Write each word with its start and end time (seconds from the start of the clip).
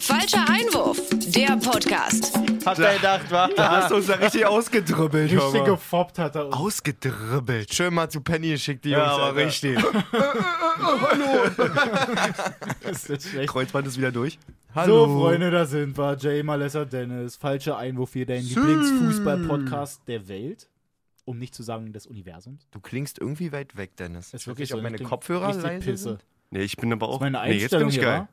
Falscher 0.00 0.44
Einwurf, 0.48 1.00
der 1.10 1.56
Podcast. 1.58 2.36
Hat 2.66 2.78
er 2.80 2.94
gedacht, 2.96 3.30
wa? 3.30 3.48
Da 3.54 3.70
hast 3.82 3.90
du 3.90 3.96
uns 3.96 4.08
ja 4.08 4.16
richtig 4.16 4.44
ausgedribbelt, 4.46 5.30
Richtig 5.30 5.54
Hammer. 5.60 5.64
gefoppt 5.64 6.18
hat 6.18 6.34
er 6.34 6.46
uns. 6.46 6.56
Ausgedribbelt. 6.56 7.72
Schön 7.72 7.94
mal 7.94 8.08
zu 8.10 8.20
Penny 8.20 8.50
geschickt, 8.50 8.84
die 8.84 8.90
Jungs. 8.90 9.04
Ja, 9.04 9.16
aber 9.16 9.36
richtig. 9.36 9.78
ist 12.90 13.08
jetzt 13.08 13.28
schlecht. 13.28 13.48
Kreuzband 13.50 13.86
ist 13.86 13.96
wieder 13.98 14.10
durch. 14.12 14.38
So, 14.86 15.06
Freunde, 15.06 15.50
da 15.50 15.64
sind 15.66 15.96
wir. 15.96 16.16
Jay 16.18 16.42
Malessa 16.42 16.84
Dennis. 16.84 17.36
Falscher 17.36 17.78
Einwurf 17.78 18.12
hier, 18.14 18.26
dein 18.26 18.42
Lieblingsfußball-Podcast 18.42 20.02
der 20.08 20.26
Welt. 20.28 20.68
Um 21.24 21.38
nicht 21.38 21.54
zu 21.54 21.62
sagen 21.62 21.92
des 21.92 22.06
Universums. 22.06 22.66
Du 22.70 22.80
klingst 22.80 23.18
irgendwie 23.20 23.52
weit 23.52 23.76
weg, 23.76 23.96
Dennis. 23.96 24.32
Ist 24.34 24.42
Ich 24.42 24.46
wirklich 24.48 24.70
nicht, 24.70 24.74
ob 24.74 24.80
so. 24.80 24.82
meine 24.82 24.98
Kopfhörer 24.98 25.48
richtig 25.48 25.62
leise 25.64 25.90
Pisse. 25.90 26.02
sind. 26.10 26.24
Nee, 26.50 26.62
ich 26.62 26.76
bin 26.76 26.92
aber 26.92 27.08
auch. 27.08 27.20
Das 27.20 27.30
meine 27.30 27.48
nee, 27.48 27.58
jetzt 27.60 27.70
bin 27.70 27.82
Einstellung 27.82 27.88
ich 27.90 27.94
hier, 27.96 28.04
geil. 28.04 28.20
wa? 28.20 28.28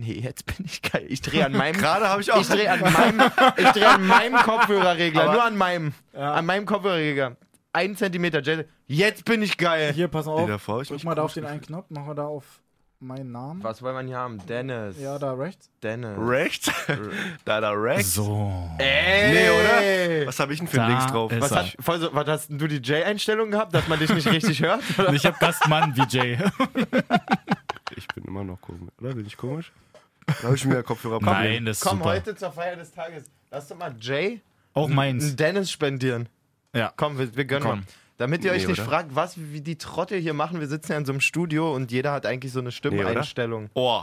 Nee, 0.00 0.12
jetzt 0.22 0.46
bin 0.46 0.64
ich 0.64 0.80
geil. 0.80 1.04
Ich 1.08 1.20
drehe 1.20 1.44
an 1.44 1.52
meinem. 1.52 1.76
Gerade 1.78 2.08
habe 2.08 2.20
ich 2.20 2.32
auch. 2.32 2.40
Ich 2.40 2.48
drehe 2.48 2.70
an 2.70 2.80
meinem, 2.92 3.20
ich 3.56 3.66
drehe 3.72 3.88
an 3.88 4.06
meinem 4.06 4.36
Kopfhörerregler, 4.36 5.24
Aber- 5.24 5.32
nur 5.32 5.44
an 5.44 5.56
meinem, 5.56 5.92
Ja. 6.14 6.34
an 6.34 6.46
meinem 6.46 6.66
Kopfhörerregler. 6.66 7.36
Ein 7.72 7.96
Zentimeter, 7.96 8.40
Jay. 8.40 8.64
Jetzt 8.86 9.24
bin 9.24 9.42
ich 9.42 9.58
geil. 9.58 9.92
Hier, 9.92 10.08
pass 10.08 10.26
auf. 10.28 10.48
davor 10.48 10.82
Drück 10.84 11.02
mal 11.04 11.14
da 11.14 11.22
auf 11.22 11.34
den 11.34 11.44
einen 11.44 11.60
Knopf. 11.60 11.90
Machen 11.90 12.06
wir 12.08 12.14
da 12.14 12.26
auf 12.26 12.44
meinen 13.00 13.30
Namen. 13.32 13.62
Was 13.62 13.82
wollen 13.82 13.94
wir 13.96 14.02
hier 14.08 14.16
haben? 14.18 14.38
Dennis. 14.46 14.96
Ja, 15.00 15.18
da 15.18 15.32
rechts. 15.34 15.68
Dennis. 15.82 16.16
Rechts? 16.18 16.70
da, 17.44 17.60
da, 17.60 17.70
rechts. 17.72 18.14
So. 18.14 18.70
Ey, 18.78 19.32
Nee, 19.32 19.50
oder? 19.50 20.26
Was 20.28 20.38
habe 20.40 20.52
ich 20.52 20.58
denn 20.60 20.66
für 20.68 20.78
Da 20.78 20.86
Links 20.88 21.06
drauf? 21.06 21.30
Was, 21.38 21.50
hat, 21.54 21.76
voll 21.80 21.98
so, 22.00 22.12
was 22.14 22.26
hast 22.26 22.48
denn 22.50 22.58
du 22.58 22.66
die 22.66 22.76
J-Einstellung 22.78 23.50
gehabt, 23.50 23.74
dass 23.74 23.86
man 23.88 23.98
dich 23.98 24.10
nicht 24.12 24.26
richtig 24.30 24.62
hört? 24.62 24.80
Ich 25.12 25.26
hab 25.26 25.38
Gastmann 25.40 25.94
wie 25.96 26.04
Jay. 26.08 26.38
Ich 27.96 28.08
bin 28.08 28.24
immer 28.24 28.44
noch 28.44 28.60
komisch. 28.60 28.90
Oder? 29.00 29.14
Bin 29.14 29.26
ich 29.26 29.36
komisch? 29.36 29.72
Da 30.28 30.42
habe 30.44 30.56
ich 30.56 30.64
mir 30.64 30.82
Kopfhörer 30.82 31.18
Nein, 31.20 31.64
das 31.64 31.78
ist 31.78 31.84
Komm, 31.84 31.98
super. 31.98 32.10
heute 32.10 32.36
zur 32.36 32.52
Feier 32.52 32.76
des 32.76 32.92
Tages. 32.92 33.24
Lass 33.50 33.68
doch 33.68 33.76
mal 33.76 33.94
Jay 34.00 34.40
Auch 34.74 34.86
einen 34.86 34.94
meins. 34.94 35.36
Dennis 35.36 35.70
spendieren. 35.70 36.28
Ja. 36.74 36.92
Komm, 36.96 37.18
wir, 37.18 37.34
wir 37.34 37.44
gönnen 37.44 37.62
Komm. 37.68 37.78
mal. 37.80 37.86
Damit 38.18 38.44
ihr 38.44 38.50
euch 38.52 38.62
Nee, 38.62 38.72
nicht 38.72 38.80
oder? 38.80 38.88
fragt, 38.88 39.14
was 39.14 39.34
wie 39.38 39.60
die 39.60 39.78
Trottel 39.78 40.18
hier 40.20 40.34
machen, 40.34 40.60
wir 40.60 40.66
sitzen 40.66 40.92
ja 40.92 40.98
in 40.98 41.04
so 41.06 41.12
einem 41.12 41.20
Studio 41.20 41.74
und 41.74 41.90
jeder 41.92 42.12
hat 42.12 42.26
eigentlich 42.26 42.52
so 42.52 42.60
eine 42.60 42.72
Stimmeinstellung. 42.72 43.70
Oh, 43.74 44.02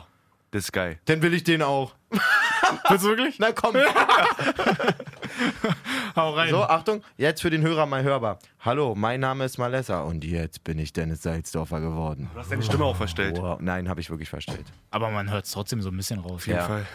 das 0.51 0.65
ist 0.65 0.71
geil. 0.71 0.99
Dann 1.05 1.21
will 1.21 1.33
ich 1.33 1.43
den 1.43 1.61
auch. 1.61 1.93
Willst 2.89 3.05
du 3.05 3.09
wirklich? 3.09 3.39
Na 3.39 3.51
komm. 3.51 3.75
Hau 6.15 6.33
rein. 6.33 6.49
So, 6.49 6.63
Achtung, 6.63 7.03
jetzt 7.17 7.41
für 7.41 7.49
den 7.49 7.61
Hörer 7.61 7.85
mal 7.85 8.03
hörbar. 8.03 8.39
Hallo, 8.61 8.95
mein 8.95 9.19
Name 9.19 9.45
ist 9.45 9.57
Malessa 9.57 10.01
und 10.01 10.23
jetzt 10.23 10.63
bin 10.63 10.79
ich 10.79 10.93
Dennis 10.93 11.21
Salzdorfer 11.23 11.81
geworden. 11.81 12.29
Du 12.33 12.39
hast 12.39 12.51
deine 12.51 12.63
Stimme 12.63 12.85
auch 12.85 12.95
verstellt. 12.95 13.37
Wow. 13.37 13.59
Nein, 13.59 13.89
habe 13.89 13.99
ich 14.01 14.09
wirklich 14.09 14.29
verstellt. 14.29 14.65
Aber 14.91 15.09
man 15.09 15.29
hört 15.29 15.45
es 15.45 15.51
trotzdem 15.51 15.81
so 15.81 15.89
ein 15.89 15.97
bisschen 15.97 16.19
raus. 16.19 16.31
Auf 16.31 16.47
jeden 16.47 16.59
Ja. 16.59 16.65
Fall. 16.67 16.85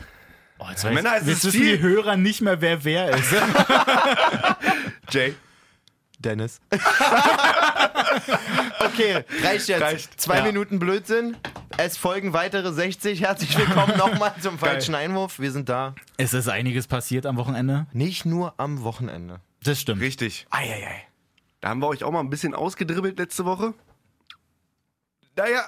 Oh, 0.59 0.67
jetzt 0.71 0.85
weiß, 0.85 0.95
Männer, 0.95 1.17
es 1.17 1.27
jetzt 1.27 1.39
ist 1.39 1.45
wissen 1.55 1.61
viel- 1.61 1.77
die 1.79 1.83
Hörer 1.83 2.17
nicht 2.17 2.41
mehr, 2.41 2.61
wer 2.61 2.84
wer 2.84 3.11
ist. 3.11 3.33
Jay. 5.11 5.34
Dennis. 6.19 6.61
okay, 8.81 9.25
reicht 9.43 9.69
jetzt. 9.69 9.81
Reicht. 9.83 10.21
Zwei 10.21 10.39
Ja. 10.39 10.45
Minuten 10.45 10.79
Blödsinn. 10.79 11.37
Es 11.83 11.97
folgen 11.97 12.34
weitere 12.34 12.70
60. 12.70 13.23
Herzlich 13.23 13.56
willkommen 13.56 13.97
nochmal 13.97 14.34
zum 14.39 14.59
falschen 14.59 14.95
Einwurf. 14.95 15.39
Wir 15.39 15.50
sind 15.50 15.70
da. 15.70 15.95
es 16.19 16.34
ist 16.34 16.47
einiges 16.47 16.87
passiert 16.87 17.25
am 17.25 17.39
Wochenende. 17.39 17.87
Nicht 17.95 18.27
nur 18.27 18.53
am 18.59 18.83
Wochenende. 18.83 19.41
Das 19.64 19.81
stimmt. 19.81 20.03
Richtig. 20.03 20.47
Eieiei. 20.50 21.06
Da 21.62 21.70
haben 21.70 21.81
wir 21.81 21.89
euch 21.89 22.05
auch 22.05 22.11
mal 22.11 22.20
ein 22.20 22.28
bisschen 22.28 22.55
ausgedribbelt 22.55 23.19
letzte 23.19 23.47
Woche. 23.47 23.72
Naja, 25.37 25.62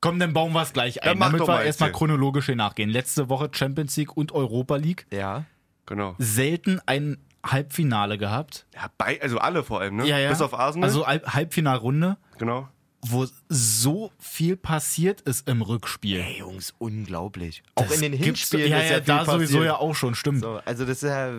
Komm, 0.00 0.18
dann 0.18 0.32
bauen 0.32 0.54
wir 0.54 0.62
es 0.62 0.72
gleich 0.72 1.02
ein, 1.02 1.20
damit 1.20 1.46
wir 1.46 1.62
erstmal 1.64 1.92
chronologisch 1.92 2.46
hier 2.46 2.56
nachgehen. 2.56 2.88
Letzte 2.88 3.28
Woche 3.28 3.50
Champions 3.52 3.94
League 3.98 4.16
und 4.16 4.32
Europa 4.32 4.76
League. 4.76 5.06
Ja. 5.12 5.44
genau. 5.84 6.14
Selten 6.16 6.80
ein 6.86 7.18
Halbfinale 7.44 8.16
gehabt. 8.16 8.64
Ja, 8.74 8.86
bei, 8.96 9.20
also 9.20 9.36
alle 9.36 9.64
vor 9.64 9.80
allem, 9.82 9.96
ne? 9.96 10.06
Ja, 10.06 10.18
ja. 10.18 10.30
Bis 10.30 10.40
auf 10.40 10.54
Arsenal. 10.54 10.88
Also 10.88 11.06
Halb 11.06 11.26
Halbfinalrunde, 11.26 12.16
genau. 12.38 12.70
Wo 13.10 13.26
so 13.48 14.12
viel 14.18 14.56
passiert 14.56 15.20
ist 15.22 15.48
im 15.48 15.62
Rückspiel. 15.62 16.20
Ey, 16.20 16.38
Jungs, 16.38 16.74
unglaublich. 16.78 17.62
Auch 17.74 17.86
Das 17.86 18.00
in 18.00 18.12
den 18.12 18.20
Hinspielen 18.20 18.70
ja, 18.70 18.78
ist 18.78 18.90
ja, 18.90 18.96
ja, 18.96 19.00
da 19.00 19.24
viel 19.24 19.32
sowieso 19.34 19.58
passiert. 19.58 19.64
ja 19.64 19.76
auch 19.76 19.94
schon, 19.94 20.14
stimmt. 20.14 20.40
So, 20.40 20.60
also 20.64 20.84
das 20.84 21.02
ist 21.02 21.08
ja... 21.08 21.32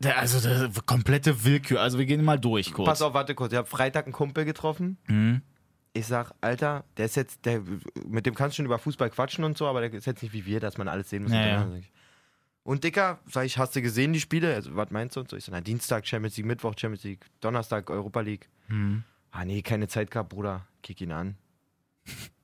Der, 0.00 0.18
also 0.18 0.40
der, 0.40 0.70
komplette 0.86 1.44
Willkür. 1.44 1.80
Also 1.80 1.98
wir 1.98 2.06
gehen 2.06 2.24
mal 2.24 2.38
durch 2.38 2.72
kurz. 2.72 2.86
Pass 2.86 3.02
auf, 3.02 3.14
warte 3.14 3.34
kurz. 3.34 3.52
Ich 3.52 3.58
habe 3.58 3.68
Freitag 3.68 4.06
einen 4.06 4.12
Kumpel 4.12 4.44
getroffen. 4.44 4.96
Mhm. 5.08 5.42
Ich 5.92 6.06
sag, 6.06 6.32
Alter, 6.40 6.84
der 6.96 7.06
ist 7.06 7.16
jetzt, 7.16 7.44
der, 7.44 7.62
mit 8.06 8.24
dem 8.24 8.36
kannst 8.36 8.54
du 8.54 8.56
schon 8.58 8.66
über 8.66 8.78
Fußball 8.78 9.10
quatschen 9.10 9.42
und 9.42 9.58
so, 9.58 9.66
aber 9.66 9.80
der 9.80 9.92
ist 9.92 10.06
jetzt 10.06 10.22
nicht 10.22 10.32
wie 10.32 10.46
wir, 10.46 10.60
dass 10.60 10.78
man 10.78 10.86
alles 10.86 11.10
sehen 11.10 11.24
muss. 11.24 11.32
Ja, 11.32 11.62
und. 11.62 11.84
Und 12.62 12.84
Dicker, 12.84 13.18
sag 13.26 13.46
ich, 13.46 13.56
hast 13.56 13.74
du 13.74 13.80
gesehen 13.80 14.12
die 14.12 14.20
Spiele? 14.20 14.54
Also, 14.54 14.76
was 14.76 14.90
meinst 14.90 15.16
du? 15.16 15.20
Und 15.20 15.30
so, 15.30 15.38
ich 15.38 15.44
sag, 15.44 15.52
na, 15.52 15.62
Dienstag 15.62 16.06
Champions 16.06 16.36
League, 16.36 16.44
Mittwoch 16.46 16.74
Champions 16.76 17.02
League, 17.02 17.24
Donnerstag 17.40 17.88
Europa 17.88 18.20
League. 18.20 18.50
Mhm. 18.68 19.04
Ah, 19.40 19.44
nee, 19.44 19.62
keine 19.62 19.86
Zeit 19.86 20.10
gehabt, 20.10 20.30
Bruder. 20.30 20.66
Kick 20.82 21.00
ihn 21.00 21.12
an. 21.12 21.36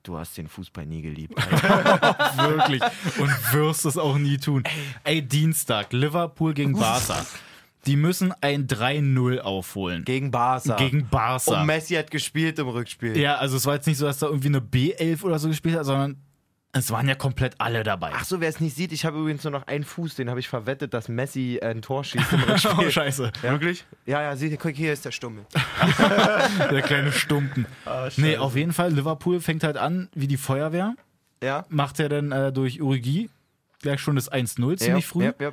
Du 0.05 0.17
hast 0.17 0.39
den 0.39 0.47
Fußball 0.47 0.87
nie 0.87 1.03
geliebt. 1.03 1.35
Wirklich. 2.37 2.81
Und 3.19 3.53
wirst 3.53 3.85
es 3.85 3.99
auch 3.99 4.17
nie 4.17 4.39
tun. 4.39 4.63
Ey, 5.03 5.21
Dienstag, 5.21 5.93
Liverpool 5.93 6.55
gegen 6.55 6.75
Barca. 6.75 7.27
Die 7.87 7.97
müssen 7.97 8.33
ein 8.41 8.69
3-0 8.69 9.41
aufholen. 9.41 10.05
Gegen 10.05 10.31
Barca. 10.31 10.77
Gegen 10.77 11.09
Barca. 11.09 11.63
Und 11.63 11.67
Messi 11.67 11.95
hat 11.95 12.13
gespielt 12.13 12.61
im 12.61 12.69
Rückspiel. 12.69 13.17
ja, 13.19 13.39
also 13.39 13.57
es 13.57 13.67
war 13.67 13.75
jetzt 13.75 13.89
nicht 13.89 13.99
so, 13.99 14.07
dass 14.07 14.21
da 14.21 14.27
irgendwie 14.27 14.47
eine 14.47 14.61
B11 14.61 15.25
oder 15.25 15.41
so 15.41 15.49
gespielt 15.49 15.77
hat, 15.77 15.87
sondern 15.87 16.23
es 16.75 16.91
waren 16.91 17.09
ja 17.09 17.15
komplett 17.15 17.55
alle 17.59 17.85
dabei. 17.85 18.11
Ach 18.15 18.25
so, 18.25 18.41
wer 18.41 18.49
es 18.49 18.61
nicht 18.61 18.75
sieht, 18.77 18.93
ich 18.93 19.05
habe 19.05 19.19
übrigens 19.19 19.45
nur 19.45 19.53
noch 19.53 19.67
einen 19.67 19.85
Fuß, 19.85 20.17
den 20.17 20.29
habe 20.29 20.41
ich 20.41 20.49
verwettet, 20.49 20.93
dass 20.93 21.09
Messi 21.09 21.59
äh, 21.63 21.69
ein 21.69 21.83
Tor 21.83 22.05
schießt 22.05 22.33
im 22.33 22.41
Rückspiel. 22.49 22.73
Oh, 22.77 22.91
scheiße. 22.91 23.33
Wirklich? 23.43 23.85
ja, 24.07 24.23
ja, 24.23 24.37
sieh, 24.37 24.57
guck, 24.57 24.73
hier 24.73 24.93
ist 24.93 25.05
der 25.05 25.13
Stummel. 25.13 25.47
Der 26.71 26.83
kleine 26.83 27.13
Stumpen. 27.13 27.67
nee, 28.17 28.37
auf 28.37 28.57
jeden 28.57 28.73
Fall, 28.73 28.93
Liverpool 28.93 29.41
fängt 29.41 29.63
halt 29.63 29.77
an 29.77 30.09
wie 30.15 30.27
die 30.27 30.37
Feuerwehr. 30.37 30.95
Ja? 31.43 31.65
Macht 31.69 32.01
er 32.01 32.09
dann 32.09 32.33
äh, 32.33 32.53
durch 32.53 32.81
Urigi 32.81 33.31
gleich 33.81 34.01
schon 34.01 34.17
das 34.17 34.33
1-0 34.33 34.55
ziemlich 34.79 34.83
ja, 34.85 35.01
früh. 35.01 35.25
Ja, 35.25 35.35
ja. 35.39 35.53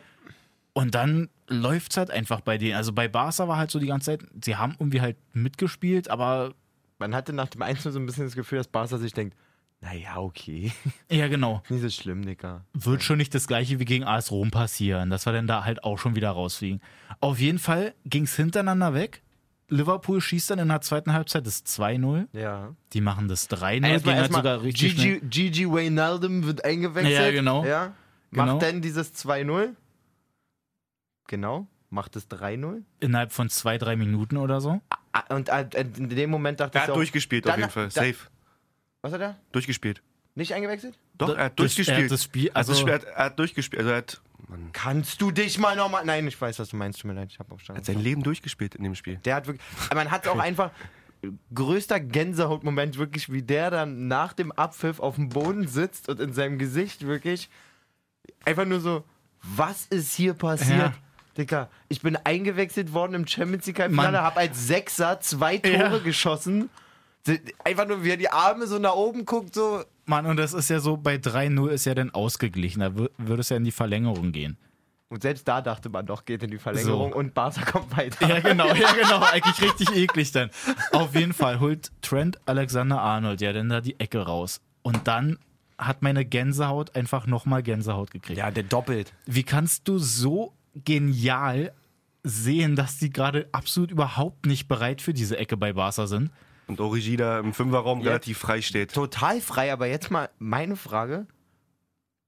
Und 0.73 0.95
dann 0.95 1.29
läuft 1.47 1.91
es 1.91 1.97
halt 1.97 2.11
einfach 2.11 2.41
bei 2.41 2.57
denen. 2.57 2.75
Also 2.75 2.93
bei 2.93 3.07
Barca 3.07 3.47
war 3.47 3.57
halt 3.57 3.69
so 3.71 3.77
die 3.77 3.87
ganze 3.87 4.11
Zeit, 4.17 4.21
sie 4.43 4.55
haben 4.55 4.75
irgendwie 4.79 5.01
halt 5.01 5.17
mitgespielt, 5.33 6.09
aber 6.09 6.53
Man 6.97 7.13
hatte 7.13 7.33
nach 7.33 7.49
dem 7.49 7.61
1 7.61 7.83
so 7.83 7.99
ein 7.99 8.05
bisschen 8.05 8.25
das 8.25 8.35
Gefühl, 8.35 8.57
dass 8.59 8.67
Barca 8.67 8.97
sich 8.97 9.13
denkt, 9.13 9.35
naja, 9.81 10.17
okay. 10.17 10.71
ja 11.11 11.27
genau. 11.27 11.63
Nicht 11.69 11.81
so 11.81 11.89
schlimm, 11.89 12.25
Dicker. 12.25 12.63
Wird 12.73 13.03
schon 13.03 13.17
nicht 13.17 13.33
das 13.35 13.47
gleiche 13.47 13.79
wie 13.79 13.85
gegen 13.85 14.03
AS 14.03 14.31
Rom 14.31 14.51
passieren, 14.51 15.09
dass 15.09 15.25
wir 15.25 15.33
dann 15.33 15.47
da 15.47 15.63
halt 15.65 15.83
auch 15.83 15.97
schon 15.97 16.15
wieder 16.15 16.29
rausfliegen. 16.31 16.81
Auf 17.19 17.39
jeden 17.39 17.59
Fall 17.59 17.93
ging 18.05 18.23
es 18.23 18.35
hintereinander 18.35 18.93
weg. 18.93 19.21
Liverpool 19.69 20.19
schießt 20.19 20.49
dann 20.51 20.59
in 20.59 20.67
der 20.67 20.81
zweiten 20.81 21.13
Halbzeit 21.13 21.47
das 21.47 21.65
2-0. 21.65 22.27
Ja. 22.33 22.75
Die 22.93 22.99
machen 23.01 23.27
das 23.29 23.49
3-0, 23.49 23.79
ging 23.79 23.83
Erstmal, 23.85 24.13
halt 24.15 24.23
erstmal 24.23 24.41
sogar 24.43 24.61
richtig 24.63 24.91
schnell. 24.93 25.19
Gigi, 25.21 25.49
Gigi 25.49 25.71
Wijnaldum 25.71 26.43
wird 26.45 26.65
eingewechselt. 26.65 27.13
Ja, 27.15 27.31
genau. 27.31 27.65
Ja. 27.65 27.93
Macht 28.31 28.47
Genau. 28.47 28.59
dann 28.59 28.81
dieses 28.81 29.13
2-0. 29.15 29.69
Genau. 31.27 31.67
Macht 31.89 32.15
es 32.15 32.27
3-0. 32.29 32.83
innerhalb 33.01 33.31
von 33.33 33.49
zwei, 33.49 33.77
drei 33.77 33.95
Minuten 33.97 34.37
oder 34.37 34.61
so. 34.61 34.79
Ah, 35.11 35.35
Und 35.35 35.49
äh, 35.49 35.67
in 35.97 36.07
dem 36.09 36.29
Moment 36.29 36.59
dachte 36.61 36.77
Er 36.77 36.81
ich 36.83 36.87
hat 36.87 36.93
so, 36.93 36.95
durchgespielt 36.95 37.45
dann- 37.45 37.53
auf 37.53 37.59
jeden 37.59 37.71
Fall. 37.71 37.85
da- 37.87 37.91
Safe. 37.91 38.15
Was 39.01 39.13
hat 39.13 39.22
er? 39.22 39.38
Durchgespielt. 39.51 40.01
Nicht 40.35 40.53
eingewechselt? 40.53 40.97
Doch, 41.17 41.35
er 41.35 41.45
hat 41.45 41.59
durchgespielt. 41.59 41.97
er 41.97 42.03
hat 42.06 42.12
das 42.12 42.23
Spiel- 42.23 42.51
Also, 42.53 42.72
also- 42.73 42.88
er, 42.88 42.94
hat, 42.95 43.03
er 43.03 43.25
hat 43.25 43.39
durchgespielt. 43.39 43.79
Also 43.81 43.91
er 43.91 43.97
hat, 43.97 44.22
Mann, 44.47 44.69
Kannst 44.73 45.22
du 45.22 45.31
dich 45.31 45.57
mal 45.59 45.75
nochmal. 45.75 46.06
Nein, 46.06 46.28
ich 46.28 46.39
weiß, 46.39 46.59
was 46.59 46.69
du 46.69 46.75
meinst. 46.78 47.00
Tut 47.01 47.09
mir 47.09 47.16
leid, 47.16 47.29
ich 47.31 47.40
habe 47.40 47.56
er 47.69 47.75
hat 47.75 47.85
sein 47.85 48.00
Leben 48.00 48.23
durchgespielt 48.23 48.75
in 48.75 48.84
dem 48.84 48.95
Spiel. 48.95 49.17
Der 49.17 49.35
hat 49.35 49.47
wirklich. 49.47 49.66
Man 49.94 50.09
hat 50.11 50.28
auch 50.28 50.40
einfach. 50.40 50.72
Größter 51.53 52.00
Gänsehautmoment 52.00 52.97
wirklich, 52.97 53.31
wie 53.31 53.44
der 53.44 53.69
dann 53.69 54.07
nach 54.07 54.34
dem 54.34 54.51
Abpfiff 54.51 54.99
auf 54.99 55.16
dem 55.16 55.29
Boden 55.29 55.67
sitzt 55.67 56.09
und 56.09 56.20
in 56.20 56.34
seinem 56.34 56.58
Gesicht 56.58 57.05
wirklich 57.05 57.47
einfach 58.43 58.66
nur 58.66 58.79
so, 58.79 59.03
was 59.43 59.85
ist 59.85 60.16
hier 60.16 60.34
passiert? 60.34 60.79
Ja. 60.79 60.93
Dicker, 61.37 61.70
ich 61.90 62.02
bin 62.02 62.16
eingewechselt 62.16 62.91
worden 62.93 63.14
im 63.14 63.28
Champions 63.28 63.67
League 63.67 63.78
Finale, 63.78 63.93
Mann. 63.96 64.17
habe 64.17 64.40
als 64.40 64.66
Sechser 64.67 65.20
zwei 65.20 65.58
Tore 65.59 65.75
Ja. 65.75 65.97
geschossen. 65.99 66.70
Einfach 67.64 67.88
nur, 67.88 68.03
wie 68.03 68.09
er 68.12 68.18
die 68.18 68.29
Arme 68.29 68.66
so 68.68 68.79
nach 68.79 68.96
oben 68.96 69.26
guckt, 69.26 69.53
so. 69.56 69.84
Mann, 70.06 70.26
und 70.26 70.38
das 70.38 70.53
ist 70.53 70.70
ja 70.70 70.79
so, 70.79 70.97
bei 70.97 71.16
3-0 71.16 71.70
ist 71.70 71.85
ja 71.85 71.94
dann 71.94 72.09
ausgeglichen. 72.12 72.79
Da 72.79 72.88
wür- 72.88 73.12
würde 73.18 73.41
es 73.41 73.50
ja 73.50 73.58
in 73.58 73.64
die 73.64 73.72
Verlängerung 73.72 74.32
gehen. 74.32 74.58
Und 75.09 75.22
selbst 75.23 75.46
da 75.47 75.62
dachte 75.62 75.90
man 75.90 76.06
doch, 76.06 76.23
geht 76.26 76.41
in 76.41 76.52
die 76.52 76.58
Verlängerung 76.58 77.12
So. 77.12 77.18
und 77.18 77.34
Barca 77.34 77.64
kommt 77.70 77.96
weiter. 77.97 78.28
Ja, 78.28 78.40
genau, 78.40 78.68
ja, 78.73 78.94
genau. 79.02 79.20
Eigentlich 79.20 79.62
richtig 79.62 79.94
eklig 79.96 80.32
dann. 80.32 80.50
Auf 80.94 81.14
jeden 81.16 81.34
Fall 81.34 81.59
holt 81.59 81.91
Trent 82.02 82.40
Alexander-Arnold 82.46 83.41
ja 83.41 83.52
dann 83.53 83.70
da 83.70 83.82
die 83.82 84.00
Ecke 84.00 84.20
raus. 84.26 84.62
Und 84.84 85.08
dann 85.08 85.38
hat 85.78 86.02
meine 86.02 86.23
Gänsehaut 86.26 86.96
einfach 86.96 87.28
nochmal 87.28 87.62
Gänsehaut 87.62 88.09
gekriegt. 88.12 88.38
Ja, 88.40 88.52
der 88.52 88.64
doppelt. 88.64 89.14
Wie 89.26 89.44
kannst 89.44 89.88
du 89.88 89.97
so 89.97 90.53
genial 90.85 91.73
sehen, 92.23 92.76
dass 92.76 92.97
die 92.97 93.09
gerade 93.09 93.47
absolut 93.52 93.91
überhaupt 93.91 94.46
nicht 94.46 94.68
bereit 94.68 95.02
für 95.02 95.14
diese 95.14 95.38
Ecke 95.38 95.58
bei 95.58 95.73
Barca 95.73 96.08
sind? 96.08 96.32
Und 96.72 96.79
Origi 96.82 97.18
da 97.18 97.40
im 97.40 97.53
Fünferraum 97.53 98.00
Ja. 98.02 98.08
relativ 98.08 98.38
frei 98.38 98.62
steht. 98.62 98.94
Total 98.94 99.41
frei, 99.41 99.72
aber 99.73 99.88
jetzt 99.88 100.09
mal 100.12 100.29
meine 100.40 100.76
Frage. 100.76 101.28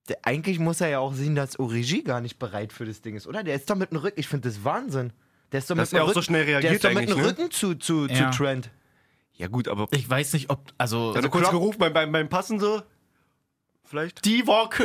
der, 0.10 0.18
eigentlich 0.24 0.60
muss 0.60 0.81
er 0.81 0.90
ja 0.90 1.00
auch 1.00 1.13
sehen, 1.13 1.34
dass 1.34 1.57
Origi 1.57 2.01
gar 2.04 2.19
nicht 2.19 2.38
bereit 2.38 2.74
für 2.74 2.86
das 2.86 3.00
Ding 3.01 3.16
ist, 3.16 3.25
oder? 3.25 3.42
Der 3.42 3.56
ist 3.56 3.69
doch 3.69 3.75
mit 3.78 3.92
dem 3.92 4.00
Rücken, 4.00 4.19
ich 4.19 4.28
finde 4.28 4.50
das 4.50 4.63
Wahnsinn. 4.66 5.13
Der 5.54 5.60
ist 5.60 5.69
doch 5.69 5.78
Dass 5.78 5.92
mit 5.94 5.94
dem 5.94 6.01
er 6.01 6.04
auch 6.04 6.07
so 6.10 6.13
Rücken, 6.16 6.24
schnell 6.25 6.45
der 6.45 6.56
reagiert 6.56 6.74
ist 6.74 6.84
doch 6.84 6.90
mit 6.90 6.98
eigentlich, 6.98 7.16
dem 7.16 7.22
ne? 7.24 7.30
Rücken 7.30 7.51
zu, 7.51 7.75
zu, 7.75 8.07
Ja. 8.07 8.30
zu 8.31 8.38
Trent. 8.38 8.69
Ja 9.36 9.48
gut, 9.48 9.69
aber 9.69 9.88
Ich 9.92 10.10
weiß 10.10 10.34
nicht, 10.34 10.50
ob, 10.50 10.74
also, 10.78 11.13
also 11.13 11.30
kurz 11.30 11.44
Klopp- 11.44 11.51
gerufen 11.54 11.78
beim, 11.80 11.94
beim, 11.94 12.12
beim 12.12 12.28
Passen 12.28 12.60
so. 12.60 12.81
Vielleicht. 13.94 14.25
Divok. 14.25 14.80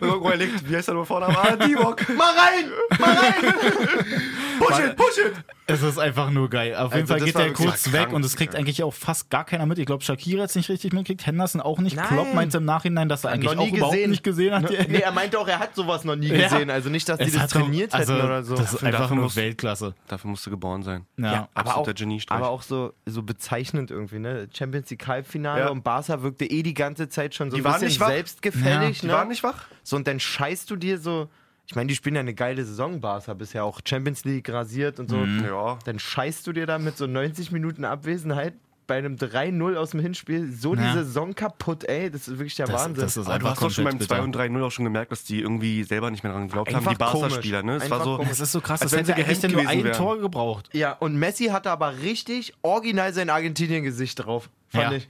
Irgendwo 0.00 0.28
er 0.30 0.36
liegt, 0.38 0.70
wie 0.70 0.74
heißt 0.74 0.88
er 0.88 0.94
nur 0.94 1.04
vorne? 1.04 1.26
Ah, 1.26 1.54
Divok. 1.54 2.08
Mal 2.16 2.32
rein! 2.34 2.70
Mal 2.98 3.10
rein! 3.14 3.54
Push 4.58 4.78
it, 4.80 4.96
push 4.96 5.18
it. 5.18 5.34
Es 5.66 5.82
ist 5.82 5.98
einfach 5.98 6.30
nur 6.30 6.48
geil. 6.50 6.74
Auf 6.74 6.94
jeden 6.94 7.02
Also 7.02 7.12
Fall 7.12 7.18
das 7.20 7.26
geht 7.26 7.38
der 7.38 7.52
kurz 7.52 7.82
krank, 7.84 7.94
weg 7.94 8.12
und 8.12 8.24
es 8.24 8.34
kriegt 8.36 8.54
ja. 8.54 8.58
eigentlich 8.58 8.82
auch 8.82 8.92
fast 8.94 9.28
gar 9.30 9.44
keiner 9.44 9.66
mit. 9.66 9.78
Ich 9.78 9.86
glaube, 9.86 10.02
Shakira 10.02 10.42
hat 10.42 10.50
es 10.50 10.56
nicht 10.56 10.68
richtig 10.70 10.92
mitgekriegt, 10.94 11.26
Henderson 11.26 11.60
auch 11.60 11.78
nicht. 11.78 11.94
Nein. 11.94 12.06
Klopp 12.06 12.34
meinte 12.34 12.56
im 12.56 12.64
Nachhinein, 12.64 13.08
dass 13.08 13.22
er 13.24 13.30
eigentlich 13.32 13.52
Noch 13.54 13.62
auch 13.62 13.66
nie 13.70 13.76
überhaupt 13.76 13.92
gesehen. 13.94 14.10
nicht 14.10 14.24
gesehen 14.24 14.54
hat. 14.54 14.68
die- 14.70 14.88
nee, 14.90 14.98
er 15.00 15.12
meinte 15.12 15.38
auch, 15.38 15.46
er 15.46 15.58
hat 15.60 15.74
sowas 15.76 16.04
noch 16.04 16.16
nie 16.16 16.28
Ja. 16.28 16.48
gesehen. 16.48 16.70
Also 16.70 16.88
nicht, 16.88 17.06
dass 17.08 17.18
die 17.18 17.24
Es 17.24 17.32
das 17.34 17.42
hat 17.42 17.54
doch- 17.54 17.60
trainiert 17.60 17.92
also, 17.94 18.14
hätten 18.14 18.24
oder 18.24 18.42
so. 18.42 18.56
Das 18.56 18.72
ist 18.72 18.82
einfach 18.82 19.10
nur 19.10 19.36
Weltklasse. 19.36 19.94
Dafür 20.08 20.30
musst 20.30 20.44
du 20.46 20.50
geboren 20.50 20.82
sein. 20.82 21.04
Ja. 21.18 21.48
aber 21.54 21.76
auch, 21.76 21.88
aber 22.30 22.48
auch 22.48 22.62
so, 22.62 22.94
so 23.06 23.22
bezeichnend 23.22 23.90
irgendwie, 23.90 24.18
ne? 24.18 24.48
Champions 24.56 24.88
League 24.90 25.06
Halbfinale 25.06 25.60
Ja. 25.64 25.68
und 25.68 25.84
Barca 25.84 26.22
wirkte 26.22 26.46
eh 26.46 26.62
die 26.62 26.74
ganze 26.74 27.08
Zeit 27.10 27.34
schon 27.34 27.50
so 27.50 27.56
Die 27.56 27.60
ein 27.60 27.64
waren 27.64 27.74
bisschen 27.74 27.88
nicht 27.88 28.00
wach. 28.44 28.52
selbstgefällig, 28.52 29.00
Die 29.00 29.06
ne? 29.06 29.12
waren 29.12 29.28
nicht 29.28 29.42
wach? 29.42 29.66
So, 29.82 29.96
und 29.96 30.06
dann 30.06 30.20
scheißt 30.20 30.70
du 30.70 30.76
dir 30.76 30.98
so. 30.98 31.28
Ich 31.66 31.74
meine, 31.76 31.88
die 31.88 31.94
spielen 31.94 32.14
ja 32.14 32.20
eine 32.22 32.32
geile 32.34 32.64
Saison, 32.64 33.00
Barca, 33.00 33.34
bisher 33.34 33.62
auch 33.64 33.80
Champions 33.86 34.24
League 34.24 34.48
rasiert 34.50 34.98
und 35.00 35.10
so. 35.10 35.16
Mhm. 35.18 35.44
Ja. 35.44 35.78
Dann 35.84 35.98
scheißt 35.98 36.46
du 36.46 36.52
dir 36.54 36.64
da 36.66 36.78
mit 36.78 36.96
so 36.96 37.06
90 37.06 37.52
Minuten 37.52 37.84
Abwesenheit 37.84 38.54
bei 38.86 38.96
einem 38.96 39.16
3-0 39.16 39.76
aus 39.76 39.90
dem 39.90 40.00
Hinspiel 40.00 40.50
so 40.50 40.74
Ja. 40.74 40.80
die 40.80 40.98
Saison 41.00 41.34
kaputt, 41.34 41.84
ey. 41.84 42.10
Das 42.10 42.22
ist 42.26 42.38
wirklich 42.38 42.54
der 42.56 42.68
Das, 42.68 42.74
Wahnsinn. 42.86 43.02
das 43.04 43.18
ist 43.18 43.26
Aber 43.28 43.38
du 43.38 43.46
hast 43.48 43.60
doch 43.62 43.70
schon 43.70 43.84
beim 43.84 43.98
komplett 43.98 44.08
2 44.08 44.14
bitter. 44.14 44.24
und 44.24 44.34
3-0 44.56 44.62
auch 44.64 44.70
schon 44.70 44.86
gemerkt, 44.86 45.12
dass 45.12 45.24
die 45.24 45.40
irgendwie 45.42 45.84
selber 45.84 46.10
nicht 46.10 46.24
mehr 46.24 46.32
dran 46.32 46.48
geglaubt 46.48 46.72
haben, 46.72 46.88
die 46.88 46.94
Barca-Spieler. 46.94 47.62
Ne? 47.62 47.76
Es 47.76 47.90
war 47.90 48.02
so, 48.02 48.16
komisch. 48.16 48.32
Es 48.32 48.40
ist 48.40 48.52
so 48.52 48.62
krass, 48.62 48.80
Als 48.80 48.92
das 48.92 49.00
hätte 49.00 49.14
eigentlich 49.16 49.42
nur 49.52 49.68
ein 49.68 49.84
wären. 49.84 49.94
Tor 49.94 50.18
gebraucht. 50.18 50.70
ja, 50.72 50.92
und 50.92 51.16
Messi 51.18 51.48
hatte 51.48 51.70
aber 51.70 51.98
richtig 51.98 52.54
original 52.62 53.12
sein 53.12 53.28
Argentinien-Gesicht 53.28 54.24
drauf, 54.24 54.48
fand 54.68 54.84
Ja. 54.92 54.96
ich. 54.96 55.06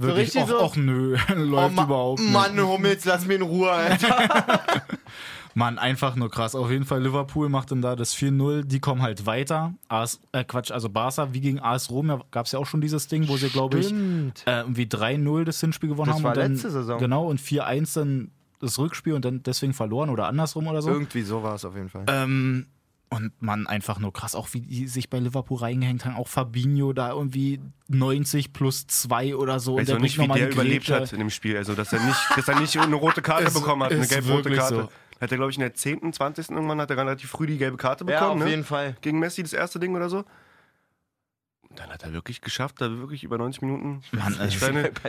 Wirklich, 0.00 0.26
richtig 0.34 0.42
och, 0.42 0.48
so- 0.48 0.60
och 0.62 0.76
nö, 0.76 1.16
läuft 1.36 1.74
Ma- 1.76 1.84
überhaupt 1.84 2.20
nicht. 2.20 2.32
Mann, 2.32 2.58
Hummels, 2.60 3.04
lass 3.04 3.26
mir 3.26 3.34
in 3.34 3.42
Ruhe, 3.42 3.70
Alter. 3.70 4.60
Mann, 5.54 5.78
einfach 5.78 6.14
nur 6.14 6.30
krass. 6.30 6.54
Auf 6.54 6.70
jeden 6.70 6.84
Fall, 6.84 7.02
Liverpool 7.02 7.48
macht 7.48 7.72
dann 7.72 7.82
da 7.82 7.96
das 7.96 8.14
4-0. 8.16 8.62
Die 8.62 8.78
kommen 8.78 9.02
halt 9.02 9.26
weiter. 9.26 9.74
AS, 9.88 10.20
äh, 10.30 10.44
Quatsch, 10.44 10.70
also 10.70 10.88
Barca, 10.88 11.32
wie 11.34 11.40
gegen 11.40 11.58
AS 11.58 11.90
Rom, 11.90 12.06
da 12.08 12.20
gab 12.30 12.46
es 12.46 12.52
ja 12.52 12.60
auch 12.60 12.66
schon 12.66 12.80
dieses 12.80 13.08
Ding, 13.08 13.26
wo 13.28 13.36
sie, 13.36 13.48
glaube 13.48 13.80
ich, 13.80 13.90
äh, 13.92 14.60
irgendwie 14.60 14.84
3-0 14.84 15.44
das 15.44 15.58
Hinspiel 15.60 15.88
gewonnen 15.88 16.06
Das 16.08 16.16
haben. 16.16 16.22
war 16.24 16.30
und 16.32 16.38
dann, 16.38 16.52
letzte 16.52 16.70
Saison. 16.70 16.98
Genau, 17.00 17.26
und 17.26 17.40
4-1 17.40 17.94
dann 17.94 18.30
das 18.60 18.78
Rückspiel 18.78 19.14
und 19.14 19.24
dann 19.24 19.42
deswegen 19.42 19.72
verloren 19.74 20.08
oder 20.10 20.28
andersrum 20.28 20.68
oder 20.68 20.82
so. 20.82 20.90
Irgendwie 20.90 21.22
so 21.22 21.42
war 21.42 21.54
es 21.56 21.64
auf 21.64 21.74
jeden 21.74 21.88
Fall. 21.88 22.04
Ähm, 22.06 22.66
und 23.12 23.32
man 23.42 23.66
einfach 23.66 23.98
nur 23.98 24.12
krass, 24.12 24.34
auch 24.36 24.48
wie 24.52 24.60
die 24.60 24.86
sich 24.86 25.10
bei 25.10 25.18
Liverpool 25.18 25.58
reingehängt 25.58 26.04
haben. 26.04 26.14
Auch 26.14 26.28
Fabinho 26.28 26.92
da 26.92 27.10
irgendwie 27.10 27.60
90 27.88 28.52
plus 28.52 28.86
2 28.86 29.34
oder 29.34 29.58
so. 29.58 29.76
weiß 29.76 29.88
und 29.90 29.96
auch 29.96 30.00
nicht, 30.00 30.16
wie 30.18 30.28
der 30.28 30.50
überlebt 30.50 30.88
hat 30.90 31.12
in 31.12 31.18
dem 31.18 31.30
Spiel. 31.30 31.56
Also, 31.56 31.74
dass 31.74 31.92
er 31.92 32.04
nicht, 32.04 32.18
dass 32.36 32.46
er 32.46 32.60
nicht 32.60 32.76
eine 32.78 32.94
rote 32.94 33.20
Karte 33.20 33.44
Ist- 33.44 33.54
bekommen 33.54 33.82
hat, 33.82 33.92
eine 33.92 34.06
gelb-rote 34.06 34.50
Karte. 34.54 34.74
so. 34.74 34.88
Hat 35.20 35.30
er, 35.32 35.36
glaube 35.36 35.50
ich, 35.50 35.56
in 35.58 35.60
der 35.62 35.74
10., 35.74 36.12
20. 36.12 36.50
irgendwann 36.50 36.80
hat 36.80 36.90
er 36.90 36.96
relativ 36.96 37.28
früh 37.30 37.46
die 37.46 37.58
gelbe 37.58 37.76
Karte 37.76 38.04
ja, 38.06 38.20
bekommen. 38.20 38.40
auf 38.40 38.44
ne? 38.46 38.50
jeden 38.50 38.64
Fall. 38.64 38.96
Gegen 39.02 39.18
Messi 39.18 39.42
das 39.42 39.52
erste 39.52 39.78
Ding 39.80 39.94
oder 39.94 40.08
so. 40.08 40.24
Und 41.68 41.78
dann 41.78 41.90
hat 41.90 42.02
er 42.04 42.12
wirklich 42.12 42.40
geschafft, 42.40 42.80
da 42.80 42.90
wirklich 42.90 43.22
über 43.24 43.36
90 43.38 43.60
Minuten. 43.62 44.02
Mann, 44.12 44.32
ich 44.34 44.40
also- 44.40 44.66
Überlebt. 44.68 45.00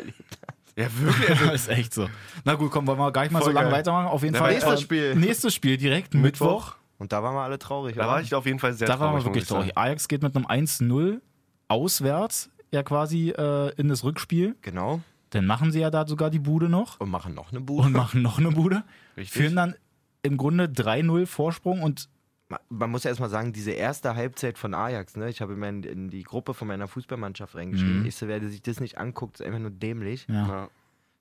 ja, 0.75 0.88
wirklich. 1.00 1.42
ist 1.53 1.69
echt 1.69 1.94
so. 1.94 2.09
Na 2.45 2.56
gut, 2.56 2.71
komm, 2.71 2.88
wollen 2.88 3.00
wir 3.00 3.12
gar 3.12 3.21
nicht 3.21 3.31
mal 3.31 3.39
Voll 3.39 3.50
so 3.51 3.56
lange 3.56 3.69
geil. 3.69 3.80
weitermachen. 3.80 4.07
Auf 4.07 4.24
jeden 4.24 4.33
Ja, 4.36 4.42
Fall. 4.42 4.51
nächstes 4.53 4.74
äh, 4.80 4.81
Spiel. 4.83 5.15
Nächstes 5.15 5.53
Spiel 5.56 5.77
direkt, 5.77 6.13
Mittwoch. 6.15 6.75
Und 7.01 7.12
da 7.12 7.24
waren 7.24 7.33
wir 7.33 7.42
alle 7.42 7.57
traurig, 7.57 7.95
Da 7.95 8.01
oder? 8.03 8.12
war 8.12 8.21
ich 8.21 8.36
auf 8.36 8.45
jeden 8.45 8.59
Fall 8.59 8.74
sehr 8.74 8.88
Da 8.88 9.00
waren 9.00 9.07
wir 9.15 9.21
traurig. 9.21 9.25
wirklich 9.25 9.48
traurig. 9.48 9.75
Ajax 9.77 10.07
geht 10.07 10.21
mit 10.21 10.36
einem 10.36 10.45
1-0 10.45 11.19
auswärts 11.68 12.50
ja 12.71 12.83
quasi 12.83 13.30
äh, 13.31 13.74
in 13.75 13.88
das 13.89 14.03
Rückspiel. 14.03 14.56
Genau. 14.62 15.01
Dann 15.31 15.45
machen 15.48 15.71
sie 15.71 15.80
ja 15.80 15.89
da 15.89 16.06
sogar 16.06 16.30
die 16.30 16.39
Bude 16.39 16.69
noch 16.69 17.00
Und 17.00 17.09
machen 17.09 17.33
noch 17.33 17.51
eine 17.51 17.62
Bude. 17.62 17.88
und 17.88 17.94
machen 17.94 18.21
noch 18.21 18.38
eine 18.38 18.51
Bude. 18.51 18.83
Richtig. 19.18 19.31
Führen 19.42 19.56
dann 19.56 19.75
im 20.24 20.38
Grunde 20.38 20.65
3-0 20.65 21.25
Vorsprung 21.25 21.81
und 21.81 22.07
Ma- 22.50 22.59
Man 22.69 22.92
muss 22.92 23.03
ja 23.06 23.09
erstmal 23.09 23.30
sagen, 23.30 23.53
diese 23.53 23.71
erste 23.71 24.13
Halbzeit 24.15 24.57
von 24.57 24.74
Ajax, 24.74 25.15
ne? 25.15 25.30
ich 25.30 25.42
habe 25.42 25.53
in, 25.53 25.59
mein, 25.59 25.83
in 25.83 26.09
die 26.09 26.24
Gruppe 26.24 26.53
von 26.53 26.68
meiner 26.68 26.88
Fußballmannschaft 26.88 27.56
reingeschrieben, 27.56 28.01
Mhm. 28.01 28.06
ich 28.06 28.15
so, 28.15 28.27
wer 28.27 28.42
sich 28.48 28.62
das 28.62 28.80
nicht 28.81 28.98
anguckt, 28.98 29.39
ist 29.39 29.45
einfach 29.45 29.59
nur 29.59 29.71
dämlich. 29.71 30.27
ja. 30.30 30.48
Ja. 30.48 30.69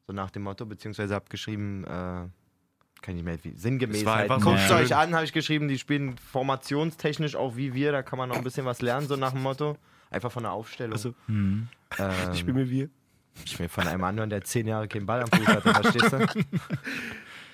So 0.07 0.13
nach 0.13 0.31
dem 0.31 0.43
Motto, 0.43 0.67
beziehungsweise 0.67 1.15
habe 1.15 1.27
geschrieben, 1.29 1.85
äh, 1.85 2.27
kann 3.03 3.17
ich 3.17 3.23
mehr, 3.23 3.43
wie, 3.45 3.53
sinngemäß 3.57 4.03
Es 4.03 4.07
halt. 4.07 4.31
so 4.31 4.39
Guckt 4.41 4.61
schön. 4.61 4.77
euch 4.77 4.95
an, 4.95 5.15
habe 5.15 5.25
ich 5.25 5.33
geschrieben, 5.33 5.69
die 5.69 5.79
spielen 5.79 6.17
formationstechnisch 6.19 7.35
auch 7.37 7.57
wie 7.57 7.75
wir, 7.75 7.93
da 7.93 8.03
kann 8.03 8.19
man 8.19 8.29
noch 8.29 8.37
ein 8.37 8.45
bisschen 8.45 8.65
was 8.67 8.83
lernen, 8.83 9.07
so 9.09 9.17
nach 9.17 9.33
dem 9.33 9.43
Motto. 9.43 9.77
Einfach 10.11 10.33
von 10.33 10.43
der 10.43 10.53
Aufstellung. 10.53 10.93
Also, 10.95 11.15
Hm. 11.27 11.69
ähm, 11.99 12.11
ich 12.35 12.45
bin 12.45 12.55
mir 12.57 12.69
wir. 12.69 12.91
ich 13.45 13.59
will 13.59 13.69
von 13.69 13.87
einem 13.87 14.05
anderen, 14.05 14.29
der 14.31 14.43
zehn 14.43 14.67
Jahre 14.67 14.89
keinen 14.89 15.07
Ball 15.07 15.23
am 15.23 15.29
Fuß 15.29 15.47
hatte, 15.47 15.73
verstehst 15.75 16.13
du? 16.13 16.45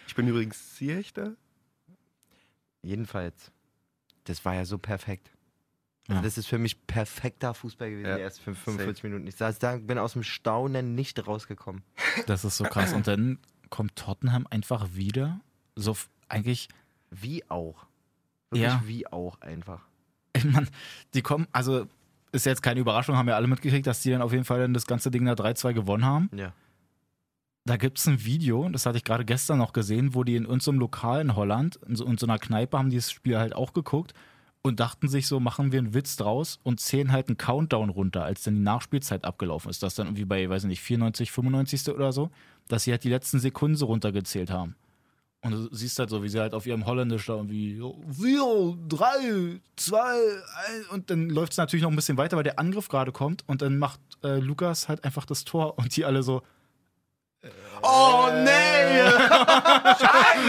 Ich 0.09 0.15
bin 0.15 0.27
übrigens 0.29 0.75
Ziehechter. 0.75 1.35
Jedenfalls, 2.83 3.51
das 4.25 4.45
war 4.45 4.55
ja 4.55 4.65
so 4.65 4.79
perfekt. 4.79 5.31
Also 6.09 6.19
Ja. 6.21 6.23
das 6.23 6.39
ist 6.39 6.47
für 6.47 6.59
mich 6.59 6.87
perfekter 6.87 7.53
Fußball 7.53 7.91
gewesen, 7.91 8.07
Ja, 8.09 8.17
die 8.17 8.23
ersten 8.23 8.43
45 8.55 9.03
Minuten. 9.05 9.27
Ich 9.27 9.35
saß 9.37 9.59
da, 9.59 9.77
bin 9.77 9.99
aus 9.99 10.13
dem 10.13 10.23
Staunen 10.23 10.95
nicht 10.95 11.27
rausgekommen. 11.27 11.83
Das 12.27 12.45
ist 12.45 12.57
so 12.57 12.65
krass. 12.65 12.93
Und 12.93 13.09
dann 13.09 13.39
kommt 13.71 13.97
Tottenham 13.97 14.47
einfach 14.51 14.89
wieder. 14.95 15.41
So 15.75 15.97
eigentlich, 16.29 16.69
Wie 17.11 17.49
auch. 17.51 17.87
Wirklich 18.51 18.73
Ja. 18.73 18.83
wie 18.85 19.07
auch 19.07 19.41
einfach. 19.41 19.83
ich 20.37 20.45
mein, 20.45 20.69
die 21.15 21.23
kommen, 21.23 21.47
also 21.53 21.87
ist 22.33 22.47
jetzt 22.47 22.63
keine 22.63 22.81
Überraschung, 22.81 23.17
haben 23.17 23.29
ja 23.29 23.37
alle 23.37 23.47
mitgekriegt, 23.47 23.87
dass 23.87 24.03
die 24.03 24.11
dann 24.11 24.23
auf 24.23 24.33
jeden 24.33 24.45
Fall 24.45 24.61
dann 24.61 24.75
das 24.75 24.87
ganze 24.87 25.11
Ding 25.11 25.25
da 25.25 25.33
3-2 25.33 25.73
gewonnen 25.73 26.05
haben. 26.05 26.31
Ja. 26.35 26.53
Da 27.65 27.77
gibt 27.77 27.99
es 27.99 28.07
ein 28.07 28.25
Video, 28.25 28.69
das 28.69 28.87
hatte 28.87 28.99
ich 28.99 29.05
gerade 29.05 29.25
gestern 29.25 29.59
noch 29.59 29.73
gesehen, 29.73 30.15
wo 30.15 30.23
die 30.23 30.37
in 30.37 30.47
unserem 30.47 30.79
Lokal 30.79 31.21
in 31.21 31.35
Holland, 31.35 31.77
in 31.87 31.97
so, 31.97 32.05
in 32.05 32.17
so 32.19 32.27
einer 32.27 32.39
Kneipe, 32.39 32.79
haben 32.79 32.91
die 32.91 32.97
das 32.97 33.11
Spiel 33.11 33.39
halt 33.39 33.55
auch 33.57 33.73
geguckt 33.73 34.15
und 34.67 34.81
dachten 34.81 35.09
sich 35.09 35.29
so, 35.29 35.39
machen 35.39 35.71
wir 35.71 35.79
einen 35.79 35.95
Witz 35.95 36.17
draus 36.17 36.59
und 36.65 36.81
zählen 36.81 37.13
halt 37.13 37.29
einen 37.29 37.37
Countdown 37.37 37.89
runter, 37.89 38.25
als 38.25 38.43
dann 38.43 38.55
die 38.55 38.61
Nachspielzeit 38.61 39.25
abgelaufen 39.25 39.71
ist. 39.71 39.83
Das 39.83 39.95
dann 39.95 40.09
irgendwie 40.09 40.25
bei, 40.25 40.49
weiß 40.49 40.65
ich 40.65 40.69
nicht, 40.69 40.81
94, 40.81 41.31
95. 41.31 41.89
oder 41.91 42.13
so, 42.13 42.31
dass 42.67 42.85
sie 42.85 42.91
halt 42.91 43.05
die 43.05 43.09
letzten 43.09 43.39
Sekunden 43.39 43.77
so 43.77 43.87
runtergezählt 43.87 44.51
haben. 44.51 44.75
Und 45.43 45.53
du 45.53 45.69
siehst 45.71 45.99
halt 46.01 46.11
so, 46.11 46.25
wie 46.25 46.29
sie 46.29 46.41
halt 46.41 46.53
auf 46.53 46.67
ihrem 46.67 46.85
Holländisch 46.85 47.27
da 47.27 47.35
irgendwie 47.35 47.77
so, 47.77 48.03
vier, 48.11 48.77
drei, 48.89 49.61
zwei, 49.77 50.15
ein, 50.19 50.87
und 50.91 51.11
dann 51.11 51.31
läuft 51.31 51.53
es 51.53 51.59
natürlich 51.59 51.85
noch 51.85 51.91
ein 51.91 51.97
bisschen 51.97 52.17
weiter, 52.17 52.37
weil 52.37 52.43
der 52.43 52.59
Angriff 52.59 52.89
gerade 52.89 53.13
kommt 53.13 53.45
und 53.47 53.63
dann 53.63 53.79
macht 53.79 54.01
äh, 54.25 54.41
Lukas 54.41 54.89
halt 54.89 55.05
einfach 55.05 55.27
das 55.27 55.45
Tor 55.45 55.79
und 55.79 55.95
die 55.97 56.05
alle 56.05 56.25
so, 56.25 56.43
Oh 57.83 58.29
nee! 58.43 59.11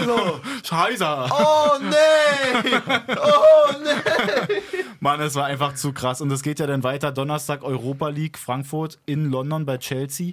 so, 0.04 0.40
Scheiße. 0.64 1.28
Oh 1.30 1.78
nee! 1.80 2.74
Oh 3.16 3.72
nee! 3.82 4.62
Mann, 5.00 5.20
es 5.20 5.34
war 5.34 5.44
einfach 5.46 5.74
zu 5.74 5.92
krass. 5.92 6.20
Und 6.20 6.30
es 6.32 6.42
geht 6.42 6.58
ja 6.58 6.66
dann 6.66 6.82
weiter. 6.82 7.12
Donnerstag 7.12 7.62
Europa 7.62 8.08
League, 8.08 8.38
Frankfurt 8.38 8.98
in 9.06 9.30
London 9.30 9.64
bei 9.66 9.78
Chelsea. 9.78 10.32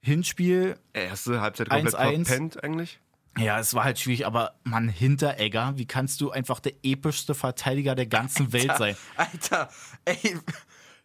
Hinspiel, 0.00 0.76
Erste 0.92 1.40
Halbzeit 1.40 1.68
komplett 1.68 1.94
1-1. 1.94 2.24
verpennt 2.26 2.64
eigentlich. 2.64 2.98
ja, 3.38 3.60
es 3.60 3.72
war 3.74 3.84
halt 3.84 4.00
schwierig, 4.00 4.26
aber 4.26 4.54
Mann, 4.64 4.88
Hinteregger, 4.88 5.74
wie 5.76 5.86
kannst 5.86 6.20
du 6.20 6.32
einfach 6.32 6.58
der 6.58 6.72
epischste 6.82 7.34
Verteidiger 7.34 7.94
der 7.94 8.06
ganzen 8.06 8.52
Welt 8.52 8.76
sein? 8.76 8.96
Alter, 9.16 9.68
ey, 10.04 10.36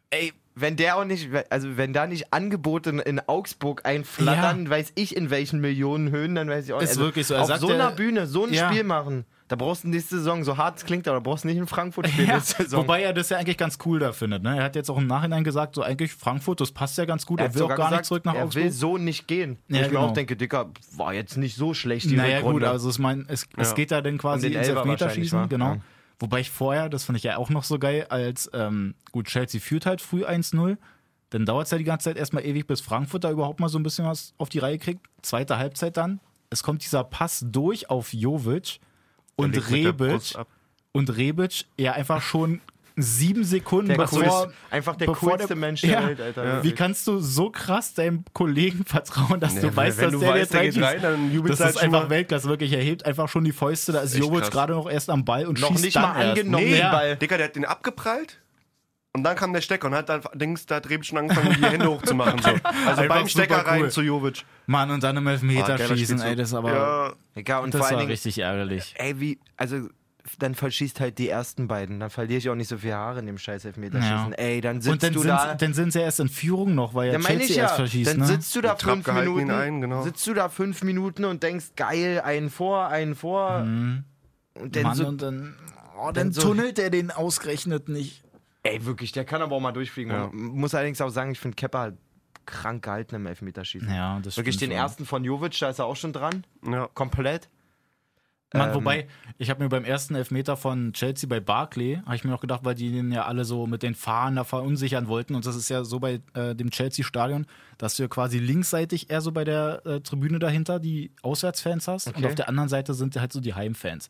ey, 0.10 0.34
wenn 0.59 0.75
der 0.75 0.97
auch 0.97 1.05
nicht, 1.05 1.29
also 1.49 1.77
wenn 1.77 1.93
da 1.93 2.07
nicht 2.07 2.33
Angebote 2.33 2.89
in, 2.89 3.19
Augsburg 3.27 3.81
einflattern, 3.85 4.69
weiß 4.69 4.93
ich 4.95 5.15
in 5.15 5.29
welchen 5.29 5.59
Millionenhöhen, 5.61 6.35
dann 6.35 6.49
weiß 6.49 6.65
ich 6.65 6.73
auch 6.73 6.81
Ist 6.81 6.89
also 6.91 7.01
wirklich 7.01 7.27
so. 7.27 7.33
Er 7.35 7.41
Auf 7.43 7.55
so 7.57 7.69
ja- 7.69 7.75
einer 7.75 7.91
Bühne 7.91 8.25
so 8.27 8.45
ein 8.45 8.53
Ja. 8.53 8.67
Spiel 8.69 8.83
machen, 8.83 9.25
da 9.49 9.55
brauchst 9.55 9.83
du 9.83 9.87
nächste 9.89 10.17
Saison, 10.17 10.43
so 10.43 10.57
hart 10.57 10.77
es 10.79 10.85
klingt, 10.85 11.07
aber 11.07 11.17
da 11.17 11.19
brauchst 11.21 11.43
du 11.43 11.47
nicht 11.47 11.57
in 11.57 11.67
Frankfurt 11.67 12.09
spielen 12.09 12.27
Ja, 12.27 12.39
Saison. 12.39 12.81
wobei 12.81 13.01
er 13.03 13.13
das 13.13 13.29
ja 13.29 13.37
eigentlich 13.37 13.57
ganz 13.57 13.77
cool 13.85 13.99
da 13.99 14.11
findet. 14.11 14.43
Ne? 14.43 14.57
Er 14.57 14.63
hat 14.63 14.75
jetzt 14.75 14.89
auch 14.89 14.97
im 14.97 15.07
Nachhinein 15.07 15.43
gesagt, 15.43 15.75
so 15.75 15.83
eigentlich 15.83 16.13
Frankfurt, 16.13 16.59
das 16.59 16.71
passt 16.71 16.97
ja 16.97 17.05
ganz 17.05 17.25
gut. 17.25 17.39
er 17.39 17.45
Er, 17.47 17.53
will 17.55 17.61
auch 17.61 17.67
gar 17.69 17.77
gesagt, 17.77 17.91
nicht 17.93 18.05
zurück 18.05 18.25
nach 18.25 18.35
er 18.35 18.43
Augsburg. 18.45 18.63
will 18.65 18.71
so 18.71 18.97
nicht 18.97 19.27
gehen. 19.27 19.57
Ja, 19.69 19.77
ich 19.77 19.81
mir 19.83 19.87
genau. 19.89 20.07
auch 20.07 20.13
denke, 20.13 20.35
Dicker, 20.35 20.71
war 20.95 21.13
jetzt 21.13 21.37
nicht 21.37 21.55
so 21.55 21.73
schlecht 21.73 22.09
die 22.09 22.15
Naja, 22.17 22.37
Rückrunde. 22.37 22.59
gut, 22.61 22.67
also 22.69 22.89
ich 22.89 22.99
meine, 22.99 23.25
es, 23.29 23.47
es 23.55 23.69
Ja. 23.69 23.75
geht 23.75 23.91
ja 23.91 24.01
dann 24.01 24.17
quasi 24.17 24.47
ins 24.47 24.67
Elfmeterschießen, 24.67 25.47
genau. 25.49 25.73
Ja. 25.75 25.77
Wobei 26.19 26.39
ich 26.39 26.50
vorher, 26.50 26.89
das 26.89 27.03
fand 27.03 27.17
ich 27.17 27.24
ja 27.24 27.38
auch 27.38 27.50
noch 27.50 27.63
so 27.63 27.77
geil, 27.77 28.07
als 28.09 28.50
ähm, 28.53 28.95
gut, 29.12 29.27
Chelsea 29.27 29.62
führt 29.62 29.86
halt 29.86 30.01
früh 30.01 30.25
1-0. 30.25 30.77
Dann 31.29 31.45
dauert 31.45 31.65
es 31.65 31.71
ja 31.71 31.77
die 31.77 31.83
ganze 31.83 32.05
Zeit 32.05 32.17
erstmal 32.17 32.45
ewig, 32.45 32.65
bis 32.67 32.81
Frankfurt 32.81 33.24
da 33.24 33.31
überhaupt 33.31 33.59
mal 33.59 33.69
so 33.69 33.77
ein 33.77 33.83
bisschen 33.83 34.05
was 34.05 34.33
auf 34.38 34.50
die 34.50 34.59
Reihe 34.59 34.79
kriegt. 34.79 35.05
Zweite 35.21 35.57
Halbzeit 35.57 35.97
dann. 35.97 36.19
Es 36.50 36.63
kommt 36.63 36.83
dieser 36.83 37.03
Pass 37.03 37.45
durch 37.45 37.89
auf 37.89 38.13
Jovic 38.13 38.79
und 39.36 39.55
Rebic. 39.69 40.38
Und 40.93 41.15
Rebic 41.15 41.65
ja 41.77 41.93
einfach 41.93 42.21
schon 42.21 42.62
sieben 42.98 43.44
Sekunden 43.44 43.89
Der 43.89 43.98
bevor. 43.98 44.24
coolste, 44.24 44.54
einfach 44.72 44.96
der 44.96 45.08
coolste 45.08 45.48
der- 45.48 45.56
Mensch 45.56 45.82
der 45.82 45.89
Ja. 45.92 46.08
Welt, 46.08 46.20
Alter. 46.22 46.63
Wie 46.63 46.72
kannst 46.74 47.06
du 47.08 47.20
so 47.20 47.50
krass 47.51 47.94
deinem 47.94 48.25
Kollegen 48.34 48.84
vertrauen, 48.86 49.39
dass 49.39 49.56
du 49.56 49.68
Ja, 49.68 49.75
weißt, 49.75 49.98
wenn 50.00 50.06
dass 50.06 50.13
du 50.13 50.20
der 50.20 50.30
weißt, 50.30 50.39
jetzt 50.39 50.54
der 50.54 50.63
geht 50.72 50.84
rein, 50.84 51.01
dann 51.01 51.32
jubelst 51.32 51.60
Das 51.60 51.60
du 51.60 51.63
ist 51.70 51.75
halt 51.75 51.86
schon 51.86 51.94
einfach 51.96 52.10
mal. 52.10 52.10
Weltklasse, 52.10 52.50
wirklich. 52.50 52.74
Er 52.74 52.82
hebt 52.82 53.06
einfach 53.06 53.30
schon 53.30 53.44
die 53.44 53.51
Fäuste, 53.51 53.92
da 53.92 54.00
ist 54.01 54.18
Jovic 54.18 54.50
gerade 54.51 54.74
noch 54.74 54.89
erst 54.89 55.10
am 55.10 55.24
Ball 55.24 55.46
und 55.46 55.60
Noch 55.62 55.70
schießt 55.70 55.84
nicht 55.86 55.96
dann 55.96 56.04
mal 56.04 56.22
erst. 56.22 56.39
angenommen, 56.39 56.66
Nee, 56.66 56.72
den 56.77 56.92
Ball. 56.92 57.16
Digga, 57.18 57.38
der 57.38 57.46
hat 57.48 57.56
den 57.56 57.66
abgeprallt. 57.66 58.39
Und 59.13 59.24
dann 59.24 59.36
kam 59.36 59.51
der 59.51 59.62
Stecker 59.62 59.88
und 59.88 59.96
hat 59.96 60.10
dann 60.10 60.22
Dings, 60.36 60.68
da 60.68 60.75
hat 60.75 60.89
Rebic 60.89 61.06
schon 61.06 61.18
angefangen, 61.18 61.56
die 61.60 61.66
Hände 61.66 61.89
hochzumachen. 61.89 62.39
So. 62.39 62.50
Also 62.88 63.01
Einfach 63.01 63.16
beim 63.16 63.27
Stecker 63.27 63.63
cool. 63.66 63.70
rein 63.84 63.89
zu 63.92 64.01
Jovic. 64.01 64.44
Mann, 64.68 64.92
und 64.92 65.01
dann 65.01 65.18
im 65.18 65.25
Elfmeter 65.25 65.74
Ah, 65.74 65.77
schießen, 65.80 66.22
ey, 66.22 66.36
das 66.36 66.50
ist 66.50 66.54
aber. 66.54 66.72
Ja, 66.72 67.13
Egal, 67.34 67.63
und 67.63 67.74
das 67.74 67.80
vor 67.80 67.88
allen 67.88 67.96
war 67.96 68.01
Dingen, 68.01 68.12
richtig 68.12 68.38
ärgerlich. 68.38 68.94
ey, 68.98 69.20
wie, 69.20 69.39
also, 69.56 69.88
dann 70.39 70.55
verschießt 70.55 71.00
halt 71.00 71.17
die 71.17 71.29
ersten 71.29 71.67
beiden. 71.67 72.00
Dann 72.00 72.10
verliere 72.10 72.38
ich 72.39 72.50
auch 72.50 72.55
nicht 72.55 72.67
so 72.67 72.77
viel 72.77 72.93
Haare 72.93 73.19
in 73.19 73.25
dem 73.25 73.38
scheiß 73.38 73.65
Elfmeterschießen. 73.65 74.31
Ja. 74.31 74.38
Ey, 74.38 74.62
dann 74.62 74.81
sitzt 74.81 74.93
Und 74.93 75.03
dann 75.03 75.13
du 75.13 75.19
sind, 75.19 75.29
da. 75.29 75.55
dann 75.55 75.74
sind 75.74 75.93
sie 75.93 76.00
erst 76.00 76.19
in 76.19 76.29
Führung 76.29 76.75
noch, 76.75 76.93
weil 76.93 77.13
ja 77.13 77.19
Chelsea 77.19 77.46
ich 77.46 77.55
ja. 77.55 77.63
erst 77.63 77.75
verschießt, 77.75 78.12
dann 78.12 78.19
ne? 78.19 78.25
sitzt 78.27 78.55
du 78.55 78.62
da 78.62 78.74
Und 78.74 78.81
fünf 78.81 79.07
Minuten, 79.07 79.51
ein, 79.51 79.81
genau. 79.81 80.03
sitzt 80.03 80.25
du 80.27 80.34
da 80.34 80.50
fünf 80.50 80.84
Minuten 80.84 81.25
und 81.25 81.43
denkst, 81.43 81.67
geil, 81.75 82.22
einen 82.22 82.50
vor, 82.50 82.88
einen 82.88 83.15
vor. 83.15 83.60
Und 83.62 84.05
dann 84.75 84.84
Mann, 84.84 84.96
so, 84.96 85.07
und 85.07 85.22
dann, 85.22 85.55
oh, 85.98 86.05
dann 86.05 86.13
dann 86.13 86.31
so- 86.34 86.41
tunnelt 86.41 86.79
er 86.79 86.89
den 86.89 87.12
ausgerechnet 87.12 87.89
nicht. 87.89 88.24
ey, 88.63 88.84
wirklich, 88.86 89.12
der 89.12 89.24
kann 89.25 89.41
aber 89.41 89.55
auch 89.55 89.62
mal 89.62 89.72
durchfliegen. 89.72 90.12
Ja. 90.12 90.29
Muss 90.34 90.74
allerdings 90.75 91.00
auch 91.01 91.10
sagen, 91.10 91.31
ich 91.31 91.39
finde 91.39 91.55
Kepper 91.55 91.79
halt 91.79 91.98
krank 92.46 92.84
gehalten 92.84 93.15
im 93.15 93.25
Elfmeterschießen. 93.27 93.89
Ja, 93.89 94.19
das 94.22 94.38
Wirklich 94.38 94.57
den 94.57 94.69
wohl. 94.69 94.77
ersten 94.77 95.05
von 95.05 95.24
Jovic, 95.24 95.57
da 95.60 95.69
ist 95.69 95.79
er 95.79 95.86
auch 95.86 95.96
schon 95.98 96.13
dran. 96.13 96.46
ja. 96.65 96.88
Komplett. 96.93 97.50
Mann, 98.54 98.70
Ähm, 98.70 98.75
wobei, 98.75 99.08
ich 99.38 99.50
habe 99.50 99.62
mir 99.62 99.70
beim 99.70 99.84
ersten 99.84 100.16
Elfmeter 100.16 100.56
von 100.56 100.94
Chelsea 100.94 101.27
bei 101.27 101.39
Barclay, 101.42 101.98
habe 102.06 102.16
ich 102.16 102.24
mir 102.24 102.32
noch 102.32 102.39
gedacht, 102.39 102.62
weil 102.63 102.75
die 102.75 102.92
den 102.92 103.12
ja 103.12 103.25
alle 103.25 103.44
so 103.44 103.68
mit 103.68 103.84
den 103.84 103.94
Fahnen 103.94 104.38
da 104.38 104.44
verunsichern 104.46 105.08
wollten. 105.08 105.36
Und 105.36 105.46
das 105.46 105.56
ist 105.58 105.68
ja 105.70 105.84
so 105.84 106.00
bei 106.00 106.22
äh, 106.34 106.56
dem 106.56 106.72
Chelsea-Stadion, 106.72 107.46
dass 107.77 107.96
du 107.98 108.04
ja 108.04 108.08
quasi 108.10 108.39
linksseitig 108.39 109.10
eher 109.10 109.20
so 109.22 109.32
bei 109.34 109.44
der 109.44 109.86
äh, 109.86 110.00
Tribüne 110.00 110.39
dahinter 110.39 110.80
die 110.80 111.12
Auswärtsfans 111.24 111.88
hast. 111.89 112.08
Und 112.08 112.16
Okay. 112.18 112.25
auf 112.27 112.36
der 112.36 112.48
anderen 112.48 112.70
Seite 112.70 112.94
sind 112.94 113.16
halt 113.20 113.34
so 113.34 113.42
die 113.42 113.54
Heimfans. 113.54 114.10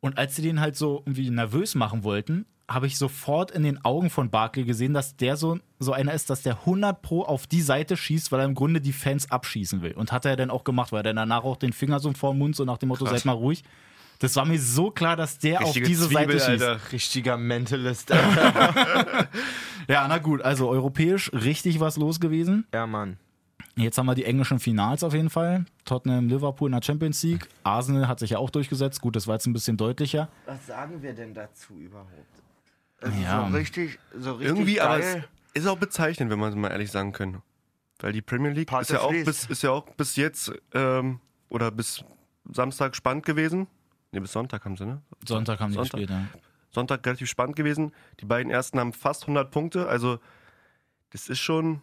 Und 0.00 0.16
als 0.16 0.34
sie 0.36 0.42
den 0.42 0.60
halt 0.60 0.76
so 0.76 1.02
irgendwie 1.04 1.28
nervös 1.28 1.74
machen 1.74 2.04
wollten, 2.04 2.46
habe 2.68 2.86
ich 2.86 2.98
sofort 2.98 3.50
in 3.50 3.62
den 3.62 3.84
Augen 3.84 4.10
von 4.10 4.30
Barkley 4.30 4.64
gesehen, 4.64 4.92
dass 4.92 5.16
der 5.16 5.36
so, 5.36 5.58
so 5.78 5.92
einer 5.92 6.12
ist, 6.12 6.28
dass 6.28 6.42
der 6.42 6.58
100 6.60 7.00
pro 7.00 7.22
auf 7.22 7.46
die 7.46 7.62
Seite 7.62 7.96
schießt, 7.96 8.30
weil 8.30 8.40
er 8.40 8.46
im 8.46 8.54
Grunde 8.54 8.80
die 8.80 8.92
Fans 8.92 9.30
abschießen 9.30 9.80
will. 9.80 9.92
Und 9.92 10.12
hat 10.12 10.26
er 10.26 10.36
dann 10.36 10.50
auch 10.50 10.64
gemacht, 10.64 10.92
weil 10.92 11.00
er 11.00 11.14
dann 11.14 11.16
danach 11.16 11.44
auch 11.44 11.56
den 11.56 11.72
Finger 11.72 11.98
so 11.98 12.12
vor 12.12 12.32
den 12.32 12.38
Mund, 12.38 12.56
so 12.56 12.64
nach 12.64 12.78
dem 12.78 12.90
Motto, 12.90 13.06
seid 13.06 13.24
mal 13.24 13.32
ruhig. 13.32 13.64
Das 14.18 14.34
war 14.36 14.44
mir 14.44 14.60
so 14.60 14.90
klar, 14.90 15.16
dass 15.16 15.38
der 15.38 15.60
Richtige 15.60 15.86
auf 15.86 15.88
diese 15.88 16.08
Zwiebel, 16.08 16.38
Seite 16.38 16.52
schießt. 16.52 16.64
Alter. 16.64 16.92
Richtiger 16.92 17.36
Mentalist. 17.36 18.12
Ja, 19.88 20.06
na 20.06 20.18
gut, 20.18 20.42
also 20.42 20.68
europäisch 20.68 21.32
richtig 21.32 21.80
was 21.80 21.96
los 21.96 22.20
gewesen. 22.20 22.66
ja, 22.74 22.86
Mann. 22.86 23.16
Jetzt 23.74 23.96
haben 23.96 24.06
wir 24.06 24.16
die 24.16 24.24
englischen 24.24 24.58
Finals 24.58 25.04
auf 25.04 25.14
jeden 25.14 25.30
Fall. 25.30 25.64
Tottenham, 25.84 26.28
Liverpool 26.28 26.68
in 26.68 26.72
der 26.72 26.82
Champions 26.82 27.22
League. 27.22 27.48
Arsenal 27.62 28.08
hat 28.08 28.18
sich 28.18 28.30
ja 28.30 28.38
auch 28.38 28.50
durchgesetzt. 28.50 29.00
Gut, 29.00 29.14
das 29.14 29.28
war 29.28 29.36
jetzt 29.36 29.46
ein 29.46 29.52
bisschen 29.52 29.76
deutlicher. 29.76 30.28
Was 30.46 30.66
sagen 30.66 31.00
wir 31.00 31.14
denn 31.14 31.32
dazu 31.32 31.74
überhaupt? 31.74 32.10
Ja. 33.22 33.48
So 33.48 33.56
richtig, 33.56 33.98
so 34.18 34.32
richtig 34.32 34.48
Irgendwie, 34.48 34.80
aber 34.80 34.98
es 34.98 35.12
geil. 35.14 35.28
ist 35.54 35.66
auch 35.66 35.78
bezeichnend, 35.78 36.30
wenn 36.30 36.38
man 36.38 36.50
es 36.50 36.56
mal 36.56 36.70
ehrlich 36.70 36.90
sagen 36.90 37.12
können. 37.12 37.42
Weil 38.00 38.12
die 38.12 38.22
Premier 38.22 38.50
League 38.50 38.68
Part 38.68 38.82
ist 38.82 38.90
ja, 38.90 39.00
auch 39.00 39.10
bis, 39.10 39.46
ist 39.46 39.62
ja 39.62 39.70
auch 39.70 39.84
bis 39.96 40.16
jetzt 40.16 40.52
ähm, 40.72 41.20
oder 41.48 41.70
bis 41.70 42.04
Samstag 42.50 42.94
spannend 42.94 43.24
gewesen. 43.24 43.66
Ne, 44.12 44.20
bis 44.20 44.32
Sonntag 44.32 44.64
haben 44.64 44.76
sie, 44.76 44.86
ne? 44.86 45.02
Sonntag 45.26 45.60
haben 45.60 45.70
die 45.70 45.74
Sonntag. 45.74 46.00
gespielt, 46.00 46.10
ja. 46.10 46.26
Sonntag 46.70 47.04
relativ 47.04 47.28
spannend 47.28 47.56
gewesen. 47.56 47.92
Die 48.20 48.24
beiden 48.24 48.50
ersten 48.50 48.78
haben 48.78 48.92
fast 48.92 49.22
100 49.22 49.50
Punkte. 49.50 49.88
Also, 49.88 50.18
das 51.10 51.28
ist 51.28 51.40
schon. 51.40 51.82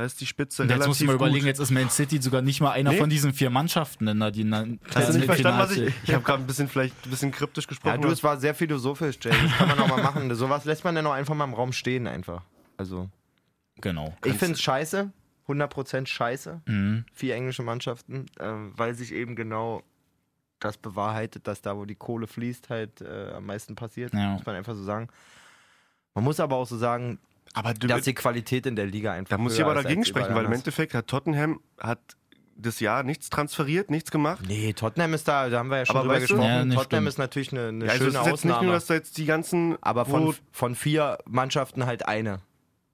Da 0.00 0.06
ist 0.06 0.18
die 0.18 0.24
Spitze 0.26 0.62
jetzt 0.62 0.70
relativ 0.72 0.88
musst 0.88 1.00
du 1.02 1.04
mal 1.04 1.14
überlegen, 1.14 1.40
gut. 1.40 1.46
jetzt 1.48 1.58
ist 1.58 1.70
Man 1.70 1.90
City 1.90 2.22
sogar 2.22 2.40
nicht 2.40 2.62
mal 2.62 2.70
einer 2.70 2.92
Nee. 2.92 2.96
von 2.98 3.10
diesen 3.10 3.34
vier 3.34 3.50
Mannschaften, 3.50 4.08
in 4.08 4.18
der- 4.18 4.28
Hast 4.94 5.08
du 5.10 5.12
nicht 5.18 5.26
verstanden, 5.26 5.58
was 5.58 5.72
ich. 5.76 5.92
Ich 6.04 6.14
habe 6.14 6.24
gerade 6.24 6.42
ein 6.42 6.46
bisschen 6.46 6.68
vielleicht 6.68 6.94
ein 7.06 7.10
bisschen 7.10 7.30
kryptisch 7.32 7.64
Ja, 7.64 7.68
gesprochen. 7.68 8.00
du, 8.00 8.08
es 8.08 8.24
war 8.24 8.38
sehr 8.38 8.54
philosophisch, 8.54 9.18
Jay. 9.20 9.30
Das 9.30 9.58
kann 9.58 9.68
man 9.68 9.78
auch 9.78 9.88
mal 9.88 10.02
machen. 10.02 10.34
Sowas 10.34 10.64
lässt 10.64 10.84
man 10.84 10.94
dann 10.94 11.06
auch 11.06 11.12
einfach 11.12 11.34
mal 11.34 11.44
im 11.44 11.52
Raum 11.52 11.74
stehen, 11.74 12.06
einfach. 12.06 12.42
Also, 12.78 13.10
Genau. 13.82 14.16
ich 14.24 14.32
finde 14.34 14.54
es 14.54 14.62
scheiße. 14.62 15.12
100% 15.46 16.06
scheiße. 16.08 16.62
Mhm. 16.64 17.04
Vier 17.12 17.34
englische 17.34 17.62
Mannschaften, 17.62 18.24
ähm, 18.40 18.72
weil 18.76 18.94
sich 18.94 19.12
eben 19.12 19.36
genau 19.36 19.82
das 20.60 20.76
bewahrheitet, 20.78 21.46
dass 21.46 21.60
da, 21.60 21.76
wo 21.76 21.84
die 21.84 21.94
Kohle 21.94 22.26
fließt, 22.26 22.70
halt 22.70 23.00
äh, 23.02 23.32
am 23.34 23.46
meisten 23.46 23.74
passiert. 23.74 24.14
Ja. 24.14 24.30
Muss 24.34 24.46
man 24.46 24.54
einfach 24.56 24.74
so 24.74 24.82
sagen. 24.82 25.08
Man 26.14 26.24
muss 26.24 26.40
aber 26.40 26.56
auch 26.56 26.66
so 26.66 26.76
sagen, 26.76 27.18
aber 27.52 27.74
du, 27.74 27.86
dass 27.86 28.02
die 28.02 28.14
Qualität 28.14 28.66
in 28.66 28.76
der 28.76 28.86
Liga 28.86 29.12
einfach. 29.12 29.30
da 29.30 29.38
muss 29.38 29.54
ich 29.54 29.62
aber 29.64 29.74
dagegen 29.74 30.04
sprechen, 30.04 30.34
weil 30.34 30.44
im. 30.44 30.52
Endeffekt 30.52 30.94
hat 30.94 31.06
Tottenham 31.08 31.60
hat 31.78 31.98
das 32.56 32.78
Jahr 32.80 33.02
nichts 33.04 33.30
transferiert, 33.30 33.90
nichts 33.90 34.10
gemacht. 34.10 34.44
Nee, 34.46 34.74
Tottenham 34.74 35.14
ist 35.14 35.26
da, 35.26 35.48
da 35.48 35.58
haben 35.60 35.70
wir 35.70 35.78
ja 35.78 35.86
schon 35.86 35.96
Aber 35.96 36.04
drüber 36.08 36.14
weißt 36.20 36.30
du- 36.30 36.34
gesprochen. 36.34 36.70
Ja, 36.70 36.76
Tottenham 36.76 36.84
stimmt. 37.04 37.08
ist 37.08 37.18
natürlich 37.18 37.52
eine, 37.52 37.68
eine 37.68 37.84
Ja, 37.86 37.92
also 37.92 38.04
es 38.06 38.12
schöne 38.12 38.20
ist 38.22 38.26
jetzt 38.30 38.44
nicht 38.44 38.52
Ausnahme. 38.52 38.64
nur, 38.66 38.74
dass 38.74 38.86
da 38.86 38.94
jetzt 38.94 39.16
die 39.18 39.24
ganzen. 39.24 39.78
aber 39.82 40.04
von, 40.04 40.34
von 40.52 40.74
vier 40.74 41.18
Mannschaften 41.26 41.86
halt 41.86 42.06
eine. 42.06 42.40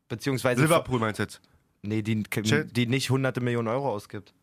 Beziehungsweise 0.08 0.62
Liverpool 0.62 1.00
meinst 1.00 1.18
du 1.18 1.24
jetzt? 1.24 1.40
Nee, 1.82 2.02
die, 2.02 2.22
die 2.22 2.86
nicht 2.86 3.10
hunderte 3.10 3.40
Millionen 3.40 3.66
Euro 3.68 3.90
ausgibt. 3.90 4.34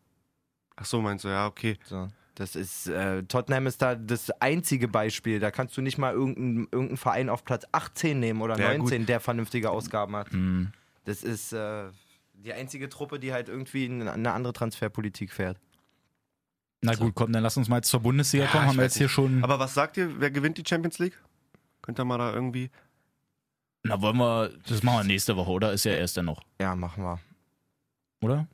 Ach 0.76 0.84
so, 0.84 1.00
meinst 1.00 1.24
du, 1.24 1.28
ja, 1.28 1.46
okay. 1.46 1.78
So. 1.84 2.08
Das 2.34 2.56
ist, 2.56 2.88
äh, 2.88 3.22
Tottenham 3.24 3.66
ist 3.68 3.80
da 3.80 3.94
das 3.94 4.30
einzige 4.40 4.88
Beispiel. 4.88 5.38
Da 5.38 5.50
kannst 5.52 5.76
du 5.76 5.82
nicht 5.82 5.98
mal 5.98 6.12
irgendeinen 6.12 6.66
irgendein 6.72 6.96
Verein 6.96 7.28
auf 7.28 7.44
Platz 7.44 7.64
18 7.70 8.18
nehmen 8.18 8.42
oder 8.42 8.58
Ja, 8.58 8.76
19, 8.76 9.06
der 9.06 9.20
vernünftige 9.20 9.70
Ausgaben 9.70 10.16
hat. 10.16 10.32
Mhm. 10.32 10.72
Das 11.04 11.22
ist 11.22 11.52
äh, 11.52 11.84
die 12.32 12.52
einzige 12.52 12.88
Truppe, 12.88 13.20
die 13.20 13.32
halt 13.32 13.48
irgendwie 13.48 13.84
eine, 13.84 14.12
eine 14.12 14.32
andere 14.32 14.52
Transferpolitik 14.52 15.32
fährt. 15.32 15.58
Na 16.82 16.94
gut, 16.94 17.14
komm, 17.14 17.32
dann 17.32 17.42
lass 17.42 17.56
uns 17.56 17.68
mal 17.68 17.76
jetzt 17.76 17.88
zur 17.88 18.00
Bundesliga 18.00 18.44
Ja, 18.46 18.50
kommen. 18.50 18.66
Haben 18.66 18.76
wir 18.76 18.84
jetzt 18.84 18.98
hier 18.98 19.08
schon. 19.08 19.42
Aber 19.44 19.58
was 19.58 19.72
sagt 19.74 19.96
ihr, 19.96 20.20
wer 20.20 20.30
gewinnt 20.30 20.58
die 20.58 20.64
Champions 20.68 20.98
League? 20.98 21.18
Könnt 21.82 21.98
ihr 22.00 22.04
mal 22.04 22.18
da 22.18 22.32
irgendwie. 22.34 22.70
Na, 23.84 24.00
wollen 24.02 24.16
wir. 24.16 24.50
Das 24.66 24.82
machen 24.82 24.98
wir 24.98 25.04
nächste 25.04 25.36
Woche, 25.36 25.50
oder? 25.50 25.72
Ist 25.72 25.84
ja 25.84 25.92
erst 25.92 26.16
dann 26.16 26.24
noch, 26.26 26.42
Ja, 26.60 26.74
machen 26.74 27.04
wir. 27.04 27.20
oder? 28.22 28.46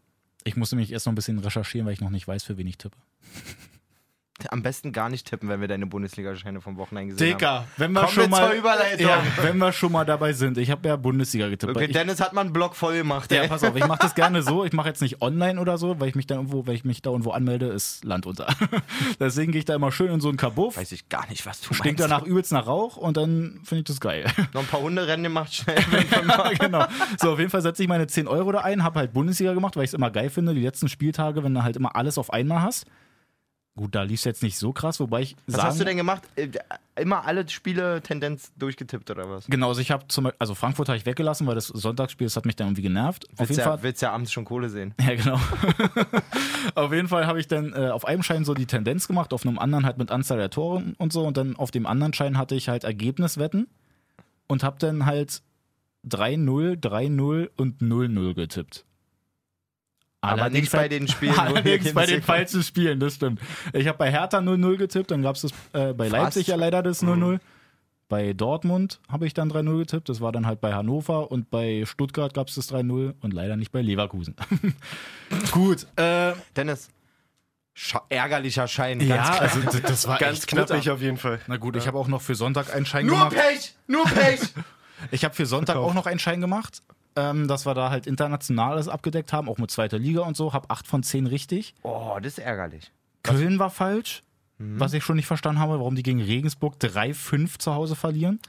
Ich 0.44 0.56
muss 0.56 0.72
nämlich 0.72 0.92
erst 0.92 1.06
noch 1.06 1.12
ein 1.12 1.16
bisschen 1.16 1.38
recherchieren, 1.38 1.86
weil 1.86 1.94
ich 1.94 2.00
noch 2.00 2.10
nicht 2.10 2.26
weiß, 2.26 2.44
für 2.44 2.56
wen 2.56 2.66
ich 2.66 2.78
tippe. 2.78 2.96
Am 4.50 4.62
besten 4.62 4.92
gar 4.92 5.08
nicht 5.08 5.26
tippen, 5.28 5.48
wenn 5.48 5.60
wir 5.60 5.68
deine 5.68 5.86
Bundesliga-Scheine 5.86 6.60
vom 6.60 6.76
Wochenende 6.78 7.12
gesehen 7.14 7.32
haben. 7.32 7.38
Dicker, 7.38 7.64
wenn 7.76 7.92
wir 7.92 8.00
Kommen 8.00 8.12
schon 8.12 8.22
wir 8.24 8.28
mal. 8.30 8.98
Ja, 8.98 9.22
wenn 9.42 9.58
wir 9.58 9.72
schon 9.72 9.92
mal 9.92 10.04
dabei 10.04 10.32
sind. 10.32 10.58
Ich 10.58 10.70
habe 10.70 10.88
ja 10.88 10.96
Bundesliga 10.96 11.48
getippt. 11.48 11.76
Okay, 11.76 11.86
Ich- 11.86 11.92
Dennis 11.92 12.20
hat 12.20 12.32
mal 12.32 12.42
einen 12.42 12.52
Block 12.52 12.74
voll 12.76 12.96
gemacht. 12.96 13.30
Ja, 13.32 13.42
ey. 13.42 13.48
pass 13.48 13.62
auf, 13.64 13.76
ich 13.76 13.86
mache 13.86 14.00
das 14.00 14.14
gerne 14.14 14.42
so. 14.42 14.64
Ich 14.64 14.72
mache 14.72 14.88
jetzt 14.88 15.02
nicht 15.02 15.20
online 15.22 15.60
oder 15.60 15.78
so, 15.78 15.98
weil 16.00 16.08
ich 16.08 16.14
mich 16.14 16.26
dann 16.26 16.38
irgendwo, 16.38 16.66
weil 16.66 16.74
ich 16.74 16.84
mich 16.84 17.02
da 17.02 17.10
irgendwo 17.10 17.30
anmelde, 17.32 17.66
ist 17.66 18.04
Land 18.04 18.26
unter. 18.26 18.46
Deswegen 19.20 19.52
gehe 19.52 19.58
ich 19.60 19.64
da 19.64 19.74
immer 19.74 19.92
schön 19.92 20.08
in 20.10 20.20
so 20.20 20.28
einen 20.28 20.36
Kabuff, 20.38 20.76
Weiß 20.76 20.92
ich 20.92 21.08
gar 21.08 21.28
nicht, 21.28 21.46
was 21.46 21.60
du 21.60 21.74
stinkt 21.74 21.98
meinst. 22.00 22.12
danach 22.12 22.26
übelst 22.26 22.52
nach 22.52 22.66
Rauch 22.66 22.96
und 22.96 23.16
dann 23.16 23.60
finde 23.64 23.80
ich 23.80 23.84
das 23.84 24.00
geil. 24.00 24.24
Noch 24.54 24.62
ein 24.62 24.66
paar 24.66 24.80
Hunderennen 24.80 25.24
gemacht 25.24 25.54
schnell. 25.54 25.76
genau. 26.58 26.84
So, 27.20 27.32
auf 27.32 27.38
jeden 27.38 27.50
Fall 27.50 27.62
setze 27.62 27.82
ich 27.82 27.88
meine 27.88 28.06
10 28.06 28.26
Euro 28.28 28.52
da 28.52 28.60
ein, 28.60 28.84
habe 28.84 28.98
halt 28.98 29.12
Bundesliga 29.12 29.52
gemacht, 29.54 29.76
weil 29.76 29.84
ich 29.84 29.90
es 29.90 29.94
immer 29.94 30.10
geil 30.10 30.30
finde, 30.30 30.54
die 30.54 30.60
letzten 30.62 30.88
Spieltage, 30.88 31.42
wenn 31.44 31.54
du 31.54 31.62
halt 31.62 31.76
immer 31.76 31.96
alles 31.96 32.18
auf 32.18 32.32
einmal 32.32 32.62
hast. 32.62 32.86
Gut, 33.76 33.94
da 33.94 34.02
lief 34.02 34.20
es 34.20 34.24
jetzt 34.24 34.42
nicht 34.42 34.58
so 34.58 34.72
krass, 34.72 35.00
wobei 35.00 35.22
ich 35.22 35.36
Was 35.46 35.56
sagen, 35.56 35.68
hast 35.68 35.80
du 35.80 35.84
denn 35.84 35.96
gemacht? 35.96 36.22
Äh, 36.36 36.48
Immer 36.96 37.24
alle 37.24 37.48
Spiele 37.48 38.02
Tendenz 38.02 38.52
durchgetippt 38.58 39.10
oder 39.10 39.30
was? 39.30 39.46
Genau, 39.46 39.68
also 39.68 39.80
ich 39.80 39.90
habe 39.90 40.06
zum 40.08 40.24
Beispiel, 40.24 40.36
also 40.38 40.54
Frankfurt 40.54 40.88
habe 40.88 40.98
ich 40.98 41.06
weggelassen, 41.06 41.46
weil 41.46 41.54
das 41.54 41.68
Sonntagsspiel, 41.68 42.26
das 42.26 42.36
hat 42.36 42.44
mich 42.44 42.56
dann 42.56 42.66
irgendwie 42.68 42.82
genervt. 42.82 43.26
Auf 43.32 43.38
Willst 43.38 43.50
jeden 43.52 43.62
Fall. 43.62 43.76
ja, 43.78 43.82
willst 43.82 44.02
ja 44.02 44.12
abends 44.12 44.32
schon 44.32 44.44
Kohle 44.44 44.68
sehen. 44.68 44.92
Ja, 45.00 45.14
genau. 45.14 45.40
auf 46.74 46.92
jeden 46.92 47.08
Fall 47.08 47.26
habe 47.26 47.40
ich 47.40 47.48
dann 47.48 47.72
äh, 47.72 47.88
auf 47.88 48.04
einem 48.04 48.22
Schein 48.22 48.44
so 48.44 48.52
die 48.52 48.66
Tendenz 48.66 49.06
gemacht, 49.06 49.32
auf 49.32 49.46
einem 49.46 49.58
anderen 49.58 49.86
halt 49.86 49.96
mit 49.96 50.10
Anzahl 50.10 50.36
der 50.36 50.50
Tore 50.50 50.84
und 50.98 51.12
so. 51.12 51.24
Und 51.24 51.36
dann 51.38 51.56
auf 51.56 51.70
dem 51.70 51.86
anderen 51.86 52.12
Schein 52.12 52.36
hatte 52.36 52.54
ich 52.54 52.68
halt 52.68 52.84
Ergebniswetten 52.84 53.66
und 54.46 54.62
habe 54.62 54.76
dann 54.78 55.06
halt 55.06 55.42
3-0, 56.06 56.80
3-0 56.80 57.50
und 57.56 57.80
0-0 57.80 58.34
getippt. 58.34 58.84
Aber 60.22 60.50
nicht 60.50 60.70
bei 60.70 60.88
den 60.88 61.08
Spielen, 61.08 61.38
Allerdings 61.38 61.94
bei 61.94 62.06
den 62.06 62.22
falschen 62.22 62.62
Spielen, 62.62 63.00
das 63.00 63.14
stimmt. 63.14 63.40
Ich 63.72 63.86
habe 63.86 63.96
bei 63.96 64.10
Hertha 64.10 64.38
0-0 64.38 64.76
getippt, 64.76 65.10
dann 65.10 65.22
gab 65.22 65.36
es 65.36 65.44
äh, 65.72 65.94
bei 65.94 66.08
Leipzig 66.08 66.48
ja 66.48 66.56
leider 66.56 66.82
das 66.82 67.02
0-0. 67.02 67.40
Bei 68.10 68.32
Dortmund 68.32 68.98
habe 69.08 69.26
ich 69.26 69.34
dann 69.34 69.50
3-0 69.50 69.78
getippt, 69.78 70.08
das 70.08 70.20
war 70.20 70.32
dann 70.32 70.44
halt 70.44 70.60
bei 70.60 70.74
Hannover 70.74 71.30
und 71.30 71.48
bei 71.48 71.84
Stuttgart 71.86 72.34
gab 72.34 72.48
es 72.48 72.56
das 72.56 72.72
3-0 72.72 73.14
und 73.20 73.32
leider 73.32 73.56
nicht 73.56 73.70
bei 73.70 73.82
Leverkusen. 73.82 74.34
Gut, 75.52 75.86
äh, 75.94 76.32
Dennis, 76.56 76.88
scha 77.72 78.02
ärgerlicher 78.08 78.66
Schein. 78.66 79.00
ja, 79.00 79.16
klar. 79.16 79.40
also 79.42 79.60
das 79.80 80.08
war 80.08 80.18
Ganz 80.18 80.44
knappig 80.46 80.90
auf 80.90 81.00
jeden 81.00 81.18
Fall. 81.18 81.40
Na 81.46 81.56
gut, 81.56 81.76
ich 81.76 81.86
habe 81.86 81.96
auch 81.98 82.08
noch 82.08 82.20
für 82.20 82.34
Sonntag 82.34 82.74
einen 82.74 82.84
Schein 82.84 83.06
nur 83.06 83.16
gemacht. 83.16 83.36
Pech! 83.36 83.74
Nur 83.86 84.04
Pech! 84.04 84.40
Ich 85.12 85.24
habe 85.24 85.34
für 85.34 85.46
Sonntag 85.46 85.76
auch 85.76 85.94
noch 85.94 86.04
einen 86.04 86.18
Schein 86.18 86.42
gemacht, 86.42 86.82
ähm, 87.20 87.48
dass 87.48 87.66
wir 87.66 87.74
da 87.74 87.90
halt 87.90 88.06
internationales 88.06 88.88
abgedeckt 88.88 89.32
haben, 89.32 89.48
auch 89.48 89.58
mit 89.58 89.70
zweiter 89.70 89.98
Liga 89.98 90.22
und 90.22 90.36
so. 90.36 90.52
Hab 90.52 90.70
8 90.72 90.86
von 90.86 91.02
10 91.02 91.26
richtig. 91.26 91.74
oh, 91.82 92.16
das 92.22 92.38
ist 92.38 92.44
ärgerlich. 92.44 92.90
Köln 93.22 93.58
war 93.58 93.70
falsch, 93.70 94.22
Mhm. 94.58 94.78
was 94.78 94.92
ich 94.92 95.02
schon 95.04 95.16
nicht 95.16 95.26
verstanden 95.26 95.58
habe, 95.60 95.78
warum 95.78 95.96
die 95.96 96.02
gegen 96.02 96.20
Regensburg 96.22 96.74
3-5 96.80 97.58
zu 97.58 97.74
Hause 97.74 97.96
verlieren. 97.96 98.40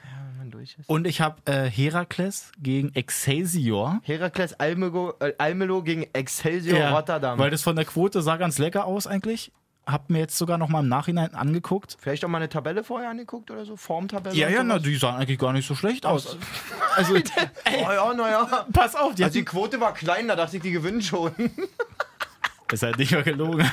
Solches. 0.51 0.85
Und 0.87 1.07
ich 1.07 1.21
habe 1.21 1.37
äh, 1.45 1.69
Herakles 1.69 2.51
gegen 2.61 2.93
Excelsior. 2.93 4.01
Herakles 4.03 4.53
Almelo, 4.59 5.13
äh, 5.19 5.33
Almelo 5.37 5.81
gegen 5.81 6.05
Excelsior 6.13 6.89
Rotterdam. 6.89 7.39
Weil 7.39 7.49
das 7.51 7.61
von 7.61 7.75
der 7.77 7.85
Quote 7.85 8.21
sah 8.21 8.35
ganz 8.37 8.57
lecker 8.57 8.85
aus 8.85 9.07
eigentlich. 9.07 9.51
Hab 9.85 10.09
mir 10.11 10.19
jetzt 10.19 10.37
sogar 10.37 10.57
noch 10.59 10.69
mal 10.69 10.81
im 10.81 10.87
Nachhinein 10.89 11.33
angeguckt. 11.33 11.97
Vielleicht 11.99 12.23
auch 12.23 12.29
mal 12.29 12.37
eine 12.37 12.49
Tabelle 12.49 12.83
vorher 12.83 13.09
angeguckt 13.09 13.49
oder 13.49 13.65
so? 13.65 13.75
Formtabelle? 13.75 14.35
Ja, 14.35 14.47
ja, 14.47 14.63
na, 14.63 14.77
die 14.77 14.95
sahen 14.95 15.15
eigentlich 15.15 15.39
gar 15.39 15.53
nicht 15.53 15.67
so 15.67 15.75
schlecht 15.75 16.05
aus. 16.05 16.37
Also, 16.93 17.15
ey, 17.15 17.23
Oh 17.65 17.91
ja, 17.91 18.13
naja. 18.13 18.65
pass 18.73 18.95
auf, 18.97 19.15
die 19.15 19.23
Also 19.23 19.33
die 19.39 19.45
Quote 19.45 19.79
war 19.79 19.93
klein, 19.93 20.27
da 20.27 20.35
dachte 20.35 20.57
ich, 20.57 20.61
die 20.61 20.71
gewinnen 20.71 21.01
schon. 21.01 21.31
ist 22.71 22.83
halt 22.83 22.97
nicht 22.97 23.11
mehr 23.11 23.23
gelogen. 23.23 23.65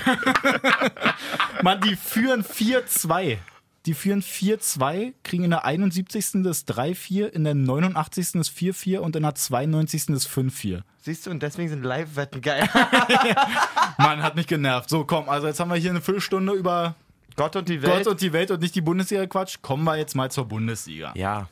Mann, 1.63 1.81
die 1.81 1.97
führen 1.97 2.45
4-2. 2.45 3.39
Die 3.89 3.95
führen 3.95 4.21
4-2, 4.21 5.15
kriegen 5.23 5.45
in 5.45 5.51
der 5.51 5.65
71. 5.65 6.43
das 6.43 6.69
3-4, 6.69 7.29
in 7.29 7.45
der 7.45 7.55
89. 7.55 8.33
das 8.33 8.51
4-4 8.51 8.99
und 8.99 9.17
in 9.17 9.23
der 9.23 9.35
92. 9.35 10.09
das 10.09 10.29
5-4. 10.29 10.83
Siehst 10.99 11.25
du, 11.25 11.31
und 11.31 11.43
deswegen 11.43 11.71
sind 11.71 11.83
Live-Wetten 11.83 12.43
geil. 12.43 12.69
Mann, 13.97 14.23
hat 14.23 14.37
mich 14.37 14.47
genervt. 14.47 14.91
So, 14.91 15.07
komm, 15.07 15.31
also 15.31 15.47
jetzt 15.47 15.59
haben 15.59 15.71
wir 15.71 15.79
hier 15.79 15.89
eine 15.89 16.03
Viertelstunde 16.03 16.53
über 16.53 16.97
Gott 17.35 17.57
und 17.57 17.67
die 17.71 17.81
Welt. 17.81 18.05
Gott 18.05 18.07
und 18.09 18.21
die 18.21 18.35
Welt 18.35 18.51
und 18.51 18.61
nicht 18.61 18.75
die 18.75 18.83
Bundesliga 18.83 19.27
Quatsch. 19.27 19.57
Kommen 19.63 19.85
wir 19.85 19.97
jetzt 19.97 20.15
mal 20.15 20.31
zur 20.31 20.45
Bundesliga. 20.45 21.15
ja. 21.17 21.49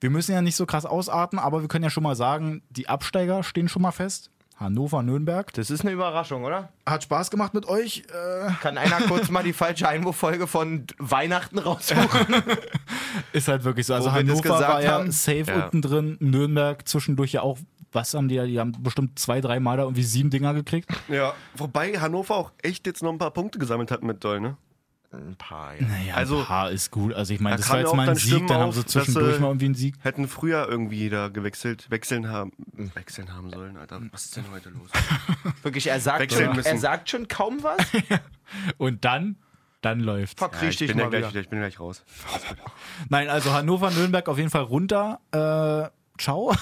Wir 0.00 0.10
müssen 0.10 0.32
ja 0.32 0.42
nicht 0.42 0.56
so 0.56 0.66
krass 0.66 0.84
ausarten, 0.84 1.38
aber 1.38 1.62
wir 1.62 1.68
können 1.68 1.84
ja 1.84 1.90
schon 1.90 2.02
mal 2.02 2.16
sagen, 2.16 2.62
die 2.68 2.88
Absteiger 2.88 3.42
stehen 3.44 3.68
schon 3.68 3.80
mal 3.80 3.92
fest. 3.92 4.30
Hannover, 4.58 5.02
Nürnberg. 5.02 5.52
Das 5.52 5.70
ist 5.70 5.82
eine 5.82 5.90
Überraschung, 5.92 6.44
oder? 6.44 6.70
Hat 6.86 7.02
Spaß 7.02 7.30
gemacht 7.30 7.52
mit 7.52 7.68
euch. 7.68 8.04
Äh, 8.08 8.50
Kann 8.62 8.78
einer 8.78 9.02
kurz 9.06 9.28
mal 9.28 9.42
die 9.42 9.52
falsche 9.52 9.86
Einwurffolge 9.86 10.46
von 10.46 10.86
Weihnachten 10.98 11.58
raussuchen? 11.58 12.42
ist 13.32 13.48
halt 13.48 13.64
wirklich 13.64 13.84
so. 13.86 13.92
Also 13.94 14.08
Wo 14.08 14.12
Hannover 14.14 14.48
war 14.48 14.82
ja 14.82 14.92
haben. 14.92 15.10
safe 15.12 15.44
Ja. 15.48 15.64
unten 15.64 15.82
drin. 15.82 16.16
Nürnberg 16.20 16.88
zwischendurch 16.88 17.32
ja 17.32 17.42
auch. 17.42 17.58
Was 17.92 18.14
haben 18.14 18.28
die 18.28 18.34
ja? 18.34 18.46
Die 18.46 18.58
haben 18.58 18.72
bestimmt 18.82 19.18
zwei, 19.18 19.40
drei 19.40 19.60
Mal 19.60 19.76
da 19.76 19.82
irgendwie 19.84 20.02
sieben 20.02 20.30
Dinger 20.30 20.54
gekriegt. 20.54 20.88
Ja. 21.08 21.34
Wobei 21.56 21.92
Hannover 21.98 22.36
auch 22.36 22.52
echt 22.62 22.86
jetzt 22.86 23.02
noch 23.02 23.12
ein 23.12 23.18
paar 23.18 23.30
Punkte 23.32 23.58
gesammelt 23.58 23.90
hat 23.90 24.02
mit 24.02 24.24
Doll, 24.24 24.40
ne? 24.40 24.56
Ein 25.16 25.36
paar, 25.36 25.74
ja. 25.74 25.86
Naja, 25.86 26.14
Also, 26.14 26.38
ein 26.40 26.44
paar 26.44 26.70
ist 26.70 26.90
gut. 26.90 27.12
Also 27.14 27.32
ich 27.34 27.40
meine, 27.40 27.56
da 27.56 27.62
das 27.62 27.70
war 27.70 27.78
jetzt 27.80 27.94
mal 27.94 28.08
ein 28.08 28.14
Sieg, 28.16 28.28
stimmen 28.32 28.46
dann 28.48 28.60
haben 28.60 28.72
sie 28.72 28.84
zwischendurch 28.86 29.34
sie- 29.36 29.40
mal 29.40 29.48
irgendwie 29.48 29.64
einen 29.66 29.74
Sieg. 29.74 29.94
Hätten 30.02 30.28
früher 30.28 30.68
irgendwie 30.68 31.08
da 31.08 31.28
gewechselt, 31.28 31.90
wechseln 31.90 32.28
haben, 32.28 32.52
wechseln 32.94 33.32
haben 33.34 33.50
sollen, 33.50 33.76
Alter. 33.76 34.00
Was 34.12 34.26
ist 34.26 34.36
denn 34.36 34.44
heute 34.52 34.70
los? 34.70 34.90
Wirklich, 35.62 35.86
er 35.88 36.00
sagt, 36.00 36.20
Wechseln 36.20 36.46
schon, 36.46 36.56
müssen. 36.56 36.68
er 36.68 36.78
sagt 36.78 37.10
schon 37.10 37.28
kaum 37.28 37.62
was. 37.62 37.76
Und 38.78 39.04
dann, 39.04 39.36
dann 39.82 40.00
läuft. 40.00 40.38
Verkriech 40.38 40.62
Ja, 40.62 40.68
ich, 40.70 40.76
dich 40.78 40.88
bin 40.88 40.98
ja 40.98 41.04
mal 41.04 41.10
gleich, 41.10 41.20
wieder. 41.22 41.30
wieder, 41.30 41.40
ich 41.40 41.48
bin 41.48 41.58
gleich 41.60 41.80
raus. 41.80 42.04
Nein, 43.08 43.28
also 43.28 43.52
Hannover, 43.52 43.90
Nürnberg 43.90 44.28
auf 44.28 44.38
jeden 44.38 44.50
Fall 44.50 44.62
runter. 44.62 45.20
Äh, 45.32 45.90
ciao. 46.20 46.54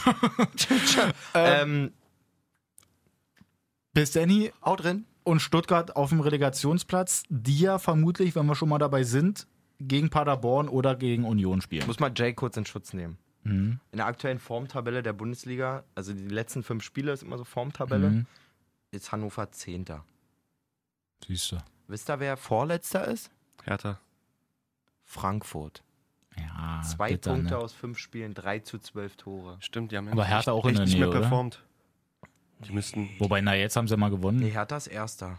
ähm, 1.34 1.92
Bis 3.92 4.10
Danny 4.12 4.52
haut 4.64 4.82
drin. 4.82 5.04
Und 5.24 5.40
Stuttgart 5.40 5.96
auf 5.96 6.10
dem 6.10 6.20
Relegationsplatz, 6.20 7.24
die 7.28 7.58
ja 7.60 7.78
vermutlich, 7.78 8.34
wenn 8.36 8.46
wir 8.46 8.54
schon 8.54 8.68
mal 8.68 8.78
dabei 8.78 9.02
sind, 9.02 9.46
gegen 9.80 10.08
Paderborn 10.10 10.68
oder 10.68 10.94
gegen 10.94 11.24
Union 11.24 11.60
spielen. 11.60 11.86
Muss 11.86 11.98
mal 11.98 12.12
Jay 12.14 12.32
kurz 12.34 12.56
in 12.56 12.64
Schutz 12.66 12.92
nehmen. 12.92 13.18
Mhm. 13.42 13.80
In 13.92 13.96
der 13.98 14.06
aktuellen 14.06 14.38
Formtabelle 14.38 15.02
der 15.02 15.12
Bundesliga, 15.12 15.84
also 15.94 16.12
die 16.12 16.28
letzten 16.28 16.62
fünf 16.62 16.82
Spiele 16.84 17.12
ist 17.12 17.22
immer 17.22 17.36
so 17.38 17.44
Formtabelle, 17.44 18.08
Mhm. 18.10 18.26
ist 18.92 19.10
Hannover 19.12 19.50
Zehnter. 19.50 20.04
Siehst 21.26 21.52
du. 21.52 21.56
Wisst 21.88 22.08
ihr, 22.08 22.20
wer 22.20 22.36
Vorletzter 22.36 23.06
ist? 23.08 23.30
Hertha. 23.64 23.98
Frankfurt. 25.04 25.82
Ja, 26.36 26.82
Zwei 26.82 27.10
bitter, 27.12 27.32
Punkte 27.34 27.54
ne? 27.54 27.58
aus 27.58 27.72
fünf 27.72 27.98
Spielen, 27.98 28.34
drei 28.34 28.58
zu 28.58 28.78
zwölf 28.78 29.16
Tore. 29.16 29.56
Stimmt, 29.60 29.92
die 29.92 29.96
haben 29.96 30.08
Aber 30.08 30.24
Hertha 30.24 30.52
auch 30.52 30.64
in 30.64 30.70
echt 30.70 30.78
der 30.78 30.84
nicht 30.86 30.94
Nähe, 30.94 31.08
mehr 31.08 31.10
oder? 31.10 31.28
Die 32.60 32.72
müssten. 32.72 33.10
Wobei, 33.18 33.40
na, 33.40 33.54
jetzt 33.54 33.76
haben 33.76 33.88
sie 33.88 33.96
mal 33.96 34.10
gewonnen. 34.10 34.38
Nee, 34.38 34.50
Hertha 34.50 34.76
ist 34.76 34.86
Erster. 34.86 35.38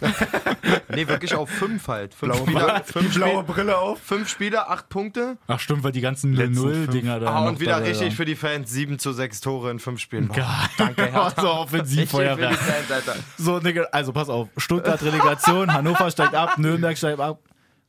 nee, 0.94 1.06
wirklich 1.06 1.34
auf 1.34 1.50
fünf 1.50 1.86
halt. 1.88 2.14
Fünf 2.14 2.36
Spieler, 2.36 2.82
fünf, 2.84 3.12
Spiel, 3.12 3.42
Brille 3.42 3.78
auf. 3.78 4.00
fünf 4.00 4.28
Spieler, 4.28 4.70
acht 4.70 4.88
Punkte. 4.88 5.36
Ach 5.46 5.60
stimmt, 5.60 5.84
weil 5.84 5.92
die 5.92 6.00
ganzen 6.00 6.32
Letzten 6.32 6.58
0-0-Dinger 6.66 7.20
da. 7.20 7.26
Ah, 7.30 7.48
und 7.48 7.60
wieder 7.60 7.80
richtig 7.82 8.00
waren. 8.00 8.12
für 8.12 8.24
die 8.24 8.36
Fans. 8.36 8.70
Sieben 8.70 8.98
zu 8.98 9.12
sechs 9.12 9.40
Tore 9.40 9.70
in 9.70 9.78
fünf 9.78 10.00
Spielen. 10.00 10.28
Boah, 10.28 10.36
Geil. 10.36 10.46
danke, 10.78 11.12
Hertha. 11.12 11.34
so 11.42 11.48
Offensivfeuerwerk. 11.48 12.58
So, 13.36 13.60
Digga, 13.60 13.88
also 13.92 14.12
pass 14.12 14.28
auf. 14.28 14.48
Stuttgart 14.56 15.02
Relegation, 15.02 15.72
Hannover 15.72 16.10
steigt 16.10 16.34
ab, 16.34 16.58
Nürnberg 16.58 16.96
steigt 16.96 17.20
ab. 17.20 17.40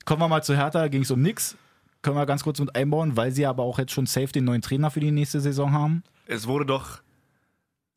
Kommen 0.06 0.22
wir 0.22 0.28
mal 0.28 0.44
zu 0.44 0.56
Hertha, 0.56 0.88
ging 0.88 1.04
es 1.04 1.12
um 1.12 1.22
nix. 1.22 1.56
Können 2.02 2.18
wir 2.18 2.26
ganz 2.26 2.44
kurz 2.44 2.60
mit 2.60 2.76
einbauen, 2.76 3.16
weil 3.16 3.32
sie 3.32 3.46
aber 3.46 3.64
auch 3.64 3.78
jetzt 3.78 3.92
schon 3.94 4.08
safe 4.08 4.28
den 4.28 4.44
neuen 4.46 4.62
Trainer 4.62 4.90
für 4.92 5.00
die 5.00 5.12
nächste 5.12 5.40
Saison 5.40 5.72
haben. 5.72 6.04
Es 6.26 6.48
wurde 6.48 6.66
doch. 6.66 7.00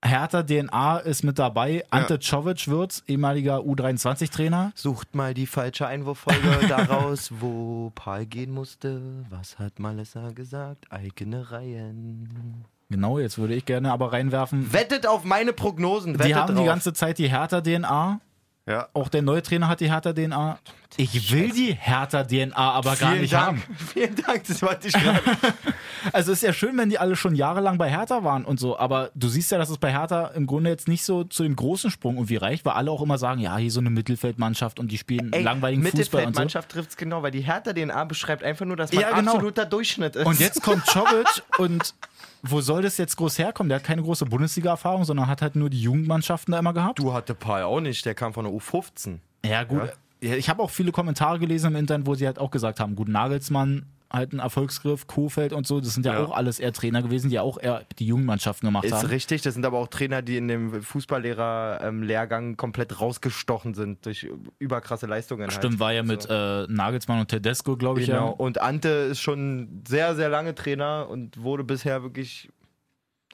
Hertha 0.04 0.42
DNA 0.42 0.98
ist 0.98 1.24
mit 1.24 1.38
dabei. 1.38 1.84
Ante 1.90 2.18
Czovic 2.18 2.68
wird's, 2.68 3.02
ehemaliger 3.06 3.58
U23-Trainer. 3.60 4.72
Sucht 4.74 5.14
mal 5.14 5.32
die 5.34 5.46
falsche 5.46 5.86
Einwurffolge 5.86 6.58
daraus, 6.68 7.30
wo 7.40 7.90
Paul 7.94 8.26
gehen 8.26 8.52
musste. 8.52 9.00
Was 9.30 9.58
hat 9.58 9.78
Malessa 9.78 10.30
gesagt? 10.30 10.84
Eigene 10.90 11.50
Reihen. 11.50 12.64
Genau, 12.90 13.18
jetzt 13.18 13.38
würde 13.38 13.54
ich 13.54 13.64
gerne 13.64 13.90
aber 13.92 14.12
reinwerfen. 14.12 14.72
Wettet 14.72 15.06
auf 15.06 15.24
meine 15.24 15.52
Prognosen. 15.54 16.14
Wettet 16.14 16.26
Die 16.28 16.34
haben 16.34 16.54
drauf. 16.54 16.62
die 16.64 16.68
ganze 16.68 16.92
Zeit 16.92 17.16
die 17.18 17.28
Hertha-DNA. 17.30 18.20
Ja. 18.66 18.88
Auch 18.94 19.08
der 19.08 19.22
neue 19.22 19.42
Trainer 19.42 19.68
hat 19.68 19.80
die 19.80 19.90
Hertha-DNA. 19.90 20.58
Ich 20.96 21.32
will 21.32 21.50
die 21.50 21.74
Hertha-DNA 21.74 22.54
aber 22.56 22.96
gar 22.96 23.10
Vielen 23.10 23.20
nicht 23.22 23.32
Dank. 23.32 23.62
haben. 23.62 23.76
Vielen 23.92 24.16
Dank, 24.16 24.44
das 24.46 24.62
wollte 24.62 24.88
ich 24.88 24.94
gerade. 24.94 25.20
Also 26.12 26.32
ist 26.32 26.42
ja 26.42 26.52
schön, 26.52 26.76
wenn 26.76 26.90
die 26.90 26.98
alle 26.98 27.16
schon 27.16 27.34
jahrelang 27.34 27.78
bei 27.78 27.90
Hertha 27.90 28.24
waren 28.24 28.44
und 28.44 28.60
so, 28.60 28.78
aber 28.78 29.10
du 29.14 29.28
siehst 29.28 29.50
ja, 29.50 29.58
dass 29.58 29.70
es 29.70 29.78
bei 29.78 29.90
Hertha 29.92 30.28
im 30.28 30.46
Grunde 30.46 30.70
jetzt 30.70 30.88
nicht 30.88 31.04
so 31.04 31.24
zu 31.24 31.42
dem 31.42 31.56
großen 31.56 31.90
Sprung 31.90 32.16
irgendwie 32.16 32.36
reicht, 32.36 32.64
weil 32.64 32.74
alle 32.74 32.90
auch 32.90 33.02
immer 33.02 33.18
sagen, 33.18 33.40
ja, 33.40 33.56
hier 33.56 33.70
so 33.70 33.80
eine 33.80 33.90
Mittelfeldmannschaft 33.90 34.78
und 34.80 34.90
die 34.92 34.98
spielen 34.98 35.30
langweiligen 35.30 35.82
Fußball 35.82 35.96
und 35.96 36.04
so. 36.04 36.16
Mittelfeldmannschaft 36.18 36.68
trifft 36.70 36.90
es 36.90 36.96
genau, 36.96 37.22
weil 37.22 37.30
die 37.30 37.40
Hertha-DNA 37.40 38.04
beschreibt 38.04 38.42
einfach 38.42 38.66
nur, 38.66 38.76
dass 38.76 38.92
man 38.92 39.00
Ja, 39.02 39.10
genau. 39.16 39.32
absoluter 39.32 39.64
Durchschnitt 39.66 40.16
ist. 40.16 40.26
Und 40.26 40.40
jetzt 40.40 40.62
kommt 40.62 40.84
Czovic 40.86 41.42
und 41.58 41.94
wo 42.42 42.60
soll 42.60 42.82
das 42.82 42.98
jetzt 42.98 43.16
groß 43.16 43.38
herkommen? 43.38 43.68
Der 43.70 43.76
hat 43.78 43.84
keine 43.84 44.02
große 44.02 44.26
Bundesliga-Erfahrung, 44.26 45.04
sondern 45.04 45.28
hat 45.28 45.40
halt 45.40 45.56
nur 45.56 45.70
die 45.70 45.80
Jugendmannschaften 45.80 46.52
da 46.52 46.58
immer 46.58 46.74
gehabt. 46.74 46.98
Du 46.98 47.12
hatte 47.14 47.34
Paul 47.34 47.62
auch 47.62 47.80
nicht, 47.80 48.04
der 48.04 48.14
kam 48.14 48.34
von 48.34 48.44
der 48.44 48.52
U15. 48.52 49.18
Ja, 49.46 49.64
gut. 49.64 49.82
Ja, 50.20 50.34
Ich 50.34 50.48
habe 50.50 50.62
auch 50.62 50.70
viele 50.70 50.92
Kommentare 50.92 51.38
gelesen 51.38 51.68
im 51.72 51.76
Internet, 51.76 52.06
wo 52.06 52.14
sie 52.14 52.26
halt 52.26 52.38
auch 52.38 52.50
gesagt 52.50 52.80
haben, 52.80 52.96
gut, 52.96 53.08
Nagelsmann 53.08 53.86
halt 54.14 54.32
ein 54.32 54.38
Erfolgsgriff, 54.38 55.06
Kofeld 55.06 55.52
und 55.52 55.66
so, 55.66 55.80
das 55.80 55.94
sind 55.94 56.06
ja, 56.06 56.14
Ja. 56.14 56.24
auch 56.24 56.32
alles 56.34 56.58
eher 56.58 56.72
Trainer 56.72 57.02
gewesen, 57.02 57.28
die 57.28 57.34
ja 57.36 57.42
auch 57.42 57.58
eher 57.60 57.84
die 57.98 58.06
Jugendmannschaften 58.06 58.66
gemacht 58.66 58.84
Ist 58.84 58.92
haben. 58.92 59.06
richtig, 59.08 59.42
das 59.42 59.54
sind 59.54 59.64
aber 59.66 59.78
auch 59.78 59.88
Trainer, 59.88 60.22
die 60.22 60.36
in 60.36 60.48
dem 60.48 60.82
Fußballlehrer-Lehrgang 60.82 62.56
komplett 62.56 63.00
rausgestochen 63.00 63.74
sind 63.74 64.04
durch 64.06 64.28
überkrasse 64.58 65.06
Leistungen. 65.06 65.50
Stimmt, 65.50 65.74
halt. 65.74 65.80
war 65.80 65.92
ja 65.92 66.02
mit 66.02 66.22
So. 66.22 66.28
äh, 66.32 66.66
Nagelsmann 66.68 67.20
und 67.20 67.28
Tedesco, 67.28 67.76
glaube 67.76 68.00
ich, 68.00 68.06
Genau. 68.06 68.28
ja. 68.28 68.32
Und 68.32 68.60
Ante 68.60 68.88
ist 68.88 69.20
schon 69.20 69.82
sehr, 69.86 70.14
sehr 70.14 70.28
lange 70.28 70.54
Trainer 70.54 71.08
und 71.08 71.42
wurde 71.42 71.64
bisher 71.64 72.02
wirklich, 72.02 72.48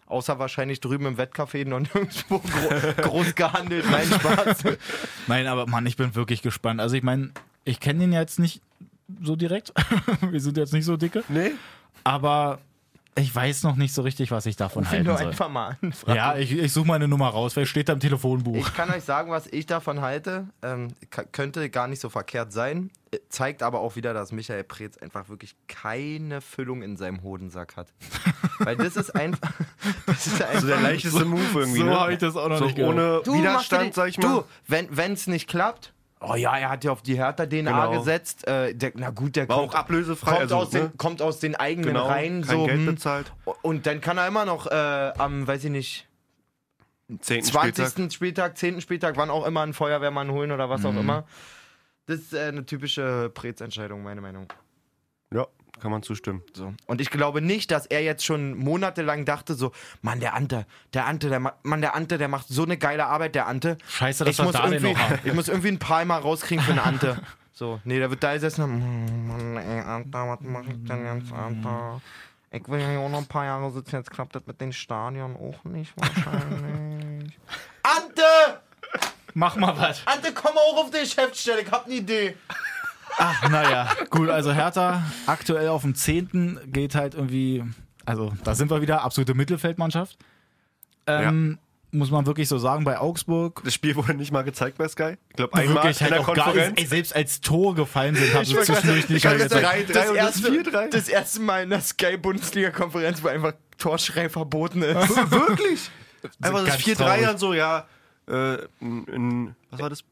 außer 0.07 0.39
wahrscheinlich 0.39 0.81
drüben 0.81 1.07
im 1.07 1.17
Wettcafé, 1.19 1.67
noch 1.67 1.81
nirgendwo 1.81 2.39
gro 2.99 3.03
groß 3.11 3.35
gehandelt. 3.35 3.85
Nein, 3.91 4.07
Spaß. 4.07 4.65
Nein, 5.27 5.47
aber 5.47 5.67
Mann, 5.67 5.87
ich 5.87 5.97
bin 5.97 6.15
wirklich 6.15 6.43
gespannt. 6.43 6.81
Also 6.81 6.97
ich 6.97 7.03
meine, 7.03 7.31
ich 7.65 7.81
kenne 7.81 8.05
ihn 8.05 8.13
jetzt 8.13 8.39
nicht 8.39 8.63
so 9.23 9.37
direkt. 9.37 9.73
Wir 10.31 10.41
sind 10.41 10.57
jetzt 10.57 10.73
nicht 10.73 10.85
so 10.85 10.97
dicke. 10.97 11.23
Nee? 11.29 11.53
Aber 12.05 12.59
ich 13.17 13.35
weiß 13.35 13.65
noch 13.65 13.75
nicht 13.77 13.93
so 13.93 14.03
richtig, 14.03 14.31
was 14.31 14.47
ich 14.47 14.57
davon 14.57 14.85
Ruf 14.85 14.93
halten 14.93 15.07
nur 15.07 15.19
soll. 15.19 15.27
einfach 15.27 15.49
mal 15.49 15.77
an. 15.83 15.93
Frag 15.93 16.17
Ja, 16.17 16.37
ich, 16.37 16.53
ich 16.53 16.73
suche 16.73 16.87
meine 16.87 17.09
Nummer 17.09 17.29
raus, 17.29 17.57
weil 17.57 17.67
steht 17.67 17.89
da 17.89 17.93
im 17.93 18.01
Telefonbuch. 18.01 18.57
Ich 18.57 18.73
kann 18.75 18.89
euch 18.91 19.03
sagen, 19.03 19.31
was 19.31 19.47
ich 19.49 19.67
davon 19.67 20.01
halte. 20.01 20.47
Ähm, 20.63 20.89
könnte 21.33 21.69
gar 21.71 21.89
nicht 21.89 22.01
so 22.01 22.09
verkehrt 22.09 22.53
sein. 22.53 22.91
Äh, 23.11 23.19
Zeigt 23.29 23.63
aber 23.65 23.81
auch 23.81 23.97
wieder, 23.97 24.15
dass 24.15 24.31
Michael 24.33 24.63
Preetz 24.65 24.97
einfach 24.99 25.29
wirklich 25.29 25.57
keine 25.67 26.41
Füllung 26.41 26.83
in 26.83 26.97
seinem 26.97 27.23
Hodensack 27.23 27.77
hat. 27.77 27.89
Weil 28.61 28.77
das 28.77 28.97
ist 28.97 29.11
einfach. 29.15 29.53
Das 30.07 30.27
ist 30.27 30.43
einfach 30.43 30.61
So 30.61 30.67
der 30.67 30.81
leichteste 30.81 31.25
Move 31.25 31.41
irgendwie. 31.55 31.79
so 31.79 31.85
ne? 31.87 31.99
habe 32.01 32.13
ich 32.13 32.19
das 32.19 32.37
auch 32.37 32.49
noch 32.49 32.59
so 32.59 32.65
nicht 32.67 32.77
gehört. 32.77 32.93
ohne 32.95 33.21
Du, 33.25 33.35
Widerstand, 33.39 33.89
dir 33.91 33.93
sag 33.95 34.09
ich 34.09 34.17
den- 34.17 34.29
mal. 34.31 34.45
Du, 34.69 34.87
wenn 34.97 35.13
es 35.13 35.27
nicht 35.27 35.49
klappt. 35.49 35.93
Oh 36.23 36.35
ja, 36.35 36.57
er 36.59 36.69
hat 36.69 36.85
ja 36.85 36.93
auf 36.93 37.01
die 37.03 37.17
Hertha-DNA 37.17 37.87
Genau. 37.87 37.99
gesetzt. 37.99 38.47
Äh, 38.47 38.75
der, 38.75 38.93
na 38.95 39.11
gut, 39.11 39.37
der 39.37 39.49
War 39.49 39.57
kommt, 39.57 39.71
auch 39.71 39.75
ablösefrei. 39.75 40.31
kommt, 40.33 40.43
also, 40.43 40.57
aus 40.57 40.73
ne? 40.73 40.81
den, 40.81 40.99
kommt 40.99 41.23
aus 41.23 41.39
den 41.39 41.55
eigenen 41.57 41.95
genau, 41.95 42.07
Reihen. 42.07 42.43
kein 42.43 42.59
so, 42.59 42.67
Geld 42.67 42.79
hm. 42.79 42.87
bezahlt. 42.87 43.33
Und 43.63 43.87
dann 43.87 44.03
kann 44.03 44.19
er 44.19 44.27
immer 44.27 44.45
noch 44.45 44.67
äh, 44.67 44.75
am, 45.17 45.47
weiß 45.47 45.65
ich 45.65 45.71
nicht, 45.71 46.09
Zehnten 47.21 47.47
20. 47.47 47.87
Spieltag. 47.87 48.13
Spieltag. 48.13 48.59
10. 48.59 48.81
Spieltag, 48.83 49.17
wann 49.17 49.31
auch 49.31 49.47
immer 49.47 49.63
einen 49.63 49.73
Feuerwehrmann 49.73 50.31
holen 50.31 50.53
oder 50.53 50.69
was 50.69 50.85
auch 50.85 50.95
immer. 50.95 51.25
Das 52.07 52.21
ist 52.21 52.35
äh, 52.35 52.49
eine 52.49 52.67
typische 52.67 53.31
Prez-Entscheidung, 53.33 54.03
meine 54.03 54.21
Meinung. 54.21 54.53
Ja, 55.33 55.47
kann 55.81 55.91
man 55.91 56.03
zustimmen. 56.03 56.43
So. 56.55 56.73
Und 56.87 57.01
ich 57.01 57.11
glaube 57.11 57.41
nicht, 57.41 57.71
dass 57.71 57.87
er 57.87 58.03
jetzt 58.03 58.25
schon 58.25 58.57
monatelang 58.57 59.25
dachte, 59.25 59.55
so, 59.55 59.73
Mann, 60.03 60.21
der 60.21 60.35
Ante, 60.35 60.67
der 60.95 61.07
Ante, 61.07 61.29
der, 61.29 61.41
ma- 61.41 61.55
Mann, 61.63 61.81
der 61.81 61.95
Ante, 61.95 62.19
der 62.19 62.29
macht 62.29 62.47
so 62.49 62.63
eine 62.63 62.77
geile 62.79 63.07
Arbeit, 63.07 63.35
der 63.35 63.47
Ante. 63.47 63.77
Scheiße, 63.89 64.25
dass 64.25 64.39
ich 64.39 64.45
muss, 64.45 64.53
da 64.53 64.69
irgendwie, 64.71 64.95
ich 65.25 65.35
muss 65.35 65.49
irgendwie 65.49 65.69
ein 65.69 65.79
paar 65.79 66.05
Mal 66.05 66.19
rauskriegen 66.19 66.65
für 66.65 66.73
eine 66.73 66.83
Ante. 66.83 67.21
So, 67.53 67.79
nee, 67.85 67.99
der 67.99 68.09
wird 68.09 68.23
da 68.23 68.33
gesessen. 68.33 68.65
"Hm, 68.65 69.29
Mann, 69.29 69.57
ey, 69.59 69.81
Ante, 69.81 70.17
was 70.19 70.39
mach 70.41 70.63
ich 70.63 70.83
denn 70.89 71.05
jetzt, 71.05 71.31
Ante? 71.31 72.01
Ich 72.53 72.67
will 72.69 72.81
ja 72.81 72.89
hier 72.89 73.01
auch 73.01 73.11
noch 73.11 73.19
ein 73.19 73.27
paar 73.27 73.45
Jahre 73.45 73.71
sitzen, 73.71 73.97
jetzt 73.97 74.11
klappt 74.11 74.35
das 74.35 74.47
mit 74.47 74.59
den 74.63 74.73
Stadion 74.73 75.37
auch 75.37 75.63
nicht 75.65 75.93
wahrscheinlich. 75.95 77.39
Ante! 77.83 78.61
Mach 79.35 79.57
mal 79.57 79.77
was. 79.79 80.01
Ante, 80.07 80.33
komm 80.33 80.55
mal 80.55 80.61
hoch 80.73 80.85
auf 80.85 80.91
die 80.91 81.01
Geschäftsstelle, 81.01 81.61
ich 81.61 81.71
hab 81.71 81.85
eine 81.85 81.95
Idee. 81.97 82.37
Ach, 83.23 83.51
naja, 83.51 83.89
gut, 84.09 84.31
also 84.31 84.53
Hertha 84.53 85.03
aktuell 85.27 85.69
auf 85.69 85.83
dem 85.83 85.95
10. 85.95 86.59
geht 86.67 86.95
halt 86.95 87.15
irgendwie, 87.15 87.63
also 88.07 88.33
da 88.45 88.55
sind 88.55 88.71
wir 88.71 88.81
wieder, 88.81 89.03
absolute 89.03 89.35
Mittelfeldmannschaft. 89.35 90.17
Ähm, 91.07 91.59
Muss 91.93 92.11
man 92.11 92.25
wirklich 92.25 92.49
so 92.49 92.57
sagen, 92.57 92.85
bei 92.85 92.99
Augsburg. 92.99 93.61
Das 93.65 93.75
Spiel 93.75 93.95
wurde 93.97 94.15
nicht 94.15 94.33
mal 94.33 94.43
gezeigt 94.43 94.79
bei 94.79 94.89
Sky. 94.89 95.17
Ich 95.31 95.37
glaube, 95.37 95.55
einmal 95.55 95.75
Wirklich 95.85 96.01
in 96.01 96.05
halt 96.07 96.13
der 96.15 96.21
auch 96.21 96.35
gar, 96.35 96.45
Konferenz. 96.47 96.81
ey, 96.81 96.87
selbst 96.87 97.15
als 97.17 97.41
Tore 97.41 97.75
gefallen 97.75 98.15
sind, 98.15 98.33
haben 98.33 98.45
sie 98.45 98.55
zwischendurch 98.55 99.09
nicht 99.09 99.19
ich 99.19 99.25
mal 99.25 99.37
gezeigt. 99.37 99.67
drei, 99.67 99.83
drei 99.83 99.93
das, 99.93 100.11
erste, 100.15 100.53
vier, 100.53 100.63
drei. 100.63 100.89
das 100.89 101.09
erste 101.09 101.41
Mal 101.41 101.65
in 101.65 101.71
der 101.71 101.81
Sky-Bundesliga-Konferenz, 101.81 103.23
wo 103.23 103.29
einfach 103.29 103.53
Torschrei 103.77 104.29
verboten 104.29 104.83
ist. 104.83 105.09
Wirklich? 105.31 105.91
Einfach 106.41 106.65
das 106.65 106.77
ganz 106.77 106.83
4-3 106.85 106.95
traurig. 106.97 107.27
dann 107.27 107.39
so, 107.39 107.55
ja. 107.55 107.87
Äh, 108.29 108.55
in, 108.81 109.05
in, 109.07 109.57
was 109.71 109.81
war 109.81 109.91
das? 109.91 110.05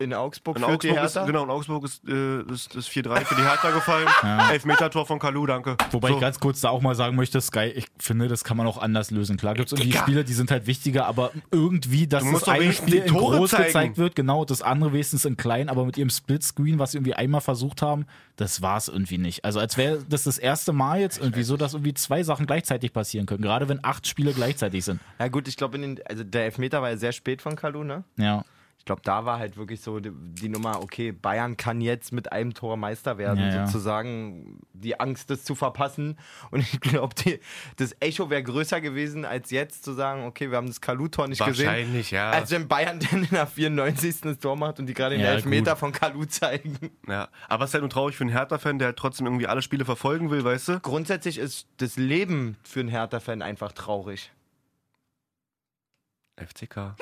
In 0.00 0.14
Augsburg 0.14 0.56
In 0.56 0.62
führt 0.62 0.84
die 0.84 0.90
Augsburg 0.90 1.06
ist, 1.06 1.16
Hertha. 1.16 1.26
genau, 1.26 1.42
in 1.42 1.50
Augsburg 1.50 1.84
ist 1.84 2.08
äh, 2.08 2.44
das, 2.48 2.68
das 2.68 2.88
4-3 2.88 3.24
für 3.24 3.34
die 3.34 3.42
Hertha 3.42 3.72
gefallen. 3.72 4.06
Elfmeter-Tor 4.52 5.04
von 5.04 5.18
Kalu, 5.18 5.44
danke. 5.46 5.76
Wobei 5.90 6.10
so. 6.10 6.14
ich 6.14 6.20
ganz 6.20 6.38
kurz 6.38 6.60
da 6.60 6.70
auch 6.70 6.80
mal 6.80 6.94
sagen 6.94 7.16
möchte, 7.16 7.40
Sky, 7.40 7.64
ich 7.74 7.86
finde, 7.98 8.28
das 8.28 8.44
kann 8.44 8.56
man 8.56 8.68
auch 8.68 8.78
anders 8.78 9.10
lösen. 9.10 9.36
Klar 9.36 9.54
gibt 9.54 9.66
es 9.66 9.72
irgendwie 9.72 9.90
Digga. 9.90 10.02
Spiele, 10.02 10.24
die 10.24 10.34
sind 10.34 10.52
halt 10.52 10.68
wichtiger, 10.68 11.06
aber 11.06 11.32
irgendwie, 11.50 12.06
dass 12.06 12.22
das 12.30 12.46
eine 12.46 12.72
Spiel 12.72 13.00
die 13.00 13.08
in 13.08 13.14
groß 13.14 13.50
zeigen. 13.50 13.64
gezeigt 13.64 13.98
wird, 13.98 14.14
genau, 14.14 14.44
das 14.44 14.62
andere 14.62 14.92
wenigstens 14.92 15.24
in 15.24 15.36
klein, 15.36 15.68
aber 15.68 15.84
mit 15.84 15.98
ihrem 15.98 16.10
Splitscreen, 16.10 16.78
was 16.78 16.92
sie 16.92 16.98
irgendwie 16.98 17.14
einmal 17.14 17.40
versucht 17.40 17.82
haben, 17.82 18.06
das 18.36 18.62
war 18.62 18.76
es 18.76 18.86
irgendwie 18.86 19.18
nicht. 19.18 19.44
Also 19.44 19.58
als 19.58 19.76
wäre 19.76 20.04
das 20.08 20.22
das 20.22 20.38
erste 20.38 20.72
Mal 20.72 21.00
jetzt 21.00 21.18
irgendwie 21.18 21.42
so, 21.42 21.56
dass 21.56 21.74
irgendwie 21.74 21.94
zwei 21.94 22.22
Sachen 22.22 22.46
gleichzeitig 22.46 22.92
passieren 22.92 23.26
können, 23.26 23.42
gerade 23.42 23.68
wenn 23.68 23.82
acht 23.82 24.06
Spiele 24.06 24.32
gleichzeitig 24.32 24.84
sind. 24.84 25.00
Ja 25.18 25.26
gut, 25.26 25.48
ich 25.48 25.56
glaube, 25.56 25.76
also 26.04 26.22
der 26.22 26.44
Elfmeter 26.44 26.82
war 26.82 26.90
ja 26.90 26.96
sehr 26.96 27.10
spät 27.10 27.42
von 27.42 27.56
Kalu, 27.56 27.82
ne? 27.82 28.04
Ja. 28.16 28.44
Ich 28.78 28.84
glaube, 28.88 29.02
da 29.04 29.26
war 29.26 29.38
halt 29.38 29.58
wirklich 29.58 29.82
so 29.82 30.00
die, 30.00 30.10
die 30.14 30.48
Nummer, 30.48 30.80
okay, 30.80 31.12
Bayern 31.12 31.58
kann 31.58 31.82
jetzt 31.82 32.10
mit 32.10 32.32
einem 32.32 32.54
Tor 32.54 32.78
Meister 32.78 33.18
werden, 33.18 33.38
Ja, 33.40 33.66
sozusagen 33.66 34.60
die 34.72 34.98
Angst, 34.98 35.28
das 35.28 35.44
zu 35.44 35.54
verpassen. 35.54 36.16
Und 36.50 36.60
ich 36.60 36.80
glaube, 36.80 37.14
das 37.76 37.94
Echo 38.00 38.30
wäre 38.30 38.42
größer 38.42 38.80
gewesen, 38.80 39.26
als 39.26 39.50
jetzt 39.50 39.84
zu 39.84 39.92
sagen, 39.92 40.24
okay, 40.24 40.50
wir 40.50 40.56
haben 40.56 40.68
das 40.68 40.80
Kalu-Tor 40.80 41.28
nicht 41.28 41.44
gesehen. 41.44 41.66
Wahrscheinlich, 41.66 42.10
ja. 42.12 42.30
Als 42.30 42.50
wenn 42.50 42.66
Bayern 42.66 42.98
dann 43.10 43.24
in 43.24 43.30
der 43.30 43.46
94. 43.46 44.22
das 44.22 44.38
Tor 44.38 44.56
macht 44.56 44.78
und 44.78 44.86
die 44.86 44.94
gerade 44.94 45.16
den 45.16 45.24
Ja, 45.24 45.32
Elfmeter 45.32 45.72
gut. 45.72 45.80
von 45.80 45.92
Kalu 45.92 46.24
zeigen. 46.24 46.78
ja. 47.06 47.28
Aber 47.48 47.64
es 47.64 47.70
ist 47.70 47.74
halt 47.74 47.82
nur 47.82 47.90
traurig 47.90 48.16
für 48.16 48.24
einen 48.24 48.30
Hertha-Fan, 48.32 48.78
der 48.78 48.86
halt 48.86 48.96
trotzdem 48.96 49.26
irgendwie 49.26 49.48
alle 49.48 49.60
Spiele 49.60 49.84
verfolgen 49.84 50.30
will, 50.30 50.44
weißt 50.44 50.68
du? 50.68 50.80
Grundsätzlich 50.80 51.36
ist 51.38 51.66
das 51.76 51.96
Leben 51.96 52.56
für 52.62 52.80
einen 52.80 52.88
Hertha-Fan 52.88 53.42
einfach 53.42 53.72
traurig. 53.72 54.32
FCK. 56.36 56.94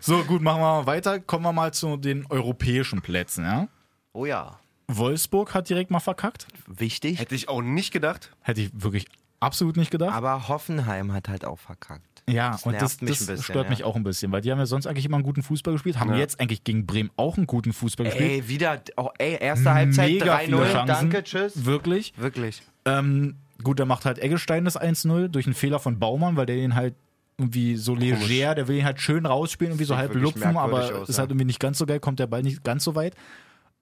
So, 0.00 0.22
gut, 0.24 0.40
machen 0.40 0.60
wir 0.60 0.66
mal 0.82 0.86
weiter. 0.86 1.18
Kommen 1.18 1.44
wir 1.44 1.52
mal 1.52 1.72
zu 1.74 1.96
den 1.96 2.26
europäischen 2.30 3.02
Plätzen, 3.02 3.44
ja? 3.44 3.66
Oh 4.12 4.24
ja. 4.24 4.58
Wolfsburg 4.88 5.52
hat 5.52 5.68
direkt 5.68 5.90
mal 5.90 5.98
verkackt. 6.00 6.46
Wichtig. 6.68 7.18
Hätte 7.18 7.34
ich 7.34 7.48
auch 7.48 7.60
nicht 7.60 7.92
gedacht. 7.92 8.30
Hätte 8.42 8.60
ich 8.60 8.70
wirklich 8.72 9.06
absolut 9.40 9.76
nicht 9.76 9.90
gedacht. 9.90 10.14
Aber 10.14 10.46
Hoffenheim 10.46 11.12
hat 11.12 11.28
halt 11.28 11.44
auch 11.44 11.58
verkackt. 11.58 12.22
Ja, 12.28 12.52
Das 12.52 12.62
und 12.64 12.74
das, 12.80 13.00
mich 13.00 13.10
das 13.18 13.26
bisschen, 13.26 13.42
stört 13.42 13.64
ja. 13.66 13.70
mich 13.70 13.84
auch 13.84 13.96
ein 13.96 14.02
bisschen, 14.04 14.30
weil 14.32 14.40
die 14.42 14.50
haben 14.52 14.58
ja 14.58 14.66
sonst 14.66 14.86
eigentlich 14.86 15.04
immer 15.06 15.16
einen 15.16 15.24
guten 15.24 15.42
Fußball 15.42 15.74
gespielt, 15.74 15.98
haben 15.98 16.10
Ja. 16.12 16.18
jetzt 16.18 16.40
eigentlich 16.40 16.62
gegen 16.64 16.86
Bremen 16.86 17.10
auch 17.16 17.36
einen 17.36 17.46
guten 17.46 17.72
Fußball 17.72 18.06
gespielt. 18.06 18.30
Ey, 18.30 18.48
wieder, 18.48 18.80
oh, 18.96 19.10
ey, 19.18 19.38
erste 19.40 19.72
Halbzeit 19.74 20.10
Mega 20.10 20.38
viele 20.38 20.56
3-0, 20.56 20.72
Chancen. 20.72 20.86
danke, 20.86 21.24
tschüss. 21.24 21.64
Wirklich. 21.64 22.14
Wirklich. 22.16 22.62
Ähm, 22.84 23.36
gut, 23.62 23.78
da 23.80 23.84
macht 23.86 24.04
halt 24.04 24.18
Eggestein 24.20 24.64
das 24.64 24.80
1-0 24.80 25.28
durch 25.28 25.46
einen 25.46 25.54
Fehler 25.54 25.78
von 25.80 25.98
Baumann, 25.98 26.36
weil 26.36 26.46
der 26.46 26.56
den 26.56 26.74
halt 26.76 26.94
irgendwie 27.38 27.76
so 27.76 27.94
leger, 27.94 28.54
der 28.54 28.66
will 28.68 28.78
ihn 28.78 28.84
halt 28.84 29.00
schön 29.00 29.26
rausspielen, 29.26 29.72
irgendwie 29.72 29.84
so 29.84 29.94
Sieht 29.94 29.98
halb 29.98 30.14
lupfen, 30.14 30.56
aber 30.56 31.00
aus, 31.00 31.08
ist 31.08 31.16
ja. 31.16 31.20
halt 31.20 31.30
irgendwie 31.30 31.44
nicht 31.44 31.60
ganz 31.60 31.78
so 31.78 31.86
geil, 31.86 32.00
kommt 32.00 32.18
der 32.18 32.26
Ball 32.26 32.42
nicht 32.42 32.64
ganz 32.64 32.84
so 32.84 32.94
weit. 32.94 33.14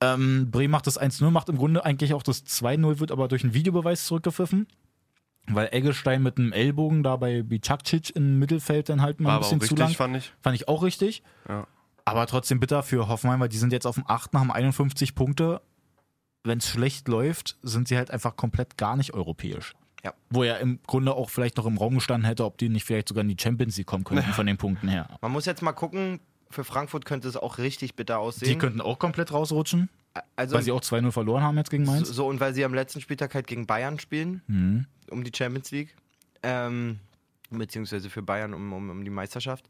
Ähm, 0.01 0.51
Bremen 0.51 0.73
macht 0.73 0.87
das 0.87 1.01
1-0, 1.01 1.31
macht 1.31 1.49
im 1.49 1.57
Grunde 1.57 1.85
eigentlich 1.85 2.15
auch 2.15 2.23
das 2.23 2.45
2-0, 2.45 2.99
wird 2.99 3.13
aber 3.13 3.29
durch 3.29 3.45
einen 3.45 3.55
Videobeweis 3.55 4.07
zurückgepfiffen. 4.07 4.67
Weil 5.47 5.69
Eggestein 5.73 6.23
mit 6.23 6.39
einem 6.39 6.53
Ellbogen 6.53 7.03
da 7.03 7.17
bei 7.17 7.43
Bicakcic 7.43 8.17
im 8.17 8.39
Mittelfeld 8.39 8.89
dann 8.89 9.03
halt 9.03 9.21
mal 9.21 9.41
War 9.41 9.53
ein 9.53 9.59
bisschen 9.59 9.77
zu 9.77 9.83
lang. 9.83 9.93
fand 9.93 10.17
ich. 10.17 10.33
Fand 10.41 10.57
ich 10.57 10.69
auch 10.69 10.83
richtig. 10.83 11.23
Ja. 11.49 11.67
Aber 12.07 12.27
trotzdem 12.27 12.61
bitter 12.61 12.83
für 12.83 13.09
Hoffenheim, 13.09 13.41
weil 13.41 13.51
die 13.51 13.59
sind 13.59 13.73
jetzt 13.73 13.87
auf 13.87 13.97
dem 13.97 14.05
8. 14.07 14.33
haben 14.35 14.51
51 14.51 15.15
Punkte. 15.15 15.61
Wenn 16.45 16.59
es 16.59 16.69
schlecht 16.69 17.09
läuft, 17.09 17.59
sind 17.63 17.89
sie 17.89 17.97
halt 17.97 18.11
einfach 18.11 18.37
komplett 18.37 18.77
gar 18.79 18.97
nicht 18.97 19.15
europäisch. 19.15 19.75
Ja. 20.05 20.13
Wo 20.31 20.43
er 20.43 20.61
im 20.61 20.79
Grunde 20.87 21.15
auch 21.15 21.31
vielleicht 21.31 21.57
noch 21.57 21.67
im 21.67 21.79
Raum 21.79 21.95
gestanden 21.95 22.27
hätte, 22.29 22.45
ob 22.45 22.59
die 22.59 22.69
nicht 22.69 22.85
vielleicht 22.85 23.09
sogar 23.09 23.23
in 23.23 23.29
die 23.29 23.37
Champions 23.41 23.77
League 23.79 23.87
kommen 23.87 24.05
könnten 24.05 24.33
von 24.35 24.47
den 24.47 24.57
Punkten 24.59 24.89
her. 24.89 25.09
Man 25.23 25.33
muss 25.33 25.47
jetzt 25.47 25.63
mal 25.63 25.73
gucken, 25.73 26.21
für 26.51 26.63
Frankfurt 26.65 27.05
könnte 27.07 27.27
es 27.27 27.37
auch 27.37 27.59
richtig 27.59 27.95
bitter 27.95 28.15
Die 28.15 28.19
aussehen. 28.21 28.59
könnten 28.59 28.81
auch 28.81 28.99
komplett 28.99 29.33
rausrutschen, 29.33 29.89
also, 30.37 30.55
weil 30.55 30.63
sie 30.63 30.73
auch 30.73 30.81
2-0 30.83 31.11
verloren 31.11 31.43
haben 31.43 31.57
jetzt 31.57 31.71
gegen 31.71 31.85
Mainz. 31.85 32.09
so, 32.09 32.27
und 32.29 32.39
weil 32.39 32.55
sie 32.55 32.65
am 32.65 32.75
letzten 32.75 33.01
Spieltag 33.01 33.35
halt 33.35 33.47
gegen 33.47 33.67
Bayern 33.67 33.99
spielen, 33.99 34.43
Mhm. 34.47 34.87
um 35.11 35.25
die 35.25 35.33
Champions 35.35 35.71
League. 35.71 35.95
Ähm, 36.43 37.01
beziehungsweise 37.51 38.11
für 38.11 38.23
Bayern 38.23 38.53
um, 38.55 38.73
um, 38.73 38.91
um 38.91 39.05
die 39.05 39.11
Meisterschaft. 39.11 39.69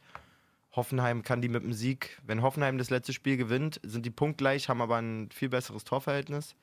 Hoffenheim 0.75 1.23
kann 1.23 1.41
die 1.41 1.49
mit 1.49 1.63
dem 1.63 1.73
Sieg, 1.73 2.19
wenn 2.27 2.43
Hoffenheim 2.43 2.79
das 2.79 2.91
letzte 2.91 3.13
Spiel 3.13 3.37
gewinnt, 3.37 3.81
sind 3.85 4.05
die 4.05 4.11
punktgleich, 4.11 4.69
haben 4.69 4.83
aber 4.83 4.97
ein 4.97 5.29
viel 5.33 5.49
besseres 5.49 5.85
Torverhältnis. 5.85 6.57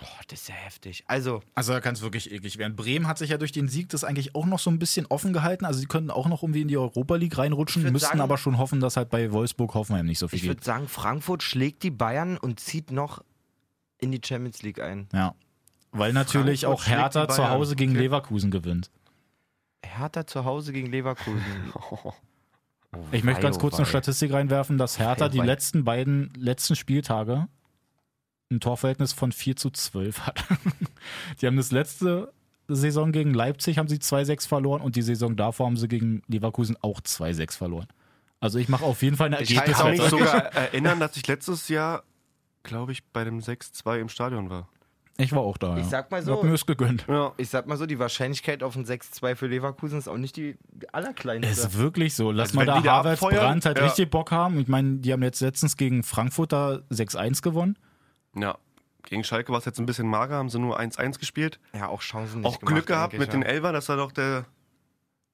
Boah, 0.00 0.08
das 0.28 0.42
ist 0.42 0.48
ja 0.48 0.54
heftig. 0.54 1.04
Also, 1.06 1.42
Also 1.54 1.72
da 1.72 1.80
kann 1.80 1.94
es 1.94 2.02
wirklich 2.02 2.30
eklig 2.32 2.56
werden. 2.58 2.76
Bremen 2.76 3.06
hat 3.06 3.18
sich 3.18 3.30
ja 3.30 3.38
durch 3.38 3.52
den 3.52 3.68
Sieg 3.68 3.88
das 3.90 4.04
eigentlich 4.04 4.34
auch 4.34 4.46
noch 4.46 4.58
so 4.58 4.70
ein 4.70 4.78
bisschen 4.78 5.06
offen 5.06 5.32
gehalten. 5.32 5.64
Also 5.64 5.80
sie 5.80 5.86
könnten 5.86 6.10
auch 6.10 6.26
noch 6.28 6.42
irgendwie 6.42 6.62
in 6.62 6.68
die 6.68 6.76
Europa 6.78 7.16
League 7.16 7.36
reinrutschen, 7.36 7.84
Ich 7.84 7.92
müssten 7.92 8.08
sagen- 8.08 8.20
aber 8.20 8.38
schon 8.38 8.56
hoffen, 8.58 8.80
dass 8.80 8.96
halt 8.96 9.10
bei 9.10 9.32
Wolfsburg 9.32 9.74
Hoffenheim 9.74 10.06
nicht 10.06 10.18
so 10.18 10.28
viel 10.28 10.38
ich 10.38 10.44
würde 10.44 10.56
geht. 10.56 10.64
sagen, 10.64 10.88
Frankfurt 10.88 11.42
schlägt 11.42 11.82
die 11.82 11.90
Bayern 11.90 12.36
und 12.38 12.60
zieht 12.60 12.90
noch 12.92 13.22
in 13.98 14.12
die 14.12 14.20
Champions 14.24 14.62
League 14.62 14.80
ein. 14.80 15.08
Ja. 15.12 15.34
Weil 15.92 16.12
natürlich 16.12 16.62
Frankfurt 16.62 16.86
auch 16.86 16.90
Hertha 16.90 17.28
zu. 17.28 17.48
Hause 17.50 17.74
gegen 17.76 17.92
Okay. 17.92 18.00
Leverkusen 18.02 18.50
gewinnt. 18.50 18.90
Hertha 19.84 20.26
zu 20.26 20.44
Hause 20.44 20.72
gegen 20.72 20.90
Leverkusen. 20.90 21.42
Ich 23.12 23.22
möchte 23.22 23.40
ganz 23.42 23.56
oh 23.56 23.60
kurz 23.60 23.76
eine. 23.76 23.86
Statistik 23.86 24.32
reinwerfen, 24.32 24.76
dass 24.76 24.98
Hertha 24.98 25.28
die 25.28 25.38
letzten 25.38 25.84
beiden 25.84 26.32
letzten 26.36 26.74
Spieltage 26.74 27.46
ein 28.50 28.60
Torverhältnis 28.60 29.12
von 29.12 29.32
4 29.32 29.56
zu 29.56 29.70
12 29.70 30.20
hat. 30.20 30.44
die 31.40 31.46
haben 31.46 31.56
das 31.56 31.70
letzte 31.70 32.32
Saison 32.68 33.12
gegen 33.12 33.34
Leipzig 33.34 33.78
haben 33.78 33.88
sie 33.88 33.96
2-6 33.96 34.48
verloren 34.48 34.80
und 34.80 34.96
die 34.96 35.02
Saison 35.02 35.36
davor 35.36 35.66
haben 35.66 35.76
sie 35.76 35.88
gegen 35.88 36.22
Leverkusen 36.28 36.76
auch 36.82 37.00
2-6 37.00 37.56
verloren. 37.56 37.86
Also 38.40 38.58
ich 38.58 38.68
mache 38.68 38.84
auf 38.84 39.02
jeden 39.02 39.16
Fall 39.16 39.26
eine 39.26 39.36
halte 39.36 39.52
Ich 39.52 39.60
kann 39.60 39.74
auch 39.74 39.90
mich 39.90 40.02
sogar 40.02 40.44
erinnern, 40.54 40.98
dass 41.00 41.16
ich 41.16 41.26
letztes 41.26 41.68
Jahr, 41.68 42.04
glaube 42.62 42.92
ich, 42.92 43.04
bei 43.04 43.24
dem 43.24 43.40
6-2 43.40 43.98
im 43.98 44.08
Stadion 44.08 44.50
war. 44.50 44.68
Ich 45.18 45.32
war 45.32 45.40
auch 45.40 45.58
da. 45.58 45.76
Ich 45.76 45.84
ja. 45.84 45.90
sag 45.90 46.10
mal 46.10 46.22
Ich 46.22 46.28
hab 46.28 46.38
so, 46.38 46.42
mir 46.44 46.52
das 46.52 46.64
gegönnt. 46.64 47.04
Ja. 47.06 47.32
ich 47.36 47.50
sag 47.50 47.66
mal 47.66 47.76
so, 47.76 47.84
die 47.84 47.98
Wahrscheinlichkeit 47.98 48.62
auf 48.62 48.74
ein 48.76 48.86
6-2 48.86 49.34
für 49.34 49.46
Leverkusen 49.48 49.98
ist 49.98 50.08
auch 50.08 50.16
nicht 50.16 50.36
die 50.36 50.56
allerkleinste. 50.92 51.52
Es 51.52 51.58
ist 51.58 51.78
wirklich 51.78 52.14
so. 52.14 52.30
Lass 52.30 52.56
Also 52.56 52.72
mal 52.72 52.82
da 52.82 53.00
abfeuern, 53.00 53.34
Brandt 53.34 53.66
halt 53.66 53.78
ja. 53.78 53.84
richtig 53.84 54.10
Bock 54.10 54.30
haben. 54.30 54.58
Ich 54.58 54.68
meine, 54.68 54.96
die 54.96 55.12
haben 55.12 55.22
jetzt 55.22 55.40
letztens 55.40 55.76
gegen 55.76 56.02
Frankfurt 56.02 56.52
da 56.52 56.80
6-1 56.90 57.42
gewonnen. 57.42 57.76
Ja. 58.36 58.56
Gegen 59.04 59.24
Schalke 59.24 59.50
war 59.50 59.58
es 59.58 59.64
jetzt 59.64 59.78
ein 59.80 59.86
bisschen 59.86 60.06
mager, 60.06 60.36
haben 60.36 60.50
sie 60.50 60.58
nur 60.58 60.78
1-1 60.78 61.18
gespielt. 61.18 61.58
ja, 61.72 61.88
auch 61.88 62.00
Chancen 62.02 62.40
nicht 62.40 62.46
Auch 62.46 62.58
gemacht, 62.58 62.74
Glück 62.74 62.86
gehabt 62.86 63.12
mit 63.14 63.22
ich, 63.22 63.28
den 63.28 63.42
Elfer, 63.42 63.72
dass 63.72 63.86
da 63.86 63.96
doch 63.96 64.12
der 64.12 64.44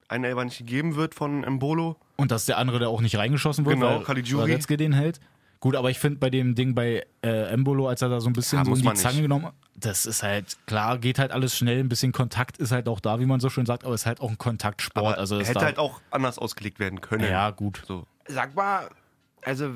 ein 0.07 0.23
Elfer 0.23 0.45
nicht 0.45 0.57
gegeben 0.59 0.95
wird 0.95 1.13
von 1.13 1.41
Mbolo. 1.41 1.97
Und 2.15 2.31
dass 2.31 2.45
der 2.45 2.57
andere 2.57 2.79
da 2.79 2.87
auch 2.87 3.01
nicht 3.01 3.17
reingeschossen 3.17 3.65
wird, 3.65 3.75
Genau, 3.75 4.07
weil. 4.07 4.39
Radetzky 4.39 4.77
den 4.77 4.93
hält. 4.93 5.19
Gut, 5.59 5.75
aber 5.75 5.89
ich 5.89 5.99
finde 5.99 6.19
bei 6.19 6.29
dem 6.29 6.53
Ding 6.55 6.75
bei 6.75 7.05
äh, 7.23 7.51
Embolo, 7.51 7.87
als 7.89 8.01
er 8.01 8.09
da 8.09 8.21
so 8.21 8.29
ein 8.29 8.33
bisschen 8.33 8.59
Ja, 8.59 8.63
so 8.65 8.69
muss 8.69 8.79
in 8.79 8.83
die 8.83 8.87
man 8.87 8.95
Zange 8.95 9.15
nicht. 9.15 9.23
genommen 9.23 9.45
hat, 9.47 9.55
das 9.75 10.05
ist 10.05 10.21
halt, 10.21 10.55
klar, 10.67 10.99
geht 10.99 11.17
halt 11.17 11.31
alles 11.31 11.57
schnell, 11.57 11.79
ein 11.79 11.89
bisschen 11.89 12.11
Kontakt 12.11 12.57
ist 12.57 12.71
halt 12.71 12.87
auch 12.87 12.99
da, 12.99 13.19
wie 13.19 13.25
man 13.25 13.39
so 13.39 13.49
schön 13.49 13.65
sagt, 13.65 13.83
aber 13.83 13.95
es 13.95 14.01
ist 14.01 14.05
halt 14.05 14.21
auch 14.21 14.29
ein 14.29 14.37
Kontaktsport. 14.37 15.05
Aber 15.05 15.17
also 15.17 15.39
hätte 15.39 15.59
halt 15.59 15.79
auch 15.79 15.99
anders 16.11 16.37
ausgelegt 16.37 16.79
werden 16.79 17.01
können. 17.01 17.29
Ja, 17.29 17.49
gut. 17.49 17.81
So. 17.87 18.05
ja. 18.27 18.35
Sag 18.35 18.55
mal, 18.55 18.87
also 19.43 19.71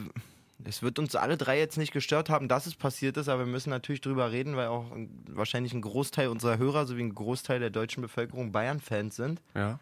es 0.66 0.82
wird 0.82 1.00
uns 1.00 1.16
alle 1.16 1.38
drei 1.38 1.58
jetzt 1.60 1.78
nicht 1.78 1.92
gestört 1.94 2.30
haben, 2.30 2.48
dass 2.48 2.66
es 2.66 2.76
passiert 2.76 3.18
ist, 3.18 3.28
aber 3.30 3.46
wir 3.46 3.52
müssen 3.52 3.70
natürlich 3.70 4.02
drüber 4.02 4.32
reden, 4.32 4.56
weil 4.56 4.68
auch 4.68 4.92
ein, 4.92 5.10
wahrscheinlich 5.30 5.74
ein 5.74 5.82
Großteil 5.82 6.28
unserer 6.28 6.58
Hörer 6.58 6.86
sowie 6.86 7.02
ein 7.04 7.16
Großteil 7.16 7.60
der 7.60 7.70
deutschen 7.70 8.02
Bevölkerung 8.02 8.52
Bayern-Fans 8.52 9.16
sind. 9.16 9.42
Ja. 9.56 9.80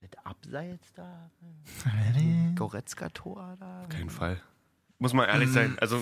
Mit 0.00 0.16
Abseits 0.24 0.92
da? 0.94 1.30
Goretzka-Tor 2.56 3.56
da? 3.58 3.86
Kein 3.88 4.10
Fall. 4.10 4.40
Muss 4.98 5.12
man 5.12 5.28
ehrlich 5.28 5.50
sein. 5.50 5.76
Also, 5.80 5.98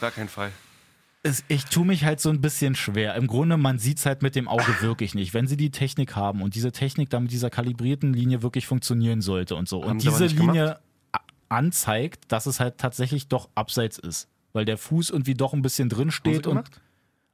gar 0.00 0.10
kein 0.10 0.28
Fall. 0.28 0.52
Ich 1.48 1.64
tue 1.64 1.84
mich 1.84 2.04
halt 2.04 2.20
so 2.20 2.30
ein 2.30 2.40
bisschen 2.40 2.74
schwer. 2.76 3.16
Im 3.16 3.26
Grunde, 3.26 3.56
man 3.56 3.78
sieht 3.78 3.98
es 3.98 4.06
halt 4.06 4.22
mit 4.22 4.34
dem 4.36 4.46
Auge 4.48 4.72
wirklich 4.80 5.14
nicht. 5.14 5.34
Wenn 5.34 5.46
sie 5.48 5.56
die 5.56 5.70
Technik 5.70 6.14
haben 6.16 6.42
und 6.42 6.54
diese 6.54 6.70
Technik 6.72 7.10
dann 7.10 7.24
mit 7.24 7.32
dieser 7.32 7.50
kalibrierten 7.50 8.14
Linie 8.14 8.42
wirklich 8.42 8.66
funktionieren 8.66 9.20
sollte 9.20 9.56
und 9.56 9.68
so 9.68 9.82
Haben 9.82 9.90
und 9.92 10.02
diese 10.02 10.26
Linie 10.26 10.76
a- 10.76 10.80
anzeigt, 11.48 12.30
dass 12.32 12.46
es 12.46 12.60
halt 12.60 12.78
tatsächlich 12.78 13.28
doch 13.28 13.48
abseits 13.54 13.98
ist. 13.98 14.28
Weil 14.52 14.64
der 14.64 14.78
Fuß 14.78 15.10
irgendwie 15.10 15.34
doch 15.34 15.52
ein 15.52 15.62
bisschen 15.62 15.88
drin 15.88 16.08
Haben 16.08 16.10
steht 16.12 16.46
und, 16.46 16.64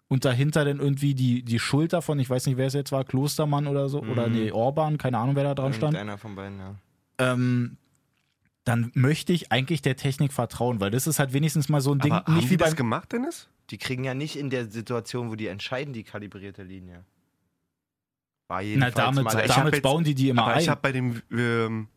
und 0.09 0.25
dahinter 0.25 0.65
dann 0.65 0.81
irgendwie 0.81 1.15
die, 1.15 1.43
die 1.43 1.59
Schulter 1.59 2.03
von, 2.03 2.19
ich 2.19 2.29
weiß 2.29 2.47
nicht, 2.47 2.57
wer 2.57 2.67
es 2.67 2.75
jetzt 2.75 2.93
war, 2.93 3.05
Klostermann 3.05 3.67
oder 3.67 3.89
so, 3.89 4.01
oder 4.03 4.29
nee, 4.29 4.51
Orban, 4.53 4.99
keine 4.99 5.19
Ahnung, 5.19 5.37
wer 5.37 5.45
da 5.45 5.55
dran 5.55 5.73
stand. 5.73 5.97
Einer 5.97 6.19
von 6.19 6.35
beiden, 6.35 6.59
ja. 6.59 6.75
Ähm, 7.19 7.77
dann 8.65 8.91
möchte 8.95 9.33
ich 9.33 9.53
eigentlich 9.53 9.83
der 9.83 9.97
Technik 9.97 10.33
vertrauen, 10.33 10.81
weil 10.81 10.91
das 10.91 11.07
ist 11.07 11.19
halt 11.19 11.33
wenigstens 11.33 11.69
mal 11.69 11.81
so 11.81 11.93
ein 11.93 11.99
Ding, 12.01 12.13
Aber 12.13 12.27
haben 12.27 12.37
nicht 12.37 12.47
wie 12.51 12.57
die 12.57 12.65
das 12.65 12.75
gemacht, 12.77 13.13
Dennis? 13.13 13.49
Die 13.71 13.79
kriegen 13.79 14.05
ja 14.05 14.15
nicht 14.15 14.37
in 14.37 14.51
der 14.51 14.71
Situation, 14.71 15.31
wo 15.31 15.37
die 15.37 15.47
entscheiden, 15.47 15.93
die 15.95 16.03
kalibrierte 16.03 16.63
Linie. 16.63 17.05
War 18.49 18.59
Na, 18.59 18.63
jedenfalls 18.63 18.95
damit, 18.95 19.25
mal 19.25 19.45
ich 19.45 19.53
damit 19.53 19.75
jetzt- 19.75 19.83
bauen 19.83 20.05
die 20.05 20.15
die 20.15 20.29
immer 20.29 20.43
Aber 20.45 20.61
ich 20.61 20.67
ein. 20.67 20.71
habe 20.71 20.81
bei 20.83 20.93
dem, 20.93 21.23
ähm, 21.31 21.89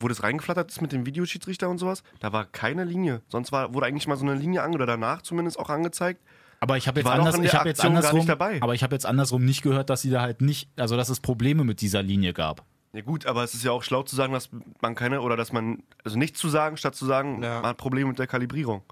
wo 0.00 0.08
das 0.08 0.22
reingeflattert 0.22 0.70
ist 0.70 0.80
mit 0.80 0.92
dem 0.92 1.06
Videoschiedsrichter 1.06 1.68
und 1.68 1.78
sowas, 1.78 2.02
da 2.20 2.32
war 2.32 2.44
keine 2.44 2.84
Linie. 2.84 3.22
Sonst 3.28 3.52
war, 3.52 3.74
wurde 3.74 3.86
eigentlich 3.86 4.06
mal 4.06 4.16
so 4.16 4.24
eine 4.24 4.34
Linie 4.34 4.62
ange 4.62 4.74
oder 4.76 4.86
danach 4.86 5.22
zumindest 5.22 5.58
auch 5.58 5.70
angezeigt. 5.70 6.20
Aber 6.60 6.76
ich 6.76 6.88
habe 6.88 7.00
jetzt, 7.00 7.08
anders, 7.08 7.38
ich 7.38 7.54
hab 7.54 7.66
jetzt 7.66 7.84
andersrum, 7.84 8.18
nicht 8.18 8.28
dabei. 8.28 8.58
aber 8.60 8.74
ich 8.74 8.82
habe 8.82 8.94
jetzt 8.94 9.06
andersrum 9.06 9.44
nicht 9.44 9.62
gehört, 9.62 9.90
dass 9.90 10.02
sie 10.02 10.10
da 10.10 10.20
halt 10.22 10.40
nicht, 10.40 10.68
also 10.76 10.96
dass 10.96 11.08
es 11.08 11.20
Probleme 11.20 11.64
mit 11.64 11.80
dieser 11.80 12.02
Linie 12.02 12.32
gab. 12.32 12.64
Ja 12.92 13.02
gut, 13.02 13.26
aber 13.26 13.44
es 13.44 13.54
ist 13.54 13.62
ja 13.64 13.70
auch 13.70 13.82
schlau 13.82 14.02
zu 14.02 14.16
sagen, 14.16 14.32
dass 14.32 14.48
man 14.80 14.94
keine 14.94 15.20
oder 15.20 15.36
dass 15.36 15.52
man 15.52 15.82
also 16.04 16.18
nichts 16.18 16.40
zu 16.40 16.48
sagen, 16.48 16.76
statt 16.76 16.94
zu 16.96 17.04
sagen, 17.06 17.42
Ja. 17.42 17.56
man 17.60 17.66
hat 17.70 17.76
Probleme 17.76 18.08
mit 18.08 18.18
der 18.18 18.26
Kalibrierung. 18.26 18.82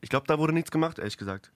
Ich 0.00 0.10
glaube, 0.10 0.26
da 0.26 0.38
wurde 0.38 0.52
nichts 0.52 0.70
gemacht, 0.70 0.98
ehrlich 0.98 1.16
gesagt. 1.16 1.50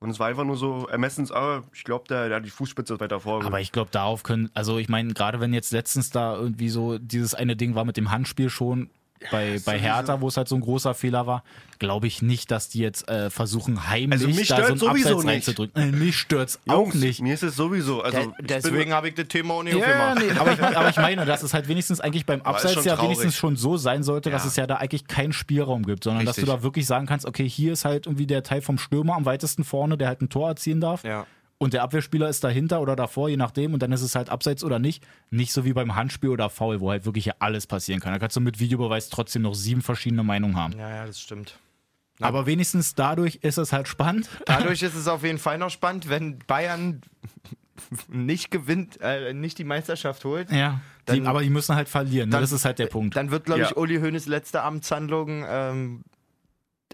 Und 0.00 0.10
es 0.10 0.20
war 0.20 0.28
einfach 0.28 0.44
nur 0.44 0.56
so 0.56 0.86
ermessens, 0.86 1.32
ah, 1.32 1.64
ich 1.72 1.82
glaube, 1.82 2.04
der, 2.08 2.28
der 2.28 2.40
die 2.40 2.50
Fußspitze 2.50 3.00
weiter 3.00 3.18
vor. 3.18 3.44
Aber 3.44 3.60
ich 3.60 3.72
glaube, 3.72 3.90
darauf 3.90 4.22
können, 4.22 4.48
also 4.54 4.78
ich 4.78 4.88
meine, 4.88 5.12
gerade 5.12 5.40
wenn 5.40 5.52
jetzt 5.52 5.72
letztens 5.72 6.10
da 6.10 6.36
irgendwie 6.36 6.68
so 6.68 6.98
dieses 6.98 7.34
eine 7.34 7.56
Ding 7.56 7.74
war 7.74 7.84
mit 7.84 7.96
dem 7.96 8.12
Handspiel 8.12 8.48
schon 8.48 8.90
bei, 9.30 9.58
bei 9.64 9.78
Hertha, 9.78 10.20
wo 10.20 10.28
es 10.28 10.36
halt 10.36 10.48
so 10.48 10.54
ein 10.54 10.60
großer 10.60 10.94
Fehler 10.94 11.26
war, 11.26 11.42
glaube 11.78 12.06
ich 12.06 12.22
nicht, 12.22 12.50
dass 12.50 12.68
die 12.68 12.80
jetzt 12.80 13.08
äh, 13.08 13.30
versuchen, 13.30 13.88
heimlich 13.88 14.12
Also 14.22 14.26
mich 14.28 14.48
da 14.48 14.56
so 14.64 14.72
ein 14.72 14.78
sowieso 14.78 14.90
Abseits 15.10 15.24
nicht. 15.24 15.26
reinzudrücken. 15.34 15.82
Äh, 15.82 15.92
mich 15.92 16.16
stört's 16.18 16.58
auch 16.68 16.74
Jungs, 16.86 16.94
nicht. 16.96 17.20
Mir 17.20 17.34
ist 17.34 17.42
es 17.42 17.56
sowieso. 17.56 18.02
Also, 18.02 18.18
ich 18.38 18.46
deswegen 18.46 18.92
habe 18.92 19.08
ich 19.08 19.14
das 19.14 19.28
Thema 19.28 19.54
auch 19.54 19.62
nicht 19.62 19.76
Ja, 19.76 20.10
aufgemacht. 20.12 20.18
nee, 20.34 20.38
aber, 20.38 20.52
ich, 20.52 20.76
aber 20.76 20.88
ich 20.90 20.96
meine, 20.96 21.24
dass 21.24 21.42
es 21.42 21.54
halt 21.54 21.68
wenigstens 21.68 22.00
eigentlich 22.00 22.26
beim 22.26 22.42
Abseits 22.42 22.84
ja 22.84 22.94
traurig. 22.96 23.02
wenigstens 23.10 23.36
schon 23.36 23.56
so 23.56 23.76
sein 23.76 24.02
sollte, 24.02 24.30
dass 24.30 24.44
Ja. 24.44 24.48
es 24.48 24.56
ja 24.56 24.66
da 24.66 24.76
eigentlich 24.76 25.06
keinen 25.06 25.32
Spielraum 25.32 25.84
gibt, 25.84 26.04
sondern 26.04 26.24
dass 26.26 26.36
Richtig. 26.36 26.50
du 26.52 26.56
da 26.56 26.62
wirklich 26.62 26.86
sagen 26.86 27.06
kannst, 27.06 27.26
okay, 27.26 27.48
hier 27.48 27.72
ist 27.72 27.84
halt 27.84 28.06
irgendwie 28.06 28.26
der 28.26 28.42
Teil 28.42 28.62
vom 28.62 28.78
Stürmer 28.78 29.14
am 29.16 29.24
weitesten 29.24 29.64
vorne, 29.64 29.96
der 29.98 30.08
halt 30.08 30.22
ein 30.22 30.28
Tor 30.28 30.48
erzielen 30.48 30.80
darf. 30.80 31.04
Ja. 31.04 31.26
Und 31.60 31.72
der 31.72 31.82
Abwehrspieler 31.82 32.28
ist 32.28 32.44
dahinter 32.44 32.80
oder 32.80 32.94
davor, 32.94 33.28
je 33.28 33.36
nachdem, 33.36 33.74
und 33.74 33.82
dann 33.82 33.90
ist 33.90 34.02
es 34.02 34.14
halt 34.14 34.30
abseits 34.30 34.62
oder 34.62 34.78
nicht. 34.78 35.04
Nicht 35.30 35.52
so 35.52 35.64
wie 35.64 35.72
beim 35.72 35.96
Handspiel 35.96 36.30
oder 36.30 36.50
Foul, 36.50 36.80
wo 36.80 36.90
halt 36.90 37.04
wirklich 37.04 37.24
ja 37.24 37.34
alles 37.40 37.66
passieren 37.66 38.00
kann. 38.00 38.12
Da 38.12 38.20
kannst 38.20 38.36
du 38.36 38.40
mit 38.40 38.60
Videobeweis 38.60 39.08
trotzdem 39.08 39.42
noch 39.42 39.54
sieben 39.54 39.82
verschiedene 39.82 40.22
Meinungen 40.22 40.56
haben. 40.56 40.78
ja, 40.78 40.88
ja, 40.88 41.06
das 41.06 41.20
stimmt. 41.20 41.58
Aber 42.20 42.46
wenigstens 42.46 42.94
dadurch 42.94 43.36
ist 43.42 43.58
es 43.58 43.72
halt 43.72 43.86
spannend. 43.86 44.28
Dadurch 44.46 44.82
ist 44.82 44.96
es 44.96 45.06
auf 45.06 45.22
jeden 45.22 45.38
Fall 45.38 45.56
noch 45.58 45.70
spannend, 45.70 46.08
wenn 46.08 46.40
Bayern 46.48 47.00
nicht 48.08 48.50
gewinnt, 48.50 48.98
äh, 49.00 49.32
nicht 49.34 49.56
die 49.58 49.64
Meisterschaft 49.64 50.24
holt. 50.24 50.50
Ja. 50.50 50.80
Die, 51.08 51.18
Dann- 51.18 51.26
aber 51.28 51.42
die 51.42 51.50
müssen 51.50 51.74
halt 51.76 51.88
verlieren. 51.88 52.28
ne? 52.28 52.32
dann- 52.32 52.40
das 52.42 52.50
ist 52.52 52.64
halt 52.64 52.78
der 52.80 52.86
Punkt. 52.86 53.14
Dann 53.16 53.30
wird, 53.30 53.44
glaube 53.44 53.62
ich, 53.62 53.70
Ja. 53.70 53.76
Uli 53.76 53.98
Hoeneß 54.00 54.26
letzte 54.26 54.62
Amtshandlung 54.62 55.44
ähm, 55.48 56.02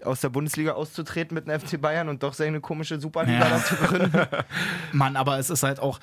aus 0.03 0.21
der 0.21 0.29
Bundesliga 0.29 0.73
auszutreten 0.73 1.35
mit 1.35 1.47
dem 1.47 1.59
FC 1.59 1.79
Bayern 1.79 2.09
und 2.09 2.21
doch 2.23 2.33
seine 2.33 2.59
komische 2.61 2.99
Superliga 2.99 3.39
Ja. 3.39 3.49
dazu 3.49 3.75
gründen. 3.75 4.27
Mann, 4.91 5.15
aber 5.15 5.39
es 5.39 5.49
ist 5.49 5.63
halt 5.63 5.79
auch 5.79 5.99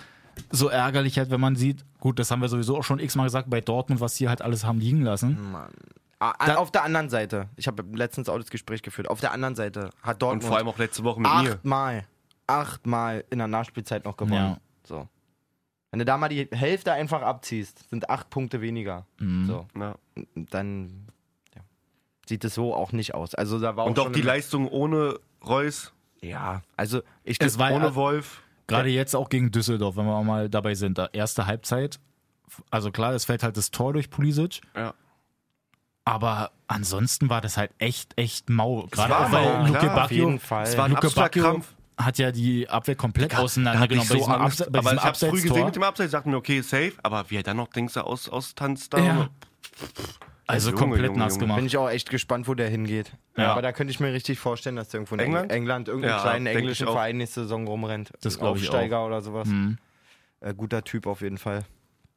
so 0.51 0.69
ärgerlich, 0.69 1.19
halt, 1.19 1.31
wenn 1.31 1.41
man 1.41 1.57
sieht, 1.57 1.85
gut, 2.01 2.19
das 2.19 2.31
haben 2.31 2.41
wir 2.41 2.49
sowieso 2.49 2.79
auch 2.79 2.85
schon 2.85 2.99
x-mal 2.99 3.25
gesagt 3.25 3.51
bei 3.51 3.61
Dortmund, 3.61 4.01
was 4.01 4.15
die 4.15 4.29
halt 4.29 4.41
alles 4.41 4.65
haben 4.65 4.79
liegen 4.81 5.03
lassen. 5.03 5.55
Ah, 6.19 6.33
Da- 6.47 6.57
auf 6.57 6.71
der 6.71 6.85
anderen 6.85 7.11
Seite, 7.11 7.49
ich 7.57 7.67
habe 7.67 7.85
letztens 7.95 8.29
auch 8.29 8.39
das 8.39 8.49
Gespräch 8.49 8.81
geführt, 8.83 9.09
auf 9.11 9.21
der 9.21 9.33
anderen 9.33 9.57
Seite 9.57 9.91
hat 10.03 10.15
und 10.15 10.23
Dortmund 10.23 10.45
vor 10.45 10.57
allem 10.57 10.69
auch 10.69 10.79
letzte 10.79 11.05
Woche 11.05 11.21
mit 11.21 11.31
mir. 11.31 11.53
achtmal, 11.53 12.05
achtmal 12.47 13.25
in 13.31 13.39
der 13.39 13.49
Nachspielzeit 13.49 14.05
noch 14.05 14.17
gewonnen. 14.17 14.35
Ja. 14.35 14.59
So. 14.85 15.09
Wenn 15.91 15.99
du 15.99 16.05
da 16.07 16.17
mal 16.17 16.29
die 16.29 16.49
Hälfte 16.53 16.93
einfach 16.93 17.21
abziehst, 17.23 17.91
sind 17.91 18.09
acht 18.09 18.31
Punkte 18.31 18.61
weniger. 18.63 19.05
Mhm. 19.19 19.47
So. 19.47 19.67
Ja. 19.79 19.97
Dann 20.35 21.09
sieht 22.33 22.45
es 22.45 22.55
so 22.55 22.75
auch 22.75 22.93
nicht 22.93 23.15
aus. 23.15 23.35
Also 23.35 23.59
da 23.61 23.77
war 23.77 23.85
Und 23.85 23.99
auch 23.99 24.11
die 24.11 24.23
Leistung 24.23 24.67
ohne 24.69 25.19
Reus, 25.47 25.93
Ja, 26.23 26.63
also 26.79 27.03
ich 27.25 27.39
Es 27.43 27.59
war 27.59 27.73
ohne 27.73 27.87
ja, 27.89 27.95
Wolf. 27.95 28.41
gerade 28.67 28.89
jetzt 28.89 29.15
auch 29.15 29.29
gegen 29.29 29.51
Düsseldorf, 29.51 29.97
wenn 29.97 30.07
wir 30.07 30.15
auch 30.15 30.25
mal 30.25 30.49
dabei 30.49 30.75
sind, 30.75 30.97
da 30.97 31.09
erste 31.13 31.45
Halbzeit. 31.47 32.01
Also 32.71 32.91
klar, 32.91 33.13
es 33.13 33.27
fällt 33.27 33.43
halt 33.43 33.57
das 33.59 33.71
Tor 33.71 33.93
durch 33.93 34.09
Pulisic, 34.09 34.61
Ja. 34.75 34.95
aber 36.07 36.53
ansonsten 36.69 37.29
war 37.29 37.41
das 37.43 37.57
halt 37.59 37.73
echt, 37.79 38.13
echt 38.17 38.49
mau. 38.49 38.87
Gerade 38.91 39.19
auch, 39.19 39.33
weil 39.33 39.67
Luke 39.67 39.79
klar, 39.79 40.05
auf 40.05 40.11
jeden 40.11 40.33
Bacchio, 40.35 40.47
Fall. 40.47 40.63
Es 40.65 40.77
war 40.79 40.85
ein 40.87 40.93
Luke 40.93 41.11
Bacchio 41.11 41.61
hat 41.99 42.19
ja 42.19 42.33
die 42.33 42.69
Abwehr 42.69 42.97
komplett 42.97 43.37
auseinandergenommen 43.37 44.05
ich 44.05 44.09
bei 44.09 44.19
so 44.19 44.49
diesem, 44.49 44.75
aber 44.75 44.95
ich 44.95 45.05
hab's 45.05 45.21
früh 45.21 45.43
gesehen 45.43 45.67
mit 45.67 45.77
dem 45.77 45.83
Abseits, 45.83 46.13
dachte 46.13 46.29
mir, 46.31 46.37
okay, 46.37 46.63
safe, 46.63 46.95
aber 47.03 47.29
wie 47.31 47.37
er 47.37 47.43
dann 47.43 47.59
noch 47.59 47.69
Dings 47.69 47.93
da 47.93 48.01
aus, 48.03 48.29
austanzt 48.31 48.95
da. 48.95 48.99
Ja. 48.99 49.29
Also 50.53 50.71
Junge, 50.71 50.81
komplett 50.81 51.07
Junge, 51.07 51.19
nass 51.19 51.33
Junge. 51.35 51.41
gemacht. 51.45 51.57
bin 51.57 51.67
ich 51.67 51.77
auch 51.77 51.89
echt 51.91 52.11
gespannt, 52.11 52.47
wo 52.49 52.55
der 52.55 52.69
hingeht. 52.69 53.13
Ja. 53.37 53.53
Aber 53.53 53.63
da 53.63 53.73
könnte 53.73 53.91
ich 53.91 54.01
mir 54.01 54.13
richtig 54.13 54.39
vorstellen, 54.39 54.77
dass 54.77 54.89
der 54.89 54.99
irgendwo 55.01 55.15
in 55.17 55.21
England? 55.21 55.51
England, 55.53 55.89
irgendeinen 55.89 56.15
Ja, 56.17 56.23
kleinen 56.23 56.47
englischen. 56.47 56.87
Verein 56.87 57.17
nächste 57.17 57.43
Saison 57.43 57.67
rumrennt. 57.67 58.13
Das 58.21 58.37
Ein 58.37 58.41
glaub 58.41 58.57
ich 58.57 58.63
Aufsteiger 58.63 59.07
oder 59.07 59.21
sowas. 59.23 59.49
Mhm. 59.49 59.79
Äh, 60.41 60.55
guter 60.55 60.83
Typ 60.85 61.07
auf 61.07 61.21
jeden 61.23 61.39
Fall. 61.39 61.65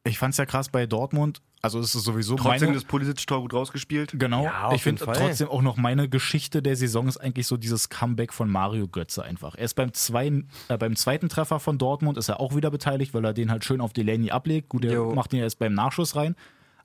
Ich 0.04 0.20
fand's 0.20 0.38
ja 0.38 0.46
krass 0.46 0.70
bei 0.70 0.86
Dortmund. 0.86 1.42
Also 1.64 1.80
es 1.80 1.96
ist 1.96 2.04
sowieso 2.04 2.36
Trotzdem 2.36 2.68
meine, 2.68 2.74
das 2.74 2.84
Pulisic-Tor 2.84 3.42
gut 3.42 3.54
rausgespielt. 3.56 4.12
Genau. 4.20 4.44
Ja, 4.44 4.72
ich 4.72 4.84
finde 4.84 5.04
trotzdem 5.04 5.48
auch 5.50 5.64
noch 5.64 5.78
meine 5.78 6.08
Geschichte 6.08 6.62
der 6.62 6.76
Saison 6.76 7.08
ist 7.08 7.18
eigentlich 7.18 7.48
so 7.48 7.58
dieses 7.58 7.90
Comeback 7.90 8.32
von 8.34 8.48
Mario 8.48 8.88
Götze 8.88 9.24
einfach. 9.24 9.56
Er 9.56 9.66
ist 9.66 9.74
beim, 9.74 9.92
zweiten, 9.94 10.48
äh, 10.68 10.78
beim 10.78 10.96
zweiten 10.96 11.28
Treffer 11.28 11.60
von 11.60 11.80
Dortmund 11.80 12.20
ist 12.20 12.30
er 12.30 12.40
auch 12.40 12.56
wieder 12.56 12.70
beteiligt, 12.70 13.16
weil 13.16 13.26
er 13.26 13.34
den 13.34 13.50
halt 13.50 13.64
schön 13.66 13.82
auf 13.82 13.94
Delaney 13.94 14.30
ablegt. 14.30 14.70
Gut, 14.70 14.86
er 14.86 14.94
Jo. 14.94 15.16
macht 15.16 15.34
ihn 15.34 15.40
erst 15.40 15.58
beim 15.58 15.74
Nachschuss 15.74 16.16
rein. 16.16 16.36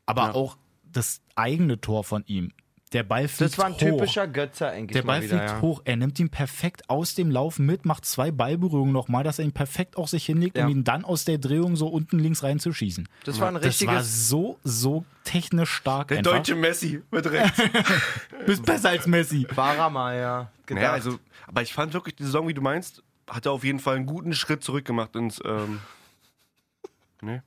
Aber 0.06 0.22
Ja. 0.28 0.34
auch 0.34 0.56
das 0.92 1.20
eigene 1.34 1.80
Tor 1.80 2.04
von 2.04 2.24
ihm. 2.26 2.52
Der 2.92 3.04
Ball 3.04 3.28
fliegt 3.28 3.52
Das 3.52 3.58
war 3.58 3.66
ein 3.66 3.74
hoch. 3.74 3.78
typischer 3.78 4.26
Götzer 4.26 4.70
eigentlich 4.70 4.96
Der 4.96 5.02
Ball 5.02 5.18
mal 5.20 5.24
wieder, 5.24 5.38
fliegt 5.38 5.50
ja. 5.52 5.60
hoch. 5.60 5.80
Er 5.84 5.94
nimmt 5.96 6.18
ihn 6.18 6.28
perfekt 6.28 6.90
aus 6.90 7.14
dem 7.14 7.30
Lauf 7.30 7.60
mit, 7.60 7.84
macht 7.84 8.04
zwei 8.04 8.32
Ballberührungen 8.32 8.92
nochmal, 8.92 9.22
dass 9.22 9.38
er 9.38 9.44
ihn 9.44 9.52
perfekt 9.52 9.96
auch 9.96 10.08
sich 10.08 10.26
hinlegt, 10.26 10.56
Ja. 10.58 10.64
um 10.64 10.72
ihn 10.72 10.82
dann 10.82 11.04
aus 11.04 11.24
der 11.24 11.38
Drehung 11.38 11.76
so 11.76 11.86
unten 11.86 12.18
links 12.18 12.42
reinzuschießen. 12.42 13.08
Das 13.24 13.38
war 13.38 13.46
ein 13.46 13.54
Das 13.54 13.62
war 13.62 13.68
richtiges... 13.94 14.28
so, 14.28 14.58
so 14.64 15.04
technisch 15.22 15.70
stark. 15.70 16.08
Der 16.08 16.18
einfach. 16.18 16.32
deutsche 16.32 16.56
Messi 16.56 17.00
mit 17.12 17.30
rechts. 17.30 17.62
bist 18.46 18.64
besser 18.66 18.88
als 18.88 19.06
Messi. 19.06 19.46
War 19.54 19.76
er 19.76 19.88
mal, 19.90 20.18
ja. 20.18 20.50
Naja, 20.68 20.90
also, 20.92 21.20
aber 21.46 21.62
ich 21.62 21.72
fand 21.72 21.92
wirklich 21.94 22.16
die 22.16 22.24
Saison, 22.24 22.48
wie 22.48 22.54
du 22.54 22.60
meinst, 22.60 23.04
hat 23.28 23.46
er 23.46 23.52
auf 23.52 23.62
jeden 23.62 23.78
Fall 23.78 23.94
einen 23.96 24.06
guten 24.06 24.34
Schritt 24.34 24.64
zurückgemacht 24.64 25.14
ins. 25.14 25.40
Ähm, 25.44 25.78
nee. 27.22 27.40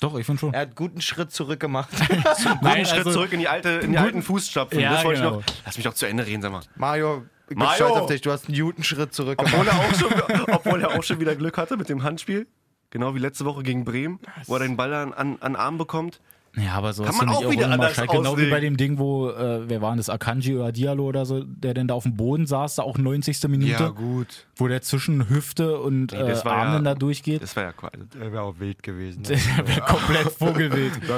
Doch, 0.00 0.16
ich 0.16 0.26
finde 0.26 0.38
schon. 0.38 0.54
er 0.54 0.60
hat 0.60 0.76
guten 0.76 1.00
Schritt 1.00 1.32
zurückgemacht. 1.32 1.90
Guten 1.98 2.58
Nein, 2.62 2.86
Schritt 2.86 2.98
also- 2.98 3.12
zurück 3.12 3.32
in 3.32 3.40
die, 3.40 3.48
alte, 3.48 3.68
in 3.70 3.90
die 3.92 3.98
alten 3.98 4.22
Fußstapfen. 4.22 4.78
Ja, 4.78 4.92
das 4.92 5.04
wollte 5.04 5.20
genau. 5.22 5.40
ich 5.40 5.46
noch. 5.46 5.54
Lass 5.64 5.76
mich 5.76 5.84
doch 5.84 5.94
zu 5.94 6.06
Ende 6.06 6.24
reden, 6.24 6.40
sag 6.40 6.52
mal. 6.52 6.62
Mario, 6.76 7.24
ich 7.42 7.48
bin 7.48 7.58
Mario! 7.58 7.86
stolz 7.86 8.00
auf 8.02 8.06
dich. 8.06 8.20
Du 8.20 8.30
hast 8.30 8.46
einen 8.48 8.56
guten 8.56 8.84
Schritt 8.84 9.12
zurückgemacht. 9.12 9.54
Obwohl 9.54 9.66
er, 9.66 9.78
auch 9.78 9.94
schon, 9.94 10.44
obwohl 10.54 10.80
er 10.82 10.96
auch 10.96 11.02
schon 11.02 11.18
wieder 11.18 11.34
Glück 11.34 11.58
hatte 11.58 11.76
mit 11.76 11.88
dem 11.88 12.04
Handspiel. 12.04 12.46
Genau 12.90 13.14
wie 13.14 13.18
letzte 13.18 13.44
Woche 13.44 13.64
gegen 13.64 13.84
Bremen, 13.84 14.20
wo 14.46 14.54
er 14.54 14.60
den 14.60 14.76
Ball 14.76 14.94
an, 14.94 15.12
an, 15.12 15.36
an 15.40 15.56
Arm 15.56 15.78
bekommt. 15.78 16.20
Ja, 16.56 16.72
aber 16.74 16.92
so 16.92 17.04
Kann 17.04 17.16
man 17.16 17.28
nicht 17.28 17.44
auch 17.44 17.50
wieder 17.50 17.70
anders 17.70 17.94
Schalke. 17.94 18.16
Genau 18.16 18.36
wie 18.36 18.50
bei 18.50 18.60
dem 18.60 18.76
Ding, 18.76 18.98
wo, 18.98 19.28
äh, 19.30 19.68
wer 19.68 19.80
war 19.82 19.90
denn 19.90 19.98
das, 19.98 20.08
Akanji 20.08 20.56
oder 20.56 20.72
Diallo 20.72 21.04
oder 21.06 21.24
so, 21.26 21.44
der 21.44 21.74
denn 21.74 21.86
da 21.88 21.94
auf 21.94 22.02
dem 22.02 22.16
Boden 22.16 22.46
saß, 22.46 22.76
da 22.76 22.82
auch 22.82 22.98
90. 22.98 23.48
Minute, 23.48 23.92
gut. 23.92 24.46
wo 24.56 24.66
der 24.66 24.82
zwischen 24.82 25.28
Hüfte 25.28 25.78
und 25.78 26.12
Nee, 26.12 26.18
äh, 26.18 26.44
war 26.44 26.52
Arm 26.56 26.68
ja- 26.68 26.74
dann 26.74 26.84
da 26.84 26.94
durchgeht. 26.94 27.42
Das 27.42 27.54
war 27.54 27.64
ja 27.64 27.72
quasi. 27.72 27.98
Der 28.14 28.32
wäre 28.32 28.42
auch 28.42 28.58
wild 28.58 28.82
gewesen. 28.82 29.22
Der 29.28 29.38
wäre 29.68 29.80
komplett 29.82 30.30
vogelwild. 30.32 30.92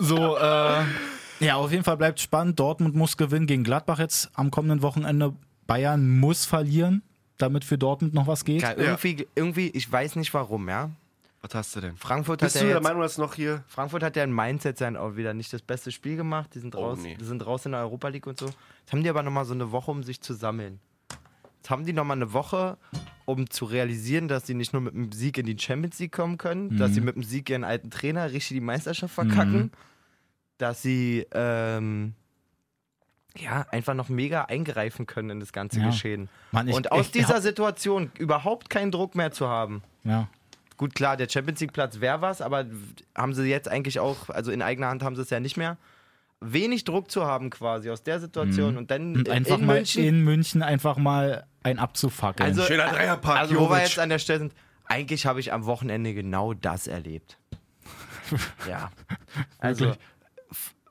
So, 0.00 0.36
äh, 0.36 0.82
ja, 1.40 1.56
auf 1.56 1.72
jeden 1.72 1.82
Fall 1.84 1.96
bleibt 1.96 2.20
spannend. 2.20 2.60
Dortmund 2.60 2.94
muss 2.94 3.16
gewinnen 3.16 3.46
gegen 3.46 3.64
Gladbach 3.64 3.98
jetzt 3.98 4.30
am 4.34 4.50
kommenden 4.50 4.82
Wochenende. 4.82 5.34
Bayern 5.66 6.08
muss 6.20 6.46
verlieren, 6.46 7.02
damit 7.36 7.64
für 7.64 7.78
Dortmund 7.78 8.14
noch 8.14 8.26
was 8.26 8.44
geht. 8.44 8.62
Ja, 8.62 8.74
irgendwie, 8.76 9.26
irgendwie, 9.34 9.68
ich 9.68 9.90
weiß 9.90 10.16
nicht 10.16 10.32
warum, 10.34 10.68
ja. 10.68 10.90
Was 11.40 11.54
hast 11.54 11.76
du 11.76 11.80
denn? 11.80 11.96
Frankfurt 11.96 12.40
Bist 12.40 12.56
hat 12.56 12.62
du 12.62 12.66
ja 12.66 12.72
der 12.72 12.78
jetzt, 12.78 12.84
Meinung, 12.88 13.02
dass 13.02 13.16
noch 13.16 13.34
hier. 13.34 13.62
Frankfurt 13.68 14.02
hat 14.02 14.16
ja 14.16 14.24
ein 14.24 14.34
Mindset 14.34 14.76
sein 14.76 14.96
auch 14.96 15.14
wieder 15.16 15.34
nicht 15.34 15.52
das 15.52 15.62
beste 15.62 15.92
Spiel 15.92 16.16
gemacht. 16.16 16.50
Die 16.54 16.58
sind 16.58 16.74
Oh, 16.74 16.80
raus, 16.86 16.98
nee. 17.00 17.16
die 17.18 17.24
sind 17.24 17.46
raus 17.46 17.64
in 17.64 17.72
der 17.72 17.80
Europa 17.82 18.08
League 18.08 18.26
und 18.26 18.38
so. 18.40 18.46
Jetzt 18.46 18.92
haben 18.92 19.02
die 19.04 19.08
aber 19.08 19.22
nochmal 19.22 19.44
so 19.44 19.54
eine 19.54 19.70
Woche, 19.70 19.90
um 19.92 20.02
sich 20.02 20.20
zu 20.20 20.34
sammeln. 20.34 20.80
Jetzt 21.58 21.70
haben 21.70 21.84
die 21.86 21.92
nochmal 21.92 22.16
eine 22.16 22.32
Woche, 22.32 22.76
um 23.24 23.48
zu 23.50 23.66
realisieren, 23.66 24.26
dass 24.26 24.46
sie 24.46 24.54
nicht 24.54 24.72
nur 24.72 24.82
mit 24.82 24.94
einem 24.94 25.12
Sieg 25.12 25.38
in 25.38 25.46
die 25.46 25.56
Champions 25.58 25.98
League 26.00 26.12
kommen 26.12 26.38
können, 26.38 26.76
dass 26.76 26.94
sie 26.94 27.00
mit 27.00 27.14
einem 27.14 27.24
Sieg 27.24 27.48
ihren 27.50 27.62
alten 27.64 27.90
Trainer 27.90 28.32
richtig 28.32 28.56
die 28.56 28.60
Meisterschaft 28.60 29.14
verkacken, 29.14 29.56
Mhm. 29.60 29.70
dass 30.58 30.82
sie 30.82 31.24
ähm, 31.32 32.14
ja 33.36 33.64
einfach 33.70 33.94
noch 33.94 34.08
mega 34.08 34.44
eingreifen 34.46 35.06
können 35.06 35.30
in 35.30 35.40
das 35.40 35.52
ganze 35.52 35.78
Ja. 35.80 35.86
Geschehen. 35.86 36.28
Mann, 36.50 36.66
ich- 36.68 36.74
und 36.74 36.90
aus 36.90 37.06
ich- 37.06 37.12
dieser 37.12 37.40
Situation 37.40 38.10
überhaupt 38.18 38.70
keinen 38.70 38.90
Druck 38.90 39.14
mehr 39.14 39.30
zu 39.30 39.46
haben. 39.48 39.82
Ja. 40.04 40.28
Gut, 40.78 40.94
klar, 40.94 41.16
der 41.16 41.28
Champions 41.28 41.60
League 41.60 41.72
Platz 41.72 42.00
wäre 42.00 42.22
was, 42.22 42.40
aber 42.40 42.64
haben 43.14 43.34
sie 43.34 43.44
jetzt 43.44 43.68
eigentlich 43.68 43.98
auch, 43.98 44.30
also 44.30 44.52
in 44.52 44.62
eigener 44.62 44.86
Hand 44.86 45.02
haben 45.02 45.16
sie 45.16 45.22
es 45.22 45.30
ja 45.30 45.40
nicht 45.40 45.56
mehr. 45.56 45.76
wenig 46.40 46.84
Druck 46.84 47.10
zu 47.10 47.26
haben 47.26 47.50
quasi 47.50 47.90
aus 47.90 48.04
der 48.04 48.20
Situation 48.20 48.76
und 48.76 48.92
dann 48.92 49.16
Und 49.16 49.26
in 49.26 49.34
einfach 49.34 49.58
mal 49.58 49.78
München, 49.78 50.04
in 50.04 50.22
München 50.22 50.62
einfach 50.62 50.96
mal 50.96 51.46
ein 51.64 51.80
abzufackeln. 51.80 52.48
also, 52.48 52.62
Schöner 52.62 52.86
Dreierpack, 52.86 53.36
also 53.36 53.56
wo 53.58 53.68
wir 53.68 53.80
jetzt 53.80 53.98
an 53.98 54.08
der 54.08 54.20
Stelle 54.20 54.38
sind, 54.38 54.54
eigentlich 54.84 55.26
habe 55.26 55.40
ich 55.40 55.52
am 55.52 55.66
Wochenende 55.66 56.14
genau 56.14 56.54
das 56.54 56.86
erlebt. 56.86 57.38
ja. 58.68 58.92
Also 59.58 59.94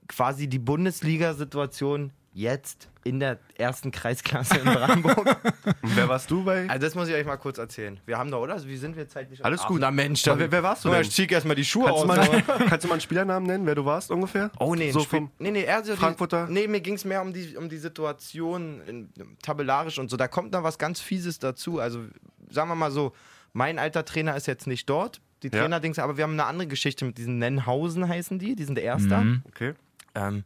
quasi 0.10 0.48
die 0.48 0.60
Bundesliga-Situation 0.60 2.12
jetzt 2.38 2.88
in 3.04 3.20
der 3.20 3.40
ersten 3.58 3.90
Kreisklasse 3.92 4.58
in 4.58 4.66
Brandenburg. 4.66 5.18
Und 5.82 5.96
wer 5.96 6.08
warst 6.08 6.30
du 6.30 6.44
bei? 6.44 6.70
Also 6.70 6.86
das 6.86 6.94
muss 6.94 7.08
ich 7.08 7.16
euch 7.16 7.26
mal 7.26 7.38
kurz 7.38 7.58
erzählen. 7.58 8.00
Wir 8.06 8.18
haben 8.20 8.30
da, 8.30 8.38
oder? 8.38 8.54
Also 8.54 8.68
Wie 8.68 8.78
sind 8.78 8.96
wir 8.96 9.08
zeitlich? 9.10 9.44
Alles 9.44 9.64
gut. 9.64 9.82
Na 9.82 9.90
Mensch, 9.90 10.28
Aber 10.28 10.40
wer- 10.40 10.52
wer 10.52 10.62
warst 10.64 10.86
du 10.86 10.90
denn? 10.90 11.02
Ich 11.02 11.10
zieh 11.12 11.26
erstmal 11.26 11.56
die 11.56 11.66
Schuhe 11.66 11.86
Kannst 11.86 12.04
du, 12.04 12.10
aus. 12.12 12.18
mal, 12.18 12.42
kannst 12.70 12.84
du 12.84 12.88
mal 12.90 12.94
einen 12.96 13.02
Spielernamen 13.02 13.48
nennen, 13.48 13.66
wer 13.66 13.74
du 13.76 13.86
warst 13.86 14.12
ungefähr? 14.12 14.52
Oh 14.60 14.76
nee, 14.76 14.92
so 14.92 15.00
vom 15.00 15.32
nee, 15.40 15.50
nee, 15.52 15.68
also 15.68 15.94
die- 15.94 15.98
Frankfurter? 15.98 16.48
Nee, 16.48 16.68
mir 16.68 16.80
ging 16.82 16.94
es 16.94 17.06
mehr 17.06 17.22
um 17.24 17.34
die, 17.34 17.58
um 17.58 17.70
die 17.70 17.78
Situation 17.78 18.82
in, 18.86 19.10
tabellarisch 19.42 19.98
und 19.98 20.10
so. 20.12 20.16
Da 20.18 20.28
kommt 20.28 20.52
noch 20.52 20.62
was 20.64 20.78
ganz 20.78 21.00
Fieses 21.02 21.40
dazu. 21.40 21.80
Also 21.80 22.04
sagen 22.52 22.70
wir 22.70 22.76
mal 22.76 22.92
so, 22.92 23.14
mein 23.54 23.80
alter 23.80 24.06
Trainer 24.06 24.36
ist 24.36 24.46
jetzt 24.46 24.68
nicht 24.68 24.88
dort. 24.90 25.22
Die 25.44 25.48
Ja. 25.48 25.60
Trainerdings, 25.62 25.98
aber 25.98 26.18
wir 26.18 26.24
haben 26.24 26.34
eine 26.34 26.46
andere 26.46 26.68
Geschichte 26.68 27.04
mit 27.06 27.18
diesen 27.18 27.40
Nennhausen 27.40 28.08
heißen 28.08 28.38
die, 28.38 28.56
die 28.56 28.64
sind 28.64 28.76
der 28.76 28.84
Erster. 28.84 29.22
Mhm. 29.22 29.44
Okay. 29.48 29.74
Ähm, 30.16 30.44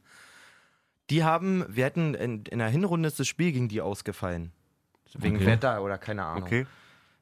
die 1.12 1.24
haben, 1.24 1.66
wir 1.68 1.86
hätten 1.86 2.14
in, 2.16 2.46
in 2.46 2.60
der 2.60 2.70
Hinrunde 2.70 3.08
ist 3.08 3.20
das 3.20 3.28
Spiel 3.28 3.52
gegen 3.52 3.68
die 3.68 3.82
ausgefallen. 3.82 4.52
Wegen 5.14 5.36
Okay. 5.36 5.46
Wetter 5.46 5.84
oder 5.84 5.98
keine 5.98 6.24
Ahnung. 6.24 6.44
Okay. 6.44 6.66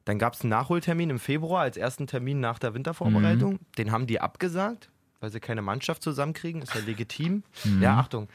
Dann 0.04 0.18
gab 0.18 0.34
es 0.34 0.40
einen 0.42 0.50
Nachholtermin 0.50 1.10
im 1.10 1.18
Februar 1.18 1.62
als 1.62 1.76
ersten 1.76 2.06
Termin 2.06 2.40
nach 2.40 2.58
der 2.58 2.72
Wintervorbereitung. 2.72 3.58
Den 3.76 3.92
haben 3.92 4.06
die 4.06 4.20
abgesagt, 4.20 4.90
weil 5.20 5.30
sie 5.30 5.40
keine 5.40 5.60
Mannschaft 5.60 6.02
zusammenkriegen. 6.02 6.62
Ist 6.62 6.74
ja 6.74 6.80
legitim. 6.80 7.42
Ja, 7.80 7.98
Achtung. 7.98 8.28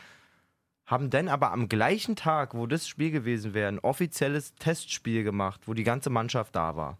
Haben 0.85 1.09
dann 1.09 1.27
aber 1.29 1.51
am 1.51 1.67
gleichen 1.67 2.15
Tag, 2.15 2.53
wo 2.53 2.67
das 2.67 2.87
Spiel 2.87 3.09
gewesen 3.09 3.53
wäre, 3.55 3.69
ein 3.69 3.79
offizielles 3.79 4.53
Testspiel 4.55 5.23
gemacht, 5.23 5.61
wo 5.65 5.73
die 5.73 5.83
ganze 5.83 6.11
Mannschaft 6.11 6.55
da 6.55 6.75
war. 6.75 6.97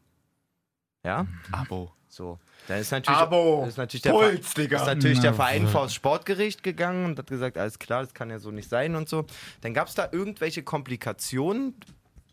Ja? 1.04 1.28
Abo. 1.52 1.92
So. 2.16 2.40
Dann 2.70 2.80
ist 2.80 2.92
natürlich, 2.92 3.20
Abo. 3.20 3.66
ist 3.68 3.78
natürlich 3.78 4.04
der, 4.04 4.12
Puls, 4.12 4.48
Ver- 4.54 4.62
Digga. 4.62 4.78
ist 4.80 4.86
natürlich 4.88 5.20
der 5.20 5.34
Verein 5.34 5.66
wa- 5.66 5.70
vor 5.70 5.84
das 5.84 5.94
Sportgericht 5.94 6.64
gegangen 6.64 7.04
und 7.04 7.20
hat 7.20 7.28
gesagt, 7.28 7.58
alles 7.58 7.78
klar, 7.78 8.04
das 8.04 8.14
kann 8.14 8.30
ja 8.30 8.40
so 8.40 8.52
nicht 8.52 8.70
sein 8.70 8.96
und 8.96 9.10
so. 9.10 9.26
Dann 9.60 9.74
gab 9.74 9.90
es 9.90 9.96
da 9.96 10.08
irgendwelche 10.10 10.64
Komplikationen. 10.64 11.76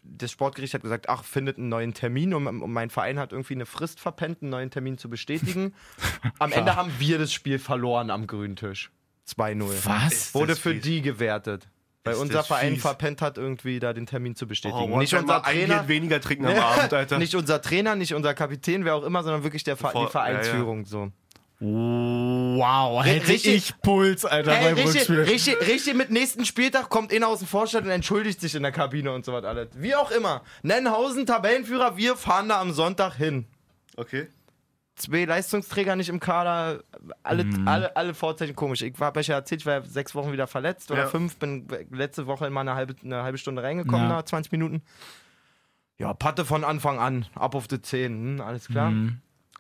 Das 0.05 0.31
Sportgericht 0.31 0.75
hat 0.75 0.83
gesagt, 0.83 1.09
ach, 1.09 1.25
findet 1.25 1.59
einen 1.59 1.69
neuen 1.69 1.95
Termin 1.95 2.33
und, 2.33 2.47
und 2.47 2.73
mein 2.73 2.91
Verein 2.91 3.19
hat 3.19 3.33
irgendwie 3.33 3.55
eine 3.55 3.67
Frist 3.67 3.99
verpennt, 3.99 4.43
einen 4.43 4.51
neuen 4.51 4.71
Termin 4.71 4.99
zu 4.99 5.11
bestätigen. 5.11 5.75
Am 6.39 6.53
Ende 6.53 6.77
haben 6.77 6.93
wir 7.01 7.19
das 7.19 7.33
Spiel 7.33 7.59
verloren 7.59 8.11
am 8.11 8.29
grünen 8.29 8.55
Tisch. 8.55 8.93
2-0. 9.29 9.65
Was? 9.85 10.33
Wurde 10.35 10.55
für 10.55 10.75
die 10.77 11.03
gewertet. 11.03 11.67
Weil 12.05 12.15
Ist 12.15 12.21
unser 12.21 12.43
Verein 12.43 12.73
fies. 12.75 12.83
verpennt 12.83 13.23
hat, 13.23 13.39
irgendwie 13.39 13.79
da 13.79 13.93
den 13.93 14.07
Termin 14.07 14.35
zu 14.35 14.49
bestätigen. 14.49 14.93
Oh, 14.93 14.99
nicht 14.99 15.15
unser 15.15 15.41
Trainer, 15.43 15.81
Bier 15.85 15.89
weniger 15.89 16.21
trinken 16.21 16.47
am 16.47 16.57
Abend, 16.59 16.93
Alter. 16.93 17.19
nicht 17.19 17.35
unser 17.37 17.63
Trainer, 17.63 17.95
nicht 17.95 18.13
unser 18.15 18.35
Kapitän, 18.35 18.85
wer 18.85 18.97
auch 18.97 19.05
immer, 19.05 19.23
sondern 19.23 19.45
wirklich 19.45 19.63
der 19.63 19.77
Ver 19.77 19.93
die 19.95 20.11
Vereinsführung. 20.11 20.85
So. 20.85 21.13
Wow, 21.61 23.05
hätte 23.05 23.29
richtig- 23.29 23.55
ich 23.55 23.81
Puls, 23.83 24.25
Alter, 24.25 24.53
Hey, 24.53 24.75
beim 24.75 24.85
richtig, 24.85 25.09
richtig, 25.09 25.61
richtig, 25.69 25.95
mit 25.95 26.11
nächsten 26.11 26.45
Spieltag 26.45 26.89
kommt 26.89 27.13
einer 27.13 27.29
aus 27.29 27.39
dem 27.39 27.47
Vorstand 27.47 27.85
und 27.87 27.93
entschuldigt 27.93 28.41
sich 28.41 28.57
in 28.57 28.65
der 28.65 28.73
Kabine 28.73 29.13
und 29.13 29.25
so 29.25 29.33
was 29.33 29.45
alles. 29.45 29.69
Wie 29.77 29.95
auch 29.95 30.11
immer. 30.11 30.43
Nennhausen, 30.63 31.25
Tabellenführer, 31.25 31.97
wir 31.97 32.17
fahren 32.17 32.49
da 32.49 32.61
am 32.61 32.73
Sonntag 32.73 33.15
hin. 33.15 33.45
Okay. 33.97 34.27
Zwei 34.95 35.25
Leistungsträger 35.25 35.97
nicht 35.97 36.11
im 36.11 36.21
Kader, 36.21 36.85
alle, 37.23 37.47
alle, 37.65 37.97
alle 37.97 38.13
Vorzeichen 38.15 38.55
komisch. 38.55 38.83
Ich 38.83 38.99
habe 39.01 39.21
euch 39.21 39.29
ja 39.29 39.37
erzählt, 39.37 39.63
ich 39.63 39.67
war 39.67 39.83
sechs 39.85 40.15
Wochen 40.15 40.33
wieder 40.33 40.47
verletzt 40.47 40.91
oder 40.91 41.03
Ja. 41.03 41.09
fünf, 41.09 41.37
bin 41.39 41.67
letzte 41.91 42.27
Woche 42.27 42.51
mal 42.51 42.61
eine 42.61 42.75
halbe, 42.75 42.95
eine 43.03 43.23
halbe 43.23 43.39
Stunde 43.39 43.63
reingekommen 43.63 44.09
Ja. 44.09 44.17
nach 44.17 44.23
20 44.25 44.53
Minuten. 44.53 44.83
Ja, 45.99 46.13
Patte 46.15 46.45
von 46.45 46.63
Anfang 46.65 46.99
an, 46.99 47.27
ab 47.35 47.55
auf 47.55 47.69
die 47.69 47.81
10, 47.81 48.13
hm, 48.13 48.41
alles 48.41 48.69
klar. 48.69 48.93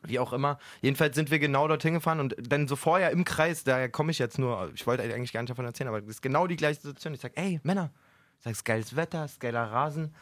Wie 0.05 0.19
auch 0.19 0.33
immer. 0.33 0.59
Jedenfalls 0.81 1.15
sind 1.15 1.31
wir 1.31 1.39
genau 1.39 1.69
dorthin 1.69 1.95
gefahren 1.95 2.19
und 2.21 2.35
dann 2.39 2.67
so 2.67 2.75
vorher 2.77 3.11
im 3.13 3.25
Kreis, 3.25 3.63
da 3.65 3.87
komme 3.89 4.11
ich 4.11 4.19
jetzt 4.19 4.39
nur, 4.39 4.71
ich 4.75 4.85
wollte 4.87 5.03
eigentlich 5.05 5.33
gar 5.33 5.41
nicht 5.43 5.51
davon 5.51 5.65
erzählen, 5.65 5.89
aber 5.89 6.01
das 6.01 6.11
ist 6.11 6.23
genau 6.23 6.47
die 6.49 6.57
gleiche 6.57 6.81
Situation. 6.81 7.15
Ich 7.15 7.21
sage, 7.21 7.37
ey, 7.37 7.61
Männer, 7.63 7.91
ich 8.39 8.45
sag, 8.45 8.51
es 8.53 8.59
ist 8.59 8.65
geiles 8.65 8.97
Wetter, 8.97 9.25
es 9.25 9.33
ist 9.33 9.41
geiler 9.41 9.63
Rasen, 9.65 10.13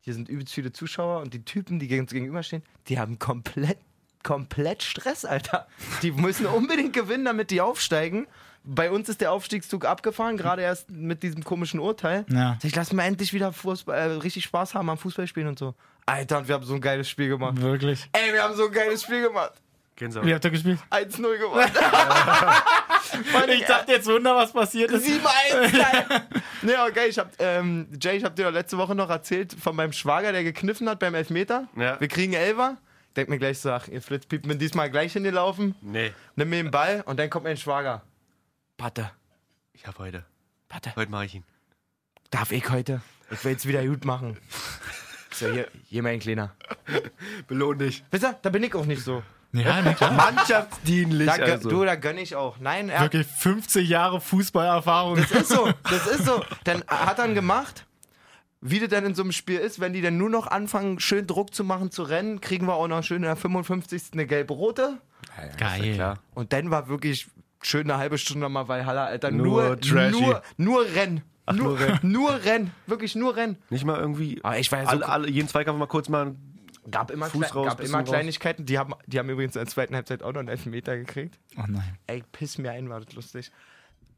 hier 0.00 0.14
sind 0.14 0.28
übelst 0.28 0.52
viele 0.52 0.72
Zuschauer 0.72 1.20
und 1.22 1.32
die 1.32 1.44
Typen, 1.44 1.78
die 1.78 2.00
uns 2.00 2.12
gegenüberstehen, 2.12 2.64
die 2.88 2.98
haben 2.98 3.20
komplett, 3.20 3.78
komplett 4.22 4.82
Stress, 4.82 5.24
Alter. 5.24 5.66
Die 6.02 6.12
müssen 6.12 6.46
unbedingt 6.46 6.92
gewinnen, 6.92 7.24
damit 7.24 7.50
die 7.50 7.60
aufsteigen. 7.60 8.26
Bei 8.64 8.90
uns 8.90 9.08
ist 9.08 9.20
der 9.20 9.32
Aufstiegszug 9.32 9.84
abgefahren, 9.84 10.36
gerade 10.36 10.62
erst 10.62 10.90
mit 10.90 11.22
diesem 11.22 11.42
komischen 11.42 11.80
Urteil. 11.80 12.24
Ja. 12.28 12.58
Ich 12.62 12.74
lass 12.76 12.92
mal 12.92 13.04
endlich 13.04 13.32
wieder 13.32 13.52
Fußball, 13.52 13.98
äh, 13.98 14.04
richtig 14.18 14.44
Spaß 14.44 14.74
haben 14.74 14.88
am 14.88 14.98
Fußballspielen 14.98 15.48
und 15.48 15.58
so. 15.58 15.74
Alter, 16.06 16.38
und 16.38 16.48
wir 16.48 16.54
haben 16.54 16.64
so 16.64 16.74
ein 16.74 16.80
geiles 16.80 17.08
Spiel 17.08 17.28
gemacht. 17.28 17.60
Wirklich. 17.60 18.08
Ey, 18.12 18.32
wir 18.32 18.42
haben 18.42 18.54
so 18.54 18.66
ein 18.66 18.72
geiles 18.72 19.02
Spiel 19.02 19.22
gemacht. 19.22 19.52
Gänsehaut. 19.96 20.26
Wie 20.26 20.34
habt 20.34 20.44
ihr 20.44 20.50
gespielt? 20.50 20.78
1-0 20.90 21.38
gewonnen. 21.38 21.70
Ich 23.48 23.64
dachte 23.66 23.92
jetzt 23.92 24.06
Wunder, 24.06 24.34
was 24.34 24.52
passiert 24.52 24.90
ist. 24.90 25.06
7-1, 25.06 25.20
geil. 25.72 26.22
Nee, 26.62 26.72
okay, 26.88 27.08
ich 27.08 27.18
hab, 27.18 27.30
ähm, 27.38 27.86
Jay, 28.00 28.16
ich 28.16 28.24
hab 28.24 28.34
dir 28.36 28.50
letzte 28.50 28.78
Woche 28.78 28.94
noch 28.94 29.10
erzählt 29.10 29.54
von 29.60 29.76
meinem 29.76 29.92
Schwager, 29.92 30.32
der 30.32 30.44
gekniffen 30.44 30.88
hat 30.88 30.98
beim 30.98 31.14
Elfmeter. 31.14 31.68
Ja. 31.76 32.00
Wir 32.00 32.08
kriegen 32.08 32.32
Elfer. 32.32 32.78
Denk 33.16 33.28
mir 33.28 33.38
gleich 33.38 33.58
so, 33.58 33.70
ach, 33.70 33.88
ihr 33.88 34.00
Flitzpiepen 34.00 34.48
bin 34.48 34.58
diesmal 34.58 34.90
gleich 34.90 35.12
hingelaufen. 35.12 35.74
Nee. 35.82 36.12
Nimm 36.36 36.48
mir 36.50 36.62
den 36.62 36.70
Ball 36.70 37.02
und 37.06 37.18
dann 37.18 37.28
kommt 37.30 37.44
mein 37.44 37.56
Schwager. 37.56 38.02
Patte, 38.76 39.10
Ich 39.74 39.86
hab 39.86 39.98
heute. 39.98 40.24
Patte, 40.68 40.92
Heute 40.96 41.10
mache 41.10 41.26
ich 41.26 41.34
ihn. 41.36 41.44
darf 42.30 42.50
ich 42.52 42.68
heute? 42.70 43.02
Ich 43.30 43.44
will 43.44 43.52
jetzt 43.52 43.66
wieder 43.66 43.84
gut 43.84 44.04
machen. 44.04 44.38
So, 45.32 45.50
hier, 45.50 45.68
hier 45.88 46.02
mein 46.02 46.20
Kleiner. 46.20 46.54
Belohn 47.46 47.78
dich. 47.78 48.04
Wisst 48.10 48.24
ihr, 48.24 48.38
da 48.42 48.50
bin 48.50 48.62
ich 48.62 48.74
auch 48.74 48.84
nicht 48.86 49.02
so. 49.02 49.22
Ja, 49.52 49.82
ne, 49.82 49.94
klar. 49.94 50.12
Mannschaftsdienlich. 50.12 51.26
Da, 51.26 51.34
also. 51.34 51.68
Du, 51.68 51.84
da 51.84 51.94
gönn 51.94 52.16
ich 52.18 52.34
auch. 52.36 52.58
Nein, 52.58 52.88
er, 52.88 53.02
Wirklich 53.02 53.26
50 53.26 53.86
Jahre 53.88 54.20
Fußballerfahrung. 54.20 55.16
Das 55.16 55.30
ist 55.30 55.48
so, 55.48 55.70
das 55.84 56.06
ist 56.06 56.24
so. 56.24 56.42
Dann 56.64 56.82
hat 56.86 57.18
er 57.18 57.28
gemacht, 57.28 57.84
wie 58.62 58.78
das 58.80 58.88
denn 58.88 59.04
in 59.04 59.14
so 59.14 59.22
einem 59.22 59.32
Spiel 59.32 59.58
ist, 59.58 59.80
wenn 59.80 59.92
die 59.92 60.00
dann 60.00 60.16
nur 60.16 60.30
noch 60.30 60.46
anfangen, 60.46 61.00
schön 61.00 61.26
Druck 61.26 61.52
zu 61.54 61.64
machen, 61.64 61.90
zu 61.90 62.02
rennen, 62.04 62.40
kriegen 62.40 62.66
wir 62.66 62.74
auch 62.74 62.88
noch 62.88 63.02
schön 63.02 63.18
in 63.18 63.22
der 63.22 63.36
55. 63.36 64.04
eine 64.12 64.26
gelbe-rote. 64.26 64.98
Geil. 65.58 65.94
klar. 65.94 66.18
Und 66.34 66.52
dann 66.52 66.70
war 66.70 66.88
wirklich 66.88 67.28
schön 67.62 67.90
eine 67.90 67.98
halbe 67.98 68.18
Stunde 68.18 68.48
mal 68.48 68.68
Valhalla, 68.68 69.04
Alter. 69.06 69.30
Nur 69.30 69.64
Nur, 69.64 69.80
trashy. 69.80 70.10
nur, 70.20 70.42
nur 70.56 70.84
Rennen. 70.94 71.22
nur, 71.52 71.56
nur 71.56 71.78
Rennen. 71.80 71.98
nur 72.02 72.44
Rennen. 72.44 72.70
Wirklich 72.86 73.14
nur 73.14 73.36
Rennen. 73.36 73.56
Nicht 73.70 73.84
mal 73.84 73.98
irgendwie. 73.98 74.40
Aber 74.42 74.58
ich 74.58 74.70
war 74.72 74.78
ja 74.80 74.84
so 74.86 74.90
alle, 74.90 75.08
alle, 75.08 75.28
jeden 75.30 75.48
Zweikampf 75.48 75.78
mal 75.78 75.86
kurz 75.86 76.08
mal. 76.08 76.34
gab 76.90 77.10
immer, 77.10 77.26
Fuß 77.26 77.40
Klei- 77.40 77.52
raus, 77.54 77.66
gab 77.66 77.80
immer. 77.80 78.02
Kleinigkeiten. 78.04 78.64
Die 78.66 78.78
haben, 78.78 78.94
die 79.06 79.18
haben 79.18 79.28
übrigens 79.28 79.54
in 79.56 79.60
der 79.60 79.68
zweiten 79.68 79.94
Halbzeit 79.94 80.22
auch 80.22 80.32
noch 80.32 80.40
einen 80.40 80.48
Elfmeter 80.48 80.96
gekriegt. 80.96 81.38
Oh 81.56 81.64
nein. 81.68 81.96
Ey, 82.06 82.22
piss 82.32 82.58
mir 82.58 82.70
ein, 82.72 82.88
war 82.90 83.00
das 83.00 83.12
lustig. 83.14 83.50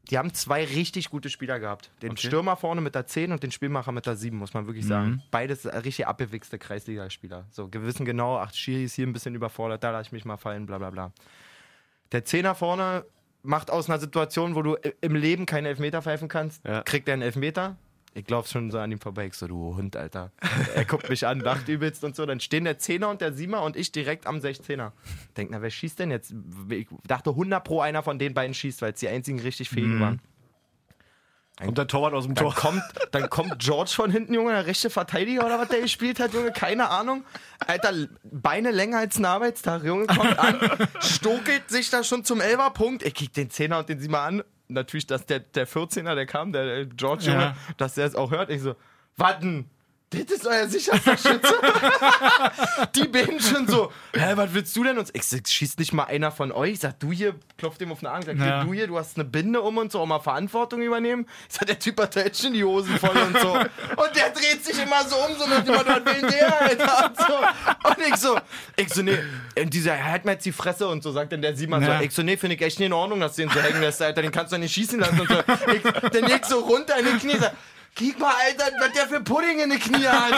Die 0.09 0.17
haben 0.17 0.33
zwei 0.33 0.63
richtig 0.63 1.09
gute 1.09 1.29
Spieler 1.29 1.59
gehabt. 1.59 1.89
Den 2.01 2.11
Okay. 2.11 2.27
Stürmer 2.27 2.55
vorne 2.55 2.81
mit 2.81 2.95
der 2.95 3.07
10 3.07 3.31
und 3.31 3.41
den 3.43 3.51
Spielmacher 3.51 3.91
mit 3.91 4.05
der 4.05 4.15
7, 4.15 4.37
muss 4.37 4.53
man 4.53 4.67
wirklich 4.67 4.85
sagen. 4.85 5.23
Beides 5.31 5.65
richtig 5.65 6.07
abgewichste 6.07 6.57
Kreisligaspieler. 6.59 7.45
So, 7.51 7.71
wir 7.73 7.83
wissen 7.85 8.05
genau, 8.05 8.37
ach, 8.37 8.53
Schiri 8.53 8.83
ist 8.85 8.93
hier 8.95 9.07
ein 9.07 9.13
bisschen 9.13 9.35
überfordert, 9.35 9.83
da 9.83 9.91
lasse 9.91 10.07
ich 10.07 10.11
mich 10.11 10.25
mal 10.25 10.37
fallen, 10.37 10.65
bla 10.65 10.77
bla 10.77 10.89
bla. 10.91 11.11
Der 12.11 12.23
Zehner 12.25 12.53
vorne 12.55 13.05
macht 13.43 13.69
aus 13.71 13.89
einer 13.89 13.99
Situation, 13.99 14.55
wo 14.55 14.61
du 14.61 14.75
im 15.01 15.15
Leben 15.15 15.45
keinen 15.45 15.65
Elfmeter 15.65 16.01
pfeifen 16.01 16.27
kannst, 16.27 16.63
Ja. 16.65 16.81
kriegt 16.83 17.07
er 17.07 17.13
einen 17.13 17.21
Elfmeter. 17.21 17.77
Ich 18.17 18.29
laufe 18.29 18.49
schon 18.49 18.71
so 18.71 18.79
an 18.79 18.89
ihm 18.93 18.99
vorbei. 18.99 19.25
Ich 19.25 19.33
so, 19.33 19.45
du 19.45 19.75
Hund, 19.75 19.97
Alter. 19.97 20.31
Er 20.73 20.85
guckt 20.85 21.09
mich 21.09 21.27
an, 21.27 21.41
lacht 21.41 21.67
übelst 21.67 22.01
und 22.05 22.15
so. 22.15 22.25
Dann 22.25 22.39
stehen 22.39 22.63
der 22.63 22.79
Zehner 22.79 23.09
und 23.09 23.19
der 23.19 23.33
Siemer 23.33 23.61
und 23.61 23.75
ich 23.75 23.91
direkt 23.91 24.25
am 24.25 24.37
16er. 24.37 24.93
Denk, 25.35 25.49
na, 25.51 25.61
wer 25.61 25.69
schießt 25.69 25.99
denn 25.99 26.11
jetzt? 26.11 26.33
Ich 26.69 26.87
dachte 27.05 27.31
100 27.31 27.61
pro 27.61 27.81
einer 27.81 28.03
von 28.03 28.17
den 28.17 28.33
beiden 28.33 28.53
schießt, 28.53 28.81
weil 28.81 28.93
es 28.93 29.01
die 29.01 29.09
einzigen 29.09 29.41
richtig 29.41 29.69
fähigen 29.69 29.99
waren. 29.99 30.21
Kommt 31.61 31.77
der 31.77 31.87
Torwart 31.87 32.13
aus 32.13 32.25
dem 32.25 32.35
Dann 32.35 32.45
Tor. 32.45 32.55
kommt, 32.55 32.83
dann 33.11 33.29
kommt 33.29 33.59
George 33.59 33.91
von 33.93 34.11
hinten, 34.11 34.33
Junge, 34.33 34.51
der 34.51 34.65
rechte 34.65 34.89
Verteidiger 34.89 35.45
oder 35.45 35.59
was 35.59 35.69
der 35.69 35.81
gespielt 35.81 36.19
hat, 36.19 36.33
Junge, 36.33 36.51
keine 36.51 36.89
Ahnung. 36.89 37.23
Alter, 37.65 37.93
Beine 38.23 38.71
länger 38.71 38.99
als 38.99 39.17
ein 39.17 39.25
Arbeitstag, 39.25 39.83
Junge, 39.83 40.07
kommt 40.07 40.37
an, 40.37 40.59
stokelt 40.99 41.69
sich 41.69 41.89
da 41.89 42.03
schon 42.03 42.25
zum 42.25 42.41
Elferpunkt. 42.41 43.03
Ich 43.03 43.13
kick 43.13 43.33
den 43.33 43.49
Zehner 43.49 43.79
und 43.79 43.87
den 43.87 43.99
Siemer 43.99 44.19
an. 44.19 44.43
Natürlich, 44.67 45.05
dass 45.07 45.25
der, 45.25 45.39
der 45.39 45.67
14er, 45.67 46.15
der 46.15 46.25
kam, 46.25 46.51
der, 46.51 46.65
der 46.65 46.85
George, 46.85 47.25
Junge, 47.25 47.39
Ja. 47.39 47.55
dass 47.77 47.95
der 47.95 48.05
es 48.05 48.15
auch 48.15 48.31
hört. 48.31 48.49
Ich 48.49 48.61
so, 48.61 48.75
warten, 49.17 49.69
das 50.23 50.37
ist 50.37 50.47
euer 50.47 50.67
sicherster 50.67 51.17
Schütze. 51.17 51.53
die 52.95 53.07
beiden 53.07 53.39
schon 53.39 53.67
so, 53.67 53.91
hä, 54.13 54.33
was 54.35 54.53
willst 54.53 54.75
du 54.75 54.83
denn 54.83 54.97
uns? 54.97 55.09
Ich 55.13 55.23
sag, 55.23 55.47
schießt 55.47 55.79
nicht 55.79 55.93
mal 55.93 56.03
einer 56.05 56.31
von 56.31 56.51
euch? 56.51 56.73
Ich 56.73 56.79
sag, 56.79 56.99
du 56.99 57.11
hier, 57.11 57.35
klopft 57.57 57.81
dem 57.81 57.91
auf 57.91 57.99
den 57.99 58.07
Arm, 58.07 58.21
sag, 58.23 58.37
Ja. 58.37 58.63
du 58.63 58.73
hier, 58.73 58.87
du 58.87 58.97
hast 58.97 59.17
eine 59.17 59.25
Binde 59.25 59.61
um 59.61 59.77
und 59.77 59.91
so, 59.91 59.99
auch 59.99 60.05
mal 60.05 60.19
Verantwortung 60.19 60.81
übernehmen. 60.81 61.27
Ich 61.49 61.55
sag, 61.55 61.67
der 61.67 61.79
Typ 61.79 61.99
hat 61.99 62.15
schon 62.37 62.53
die 62.53 62.63
Hosen 62.63 62.97
voll 62.99 63.17
und 63.17 63.37
so. 63.39 63.53
Und 63.95 64.15
der 64.15 64.29
dreht 64.29 64.63
sich 64.63 64.81
immer 64.81 65.03
so 65.07 65.15
um, 65.15 65.35
so 65.37 65.45
dem 65.45 65.73
Motto, 65.73 65.87
was 65.89 66.05
will 66.05 66.29
der, 66.29 66.61
Alter? 66.61 67.05
Und, 67.05 67.17
so. 67.17 67.89
und 67.89 68.07
ich 68.07 68.15
so, 68.17 68.37
ich 68.75 68.89
so, 68.93 69.01
nee, 69.01 69.17
und 69.59 69.73
dieser, 69.73 69.93
er 69.93 70.11
hat 70.11 70.25
mir 70.25 70.33
jetzt 70.33 70.45
die 70.45 70.51
Fresse 70.51 70.87
und 70.87 71.01
so, 71.03 71.11
sagt 71.11 71.31
dann 71.31 71.41
der 71.41 71.55
Simon 71.55 71.81
Ja. 71.81 71.99
so, 71.99 72.03
ich 72.03 72.11
so, 72.11 72.21
nee, 72.23 72.37
finde 72.37 72.55
ich 72.55 72.61
echt 72.61 72.79
nicht 72.79 72.87
in 72.87 72.93
Ordnung, 72.93 73.19
dass 73.19 73.35
du 73.35 73.43
ihn 73.43 73.49
so 73.49 73.59
hängen 73.61 73.81
lässt, 73.81 74.01
Alter, 74.01 74.21
den 74.21 74.31
kannst 74.31 74.51
du 74.53 74.57
nicht 74.57 74.73
schießen 74.73 74.99
lassen 74.99 75.21
und 75.21 75.29
so. 75.29 75.35
Ich, 75.73 75.81
dann 76.11 76.23
leg 76.25 76.41
ich 76.41 76.45
so 76.45 76.59
runter 76.59 76.97
in 76.99 77.05
die 77.05 77.17
Knie, 77.19 77.37
sag, 77.39 77.53
Kick 77.95 78.19
mal, 78.19 78.33
Alter, 78.45 78.71
was 78.79 78.91
der 78.93 79.07
für 79.07 79.21
Pudding 79.21 79.59
in 79.59 79.69
die 79.69 79.79
Knie 79.79 80.05
hat. 80.05 80.31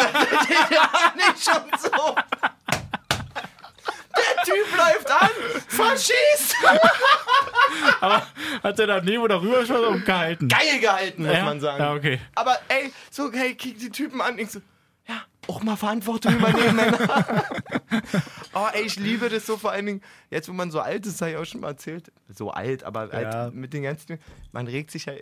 Ja 0.71 1.13
nicht 1.15 1.43
schon 1.43 1.63
so. 1.79 2.15
Der 4.15 4.43
Typ 4.43 4.77
läuft 4.77 5.11
an, 5.11 5.29
verschießt. 5.67 6.55
Aber 8.01 8.25
hat 8.63 8.79
der 8.79 8.87
daneben 8.87 9.21
oder 9.23 9.41
rüber 9.41 9.65
schon 9.65 9.83
umgehalten? 9.83 10.47
Geil 10.47 10.79
gehalten, 10.79 11.23
muss 11.25 11.33
Ja? 11.35 11.45
man 11.45 11.59
sagen. 11.59 11.83
Ja, 11.83 11.93
okay. 11.93 12.19
Aber 12.35 12.57
ey, 12.67 12.91
so, 13.11 13.31
hey, 13.31 13.53
kick 13.55 13.77
die 13.79 13.89
Typen 13.91 14.21
an. 14.21 14.39
Ich 14.39 14.49
so, 14.51 14.59
ja, 15.07 15.21
auch 15.47 15.61
mal 15.61 15.75
Verantwortung 15.75 16.35
übernehmen, 16.35 16.75
Männer. 16.75 16.97
oh, 18.55 18.67
ey, 18.73 18.83
ich 18.83 18.95
liebe 18.97 19.29
das 19.29 19.45
so 19.45 19.57
vor 19.57 19.71
allen 19.71 19.85
Dingen, 19.85 20.03
jetzt 20.31 20.49
wo 20.49 20.53
man 20.53 20.71
so 20.71 20.79
alt 20.79 21.05
ist, 21.05 21.21
habe 21.21 21.31
ich 21.31 21.37
auch 21.37 21.45
schon 21.45 21.61
mal 21.61 21.69
erzählt. 21.69 22.11
So 22.29 22.49
alt, 22.51 22.83
aber 22.83 23.13
Ja. 23.21 23.29
alt 23.45 23.53
mit 23.53 23.73
den 23.73 23.83
ganzen, 23.83 24.19
man 24.51 24.65
regt 24.67 24.89
sich 24.91 25.05
ja, 25.05 25.13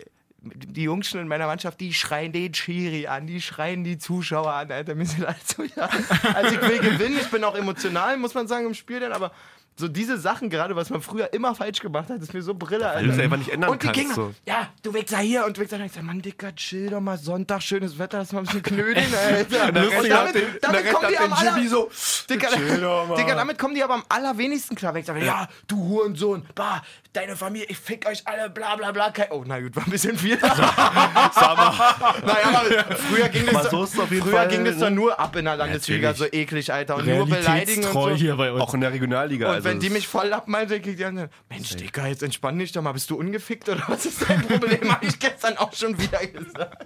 die 0.53 0.83
Jungs 0.83 1.13
in 1.13 1.27
meiner 1.27 1.47
Mannschaft, 1.47 1.79
die 1.79 1.93
schreien 1.93 2.31
den 2.31 2.53
Schiri 2.53 3.07
an, 3.07 3.25
die 3.25 3.41
schreien 3.41 3.83
die 3.83 3.97
Zuschauer 3.97 4.53
an, 4.53 4.71
Alter, 4.71 4.95
mir 4.95 5.05
sind 5.05 5.25
alle 5.25 5.35
so, 5.43 5.63
ja. 5.63 5.89
Also 6.33 6.55
ich 6.55 6.61
will 6.61 6.79
gewinnen, 6.79 7.17
ich 7.19 7.29
bin 7.31 7.43
auch 7.43 7.55
emotional, 7.55 8.17
muss 8.17 8.33
man 8.33 8.47
sagen, 8.47 8.67
im 8.67 8.73
Spiel 8.73 8.99
dann, 8.99 9.11
aber 9.11 9.31
so 9.77 9.87
diese 9.89 10.17
Sachen 10.17 10.49
gerade, 10.49 10.75
was 10.75 10.89
man 10.89 11.01
früher 11.01 11.33
immer 11.33 11.53
falsch 11.53 11.79
gemacht 11.81 12.09
hat, 12.09 12.21
ist 12.21 12.33
mir 12.33 12.41
so 12.41 12.53
Brille, 12.53 12.87
Alter. 12.87 13.07
du 13.07 13.11
es 13.13 13.19
einfach 13.19 13.37
nicht 13.37 13.49
ändern 13.49 13.71
und 13.71 13.83
die 13.83 13.87
kannst, 13.87 13.99
Gegner, 13.99 14.15
so. 14.15 14.33
ja, 14.45 14.69
du 14.83 14.93
Wichser 14.93 15.17
hier 15.17 15.45
und 15.45 15.57
du 15.57 15.61
Wichser 15.61 15.77
da. 15.77 15.83
Ich 15.85 15.91
sag, 15.91 16.03
Mann, 16.03 16.21
Dicker, 16.21 16.55
chill 16.55 16.89
doch 16.89 17.01
mal, 17.01 17.17
Sonntag, 17.17 17.61
schönes 17.61 17.99
Wetter, 17.99 18.19
lass 18.19 18.31
mal 18.31 18.39
ein 18.39 18.45
bisschen 18.45 18.63
knödeln, 18.63 19.05
Alter. 19.27 19.67
und 19.67 19.77
Rest 19.77 20.11
damit, 20.11 20.35
den- 20.35 20.43
damit 20.61 20.91
kommen 20.93 21.07
die 21.09 21.17
am 21.17 21.33
aller, 21.33 21.67
so, 21.67 21.89
Dicker, 22.29 22.57
mal. 23.07 23.15
Digga, 23.17 23.35
damit 23.35 23.57
kommen 23.57 23.75
die 23.75 23.83
aber 23.83 23.95
am 23.95 24.03
allerwenigsten 24.07 24.75
klar. 24.77 24.93
Weil 24.93 25.01
ich 25.01 25.07
sage, 25.07 25.25
ja, 25.25 25.47
du 25.67 25.77
Hurensohn, 25.77 26.45
bah, 26.55 26.81
deine 27.11 27.35
Familie, 27.35 27.65
ich 27.69 27.77
fick 27.77 28.07
euch 28.07 28.25
alle, 28.25 28.49
bla 28.49 28.75
bla 28.77 28.91
bla. 28.93 29.11
Kein- 29.11 29.27
Oh, 29.31 29.43
na 29.45 29.59
gut, 29.59 29.75
war 29.75 29.83
ein 29.85 29.91
bisschen 29.91 30.17
viel. 30.17 30.37
naja, 30.41 32.45
aber 32.45 32.95
früher 32.95 33.29
ging 33.29 33.45
das, 33.51 33.69
so 33.69 33.85
früher 33.85 34.23
Fall, 34.25 34.47
ging 34.47 34.65
das 34.65 34.75
ne? 34.75 34.81
doch 34.85 34.89
nur 34.91 35.19
ab 35.19 35.35
in 35.35 35.45
der 35.45 35.57
Landesliga, 35.57 36.13
so 36.13 36.25
eklig, 36.31 36.71
Alter. 36.71 36.97
Und 36.97 37.07
nur 37.07 37.27
beleidigen 37.27 37.85
und 37.85 37.93
so. 37.93 38.09
hier 38.11 38.35
bei 38.35 38.51
uns. 38.51 38.61
Auch 38.61 38.73
in 38.73 38.81
der 38.81 38.93
Regionalliga. 38.93 39.47
Und 39.49 39.55
also 39.55 39.64
wenn 39.65 39.79
die 39.79 39.89
mich 39.89 40.07
voll 40.07 40.31
abmeinen, 40.33 40.69
dann 40.69 40.81
kriegt 40.81 40.99
die 40.99 41.05
andere, 41.05 41.29
Mensch, 41.49 41.75
Digga, 41.75 42.07
jetzt 42.07 42.23
entspann 42.23 42.57
dich 42.57 42.71
doch 42.71 42.81
mal. 42.81 42.93
Bist 42.93 43.09
du 43.09 43.17
ungefickt 43.17 43.67
oder 43.69 43.83
was 43.87 44.05
ist 44.05 44.27
dein 44.27 44.41
Problem? 44.41 44.91
Habe 44.91 45.05
ich 45.05 45.19
gestern 45.19 45.57
auch 45.57 45.73
schon 45.73 45.97
wieder 45.99 46.25
gesagt. 46.25 46.85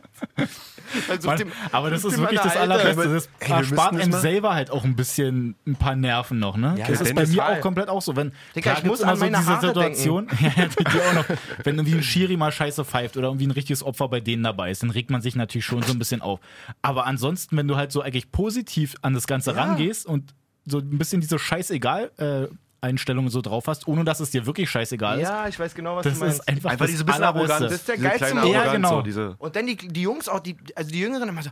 Also 1.07 1.27
Mann, 1.27 1.37
dem- 1.37 1.51
aber 1.71 1.89
das 1.89 2.03
ist 2.03 2.17
wirklich 2.17 2.39
das 2.39 2.57
Allerbeste. 2.57 3.13
Das 3.13 3.29
Ey, 3.39 3.49
das 3.49 3.79
einem 3.79 4.11
selber 4.11 4.53
halt 4.55 4.71
auch 4.71 4.83
ein 4.83 4.95
bisschen 4.95 5.55
ein 5.67 5.75
paar 5.75 5.95
Nerven 5.95 6.39
noch, 6.39 6.57
ne? 6.57 6.75
Ja, 6.77 6.87
das 6.87 6.99
ja, 6.99 7.05
ist 7.05 7.15
bei 7.15 7.27
mir 7.27 7.45
auch 7.45 7.61
komplett 7.61 7.89
auch 7.89 8.01
so. 8.01 8.15
Wenn, 8.15 8.31
Digga, 8.55 8.71
klar 8.71 8.77
ich 8.79 8.83
muss 8.85 8.99
immer 9.01 9.11
an 9.11 9.17
so 9.19 9.25
diese 9.25 9.45
Haare 9.45 9.67
Situation, 9.67 10.27
ja, 10.39 10.51
ja, 10.55 10.65
die 10.67 10.83
dir 10.83 11.01
auch 11.09 11.13
noch, 11.13 11.25
wenn 11.63 11.75
irgendwie 11.75 11.95
ein 11.95 12.03
Schiri 12.03 12.37
mal 12.37 12.51
scheiße 12.51 12.85
pfeift 12.85 13.17
oder 13.17 13.27
irgendwie 13.27 13.47
ein 13.47 13.51
richtiges 13.51 13.83
Opfer 13.83 14.07
bei 14.07 14.19
denen 14.19 14.43
dabei 14.43 14.71
ist, 14.71 14.81
dann 14.81 14.89
regt 14.89 15.09
man 15.11 15.21
sich 15.21 15.35
natürlich 15.35 15.65
schon 15.65 15.83
so 15.83 15.91
ein 15.91 15.99
bisschen 15.99 16.21
auf. 16.21 16.39
Aber 16.81 17.05
ansonsten, 17.05 17.55
wenn 17.57 17.67
du 17.67 17.75
halt 17.75 17.91
so 17.91 18.01
eigentlich 18.01 18.31
positiv 18.31 18.95
an 19.01 19.13
das 19.13 19.27
Ganze 19.27 19.55
rangehst 19.55 20.05
und 20.05 20.33
so 20.65 20.79
ein 20.79 20.97
bisschen 20.97 21.21
diese 21.21 21.39
scheißegal 21.39 22.11
äh, 22.17 22.47
Einstellungen 22.81 23.29
so 23.29 23.41
drauf 23.41 23.67
hast, 23.67 23.87
ohne 23.87 24.03
dass 24.05 24.19
es 24.19 24.31
dir 24.31 24.45
wirklich 24.45 24.69
scheißegal 24.69 25.19
ist, 25.19 25.27
Ja, 25.27 25.47
ich 25.47 25.59
weiß 25.59 25.73
genau, 25.75 25.97
was 25.97 26.03
das 26.03 26.13
du 26.13 26.19
meinst. 26.21 26.39
ist 26.39 26.47
einfach, 26.47 26.69
Einfach 26.71 26.85
das 26.85 26.91
diese 26.91 27.05
bisschen. 27.05 27.23
Arroganz. 27.23 27.59
Das 27.61 27.71
ist 27.73 27.87
der 27.87 27.97
geilste 27.97 28.35
Moment. 28.35 28.53
Ja, 28.53 28.71
genau. 28.71 28.89
so, 28.89 29.01
diese, 29.01 29.35
Und 29.37 29.55
dann 29.55 29.65
die, 29.67 29.75
die 29.75 30.01
Jungs 30.01 30.29
auch, 30.29 30.39
die, 30.39 30.57
also 30.75 30.89
die 30.91 30.99
Jüngeren 30.99 31.29
immer 31.29 31.43
so, 31.43 31.49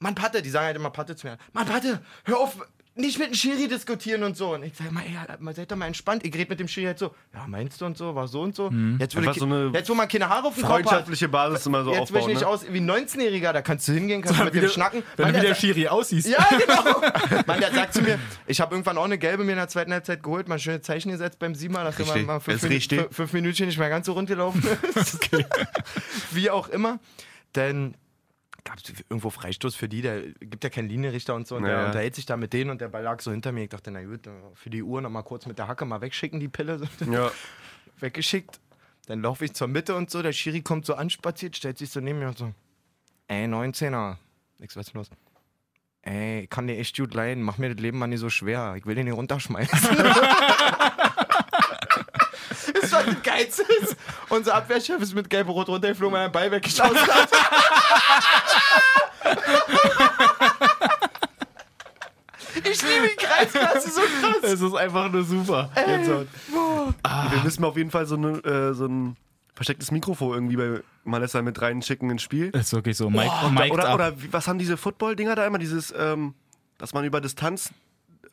Mann 0.00 0.14
Patte, 0.14 0.40
die 0.42 0.50
sagen 0.50 0.66
halt 0.66 0.76
immer 0.76 0.90
Patte 0.90 1.16
zu 1.16 1.26
mir. 1.26 1.38
Mann 1.52 1.66
Patte, 1.66 2.00
hör 2.24 2.38
auf, 2.38 2.56
nicht 2.98 3.18
mit 3.18 3.28
dem 3.28 3.34
Schiri 3.34 3.68
diskutieren 3.68 4.22
und 4.24 4.36
so. 4.36 4.54
Und 4.54 4.64
ich 4.64 4.72
sag 4.76 4.90
mal, 4.92 5.02
ey, 5.04 5.16
mal, 5.38 5.54
seid 5.54 5.70
doch 5.70 5.76
mal 5.76 5.86
entspannt. 5.86 6.24
Ich 6.26 6.34
rede 6.34 6.50
mit 6.50 6.60
dem 6.60 6.68
Schiri 6.68 6.86
halt 6.86 6.98
so, 6.98 7.14
ja, 7.32 7.44
meinst 7.46 7.80
du 7.80 7.86
und 7.86 7.96
so, 7.96 8.14
war 8.14 8.28
so 8.28 8.42
und 8.42 8.54
so. 8.54 8.70
Jetzt, 8.98 9.14
will 9.14 9.22
Einfach 9.22 9.34
ich, 9.34 9.38
so 9.40 9.46
eine 9.46 9.70
jetzt, 9.72 9.88
wo 9.88 9.94
man 9.94 10.08
keine 10.08 10.28
Haare 10.28 10.48
auf 10.48 10.54
dem 10.54 10.62
Kopf 10.64 10.72
hat, 10.72 10.82
freundschaftliche 10.84 11.28
Basis 11.28 11.64
immer 11.66 11.84
so 11.84 11.92
jetzt 11.92 12.12
will 12.12 12.18
ich 12.18 12.24
aufbauen. 12.24 12.30
nicht 12.32 12.40
Ne? 12.42 12.46
aus 12.46 12.66
wie 12.68 12.78
ein 12.80 12.90
19-Jähriger, 12.90 13.52
da 13.52 13.62
kannst 13.62 13.86
du 13.88 13.92
hingehen, 13.92 14.20
kannst 14.22 14.40
du 14.40 14.44
mit 14.44 14.54
dem 14.54 14.60
der- 14.62 14.68
schnacken. 14.68 15.02
Wenn 15.16 15.24
Mann, 15.26 15.32
du 15.34 15.38
wie 15.38 15.42
der 15.42 15.50
der 15.54 15.60
Schiri 15.60 15.88
aussiehst. 15.88 16.28
ja, 16.28 16.46
genau. 16.58 17.00
Mann, 17.46 17.60
der 17.60 17.72
sagt 17.72 17.94
zu 17.94 18.02
mir, 18.02 18.18
ich 18.46 18.60
habe 18.60 18.74
irgendwann 18.74 18.98
auch 18.98 19.04
eine 19.04 19.16
gelbe 19.18 19.44
mir 19.44 19.52
in 19.52 19.58
der 19.58 19.68
zweiten 19.68 19.92
Halbzeit 19.92 20.22
geholt, 20.22 20.48
mal 20.48 20.58
schöne 20.58 20.80
Zeichen 20.80 21.10
gesetzt 21.10 21.38
beim 21.38 21.54
Siemer, 21.54 21.84
dass 21.84 21.98
er 21.98 22.06
Richtig. 22.06 22.26
mal 22.26 22.40
fünf, 22.40 22.62
richtig. 22.64 22.98
fünf, 23.00 23.14
fünf 23.16 23.32
Minuten 23.32 23.66
nicht 23.66 23.78
mehr 23.78 23.88
ganz 23.88 24.06
so 24.06 24.12
rund 24.12 24.28
gelaufen 24.28 24.62
ist. 24.94 25.18
Wie 26.32 26.50
auch 26.50 26.68
immer. 26.68 26.98
Denn 27.54 27.94
gab 28.68 28.78
es 28.78 28.92
irgendwo 29.08 29.30
Freistoß 29.30 29.74
für 29.74 29.88
die, 29.88 30.02
der 30.02 30.20
gibt 30.40 30.62
ja 30.62 30.68
keinen 30.70 30.88
Linienrichter 30.88 31.34
und 31.34 31.46
so, 31.46 31.56
und 31.56 31.64
Ja, 31.64 31.68
der 31.70 31.86
unterhält 31.86 32.14
sich 32.14 32.26
da 32.26 32.36
mit 32.36 32.52
denen 32.52 32.70
und 32.70 32.80
der 32.80 32.88
Ball 32.88 33.02
lag 33.02 33.20
so 33.20 33.30
hinter 33.30 33.50
mir. 33.50 33.62
Ich 33.64 33.70
dachte, 33.70 33.90
na 33.90 34.02
gut, 34.02 34.28
für 34.54 34.68
die 34.70 34.82
Uhr 34.82 35.00
noch 35.00 35.08
mal 35.10 35.22
kurz 35.22 35.46
mit 35.46 35.58
der 35.58 35.68
Hacke 35.68 35.84
mal 35.86 36.00
wegschicken, 36.00 36.38
die 36.38 36.48
Pille. 36.48 36.80
Ja. 37.10 37.30
Weggeschickt. 38.00 38.60
Dann 39.06 39.22
laufe 39.22 39.44
ich 39.46 39.54
zur 39.54 39.68
Mitte 39.68 39.94
und 39.96 40.10
so, 40.10 40.22
der 40.22 40.32
Schiri 40.32 40.60
kommt 40.60 40.84
so 40.84 40.94
anspaziert, 40.94 41.56
stellt 41.56 41.78
sich 41.78 41.90
so 41.90 42.00
neben 42.00 42.18
mir 42.18 42.28
und 42.28 42.36
so, 42.38 42.52
ey, 43.28 43.46
19er. 43.46 44.16
Ich 44.58 44.70
so, 44.70 44.80
was 44.80 44.88
ist 44.88 44.94
los? 44.94 45.10
Ey, 46.02 46.46
kann 46.46 46.66
dir 46.66 46.76
echt 46.76 46.96
gut 46.96 47.14
leiden, 47.14 47.42
mach 47.42 47.56
mir 47.58 47.74
das 47.74 47.80
Leben 47.80 47.98
mal 47.98 48.06
nicht 48.06 48.20
so 48.20 48.28
schwer. 48.28 48.74
Ich 48.76 48.84
will 48.84 48.94
den 48.94 49.06
hier 49.06 49.14
runterschmeißen. 49.14 49.96
Das 52.90 53.06
war 53.06 53.12
das 53.14 53.22
Geilste. 53.22 53.62
ist, 53.82 53.96
Unser 54.28 54.54
Abwehrchef 54.54 55.00
ist 55.02 55.14
mit 55.14 55.28
gelb-rot 55.30 55.68
runtergeflogen, 55.68 56.14
weil 56.14 56.22
er 56.22 56.28
den 56.28 56.32
Ball 56.32 56.50
weggeschossen 56.50 56.96
hat. 56.96 57.28
Ich 62.64 62.82
liebe 62.82 63.08
die 63.08 63.16
Kreisklasse 63.24 63.90
so 63.90 64.00
krass. 64.00 64.36
Es 64.42 64.60
ist 64.60 64.74
einfach 64.74 65.10
nur 65.10 65.22
super. 65.24 65.70
Wir 65.74 67.40
müssen 67.44 67.64
auf 67.64 67.76
jeden 67.76 67.90
Fall 67.90 68.06
so, 68.06 68.16
eine, 68.16 68.38
äh, 68.38 68.74
so 68.74 68.86
ein 68.86 69.16
verstecktes 69.54 69.90
Mikrofon 69.90 70.34
irgendwie 70.34 70.56
bei 70.56 70.80
Malessa 71.04 71.42
mit 71.42 71.60
reinschicken 71.60 72.10
ins 72.10 72.22
Spiel. 72.22 72.50
Das 72.50 72.66
ist 72.66 72.72
wirklich 72.72 72.96
so. 72.96 73.10
Mike, 73.10 73.30
Oder, 73.42 73.50
Mike 73.50 73.72
oder, 73.74 73.94
oder 73.94 74.22
wie- 74.22 74.32
was 74.32 74.48
haben 74.48 74.58
diese 74.58 74.76
Football-Dinger 74.76 75.34
da 75.36 75.46
immer? 75.46 75.58
Dieses, 75.58 75.92
ähm, 75.96 76.34
dass 76.78 76.94
man 76.94 77.04
über 77.04 77.20
Distanz 77.20 77.70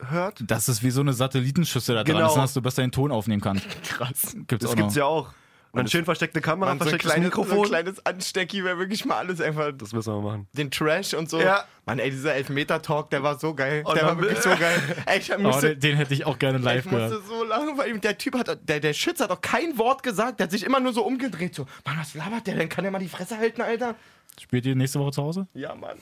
hört? 0.09 0.43
Das 0.47 0.69
ist 0.69 0.83
wie 0.83 0.91
so 0.91 1.01
eine 1.01 1.13
Satellitenschüssel 1.13 1.95
da 1.95 2.03
dran, 2.03 2.15
Genau. 2.17 2.27
ist, 2.29 2.35
dass 2.35 2.53
du 2.53 2.61
besser 2.61 2.81
den 2.81 2.91
Ton 2.91 3.11
aufnehmen 3.11 3.41
kannst. 3.41 3.65
Krass. 3.83 4.35
Gibt's 4.47 4.63
Das 4.63 4.71
auch 4.71 4.75
gibt's 4.75 4.95
noch. 4.95 4.99
ja 4.99 5.05
auch. 5.05 5.27
Und 5.71 5.79
dann 5.79 5.87
schön 5.89 6.05
versteckte 6.05 6.39
Kamera, 6.39 6.69
so, 6.69 6.71
ein 6.71 6.77
verstecktes 6.77 7.11
kleines, 7.11 7.33
so 7.33 7.41
ein 7.41 7.47
Mikrofon. 7.47 7.67
kleines 7.67 8.05
Anstecki 8.05 8.63
wäre 8.63 8.77
wirklich 8.77 9.03
mal 9.03 9.17
alles 9.17 9.41
einfach 9.41 9.73
das 9.77 9.91
müssen 9.91 10.13
wir 10.13 10.21
machen. 10.21 10.47
den 10.53 10.71
Trash 10.71 11.13
und 11.13 11.29
so. 11.29 11.41
Ja. 11.41 11.65
Mann, 11.85 11.99
ey, 11.99 12.09
dieser 12.11 12.33
Elfmeter-Talk, 12.33 13.09
der 13.09 13.23
war 13.23 13.37
so 13.37 13.53
geil. 13.53 13.83
Und 13.85 13.93
der 13.97 14.05
war 14.05 14.17
wirklich 14.17 14.39
so 14.39 14.51
geil. 14.51 14.81
Ey, 15.05 15.19
ich 15.19 15.33
Oh, 15.33 15.59
den, 15.59 15.77
den 15.77 15.97
hätte 15.97 16.13
ich 16.13 16.25
auch 16.25 16.39
gerne 16.39 16.59
live 16.59 16.85
ich 16.85 16.91
musste 16.91 17.07
gehört. 17.09 17.27
so 17.27 17.43
lachen, 17.43 17.77
weil 17.77 17.89
ihm 17.89 17.99
der 17.99 18.17
Typ 18.17 18.35
hat, 18.37 18.57
der, 18.69 18.79
der 18.79 18.93
Schütze 18.93 19.23
hat 19.25 19.31
doch 19.31 19.41
kein 19.41 19.77
Wort 19.77 20.01
gesagt. 20.01 20.39
Der 20.39 20.45
hat 20.45 20.51
sich 20.51 20.63
immer 20.63 20.79
nur 20.79 20.93
so 20.93 21.03
umgedreht. 21.05 21.53
So, 21.53 21.65
Mann, 21.85 21.97
was 21.99 22.13
labert 22.13 22.47
der 22.47 22.55
denn? 22.55 22.69
Kann 22.69 22.83
der 22.85 22.91
mal 22.91 22.99
die 22.99 23.09
Fresse 23.09 23.37
halten, 23.37 23.61
Alter? 23.61 23.95
Spielt 24.39 24.65
ihr 24.65 24.75
nächste 24.75 24.99
Woche 25.01 25.11
zu 25.11 25.23
Hause? 25.23 25.45
Ja, 25.53 25.75
Mann. 25.75 25.97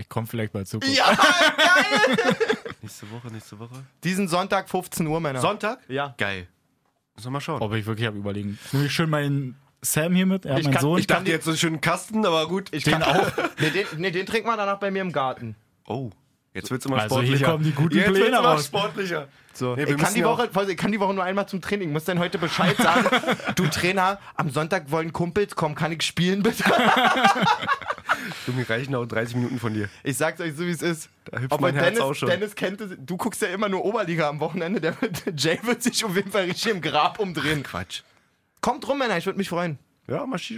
Ich 0.00 0.08
komme 0.08 0.26
vielleicht 0.26 0.52
bald 0.52 0.66
zu. 0.68 0.78
Ja, 0.84 1.06
geil. 1.12 2.36
Nächste 2.82 3.10
Woche, 3.10 3.26
nächste 3.32 3.58
Woche. 3.58 3.74
Diesen 4.04 4.28
Sonntag, 4.28 4.70
15 4.70 5.06
Uhr, 5.06 5.20
Männer. 5.20 5.40
Sonntag? 5.40 5.80
ja. 5.88 6.14
Geil. 6.16 6.46
Müssen 7.16 7.26
wir 7.26 7.30
mal 7.32 7.40
schauen. 7.40 7.60
Ob 7.60 7.74
ich 7.74 7.84
wirklich 7.84 8.06
habe 8.06 8.16
überlegen. 8.16 8.58
Nehme 8.70 8.86
ich 8.86 8.92
schön 8.92 9.10
meinen 9.10 9.56
Sam 9.82 10.14
hier 10.14 10.24
mit, 10.26 10.46
er 10.46 10.56
Ich 10.58 10.64
mein 10.64 10.72
kann- 10.74 10.82
Sohn. 10.82 10.98
ich 11.00 11.08
dachte 11.08 11.28
jetzt 11.30 11.44
so 11.46 11.50
einen 11.50 11.58
schönen 11.58 11.80
Kasten, 11.80 12.24
aber 12.24 12.46
gut. 12.46 12.68
Ich 12.72 12.84
Den 12.84 12.92
kann 13.00 13.02
auch. 13.02 13.26
Nee, 13.60 13.70
den, 13.70 13.86
nee, 13.96 14.10
den 14.12 14.24
trinkt 14.24 14.46
man 14.46 14.56
danach 14.56 14.78
bei 14.78 14.92
mir 14.92 15.02
im 15.02 15.10
Garten. 15.10 15.56
Oh, 15.88 16.10
jetzt 16.54 16.70
wird's 16.70 16.86
immer 16.86 16.98
Also 16.98 17.16
hier 17.20 17.36
sportlicher. 17.36 17.50
kommen 17.52 17.64
die 17.64 17.72
guten 17.72 17.96
jetzt 17.96 18.06
Pläne 18.06 18.20
wird's 18.24 18.38
immer 18.38 18.58
sportlicher. 18.58 19.28
So, 19.52 19.74
Nee, 19.74 19.82
ich, 19.82 19.96
kann 19.96 20.14
die 20.14 20.20
ja 20.20 20.26
Woche, 20.26 20.48
ich 20.68 20.76
kann 20.76 20.92
die 20.92 21.00
Woche 21.00 21.12
nur 21.14 21.24
einmal 21.24 21.48
zum 21.48 21.60
Training. 21.60 21.90
Muss 21.90 22.04
dann 22.04 22.20
heute 22.20 22.38
Bescheid 22.38 22.76
sagen. 22.76 23.08
du 23.56 23.66
Trainer, 23.66 24.20
am 24.36 24.50
Sonntag 24.50 24.92
wollen 24.92 25.12
Kumpels 25.12 25.56
kommen. 25.56 25.74
Kann 25.74 25.90
ich 25.90 26.02
spielen, 26.02 26.44
bitte? 26.44 26.62
Du, 28.46 28.52
mir 28.52 28.68
reichen 28.68 28.94
auch 28.94 29.06
30 29.06 29.36
Minuten 29.36 29.58
von 29.58 29.74
dir. 29.74 29.88
Ich 30.02 30.16
sag's 30.16 30.40
euch 30.40 30.54
so, 30.54 30.66
wie 30.66 30.70
es 30.70 30.82
ist. 30.82 31.08
Da 31.24 31.38
hüpft 31.38 31.52
Obwohl 31.52 31.72
mein 31.72 31.74
Herz 31.80 31.94
Dennis, 31.94 32.00
auch 32.00 32.14
schon. 32.14 32.28
Dennis 32.28 32.54
kennt 32.54 32.80
es. 32.80 32.92
Du 32.98 33.16
guckst 33.16 33.42
ja 33.42 33.48
immer 33.48 33.68
nur 33.68 33.84
Oberliga 33.84 34.28
am 34.28 34.40
Wochenende. 34.40 34.80
Der, 34.80 34.92
der 34.92 35.32
Jay 35.36 35.58
wird 35.62 35.82
sich 35.82 36.04
auf 36.04 36.14
jeden 36.14 36.30
Fall 36.30 36.44
richtig 36.44 36.72
im 36.72 36.80
Grab 36.80 37.18
umdrehen. 37.18 37.62
Quatsch. 37.62 38.02
Kommt 38.60 38.86
rum, 38.88 38.98
Männer. 38.98 39.16
Ich 39.18 39.26
würde 39.26 39.38
mich 39.38 39.48
freuen. 39.48 39.78
Ja, 40.08 40.24
mal, 40.24 40.38
sch 40.38 40.52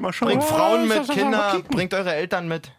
mal 0.00 0.12
schauen. 0.12 0.28
Bringt 0.28 0.44
Frauen 0.44 0.88
mit, 0.88 1.08
Kinder. 1.10 1.62
Bringt 1.70 1.94
eure 1.94 2.12
Eltern 2.12 2.48
mit. 2.48 2.72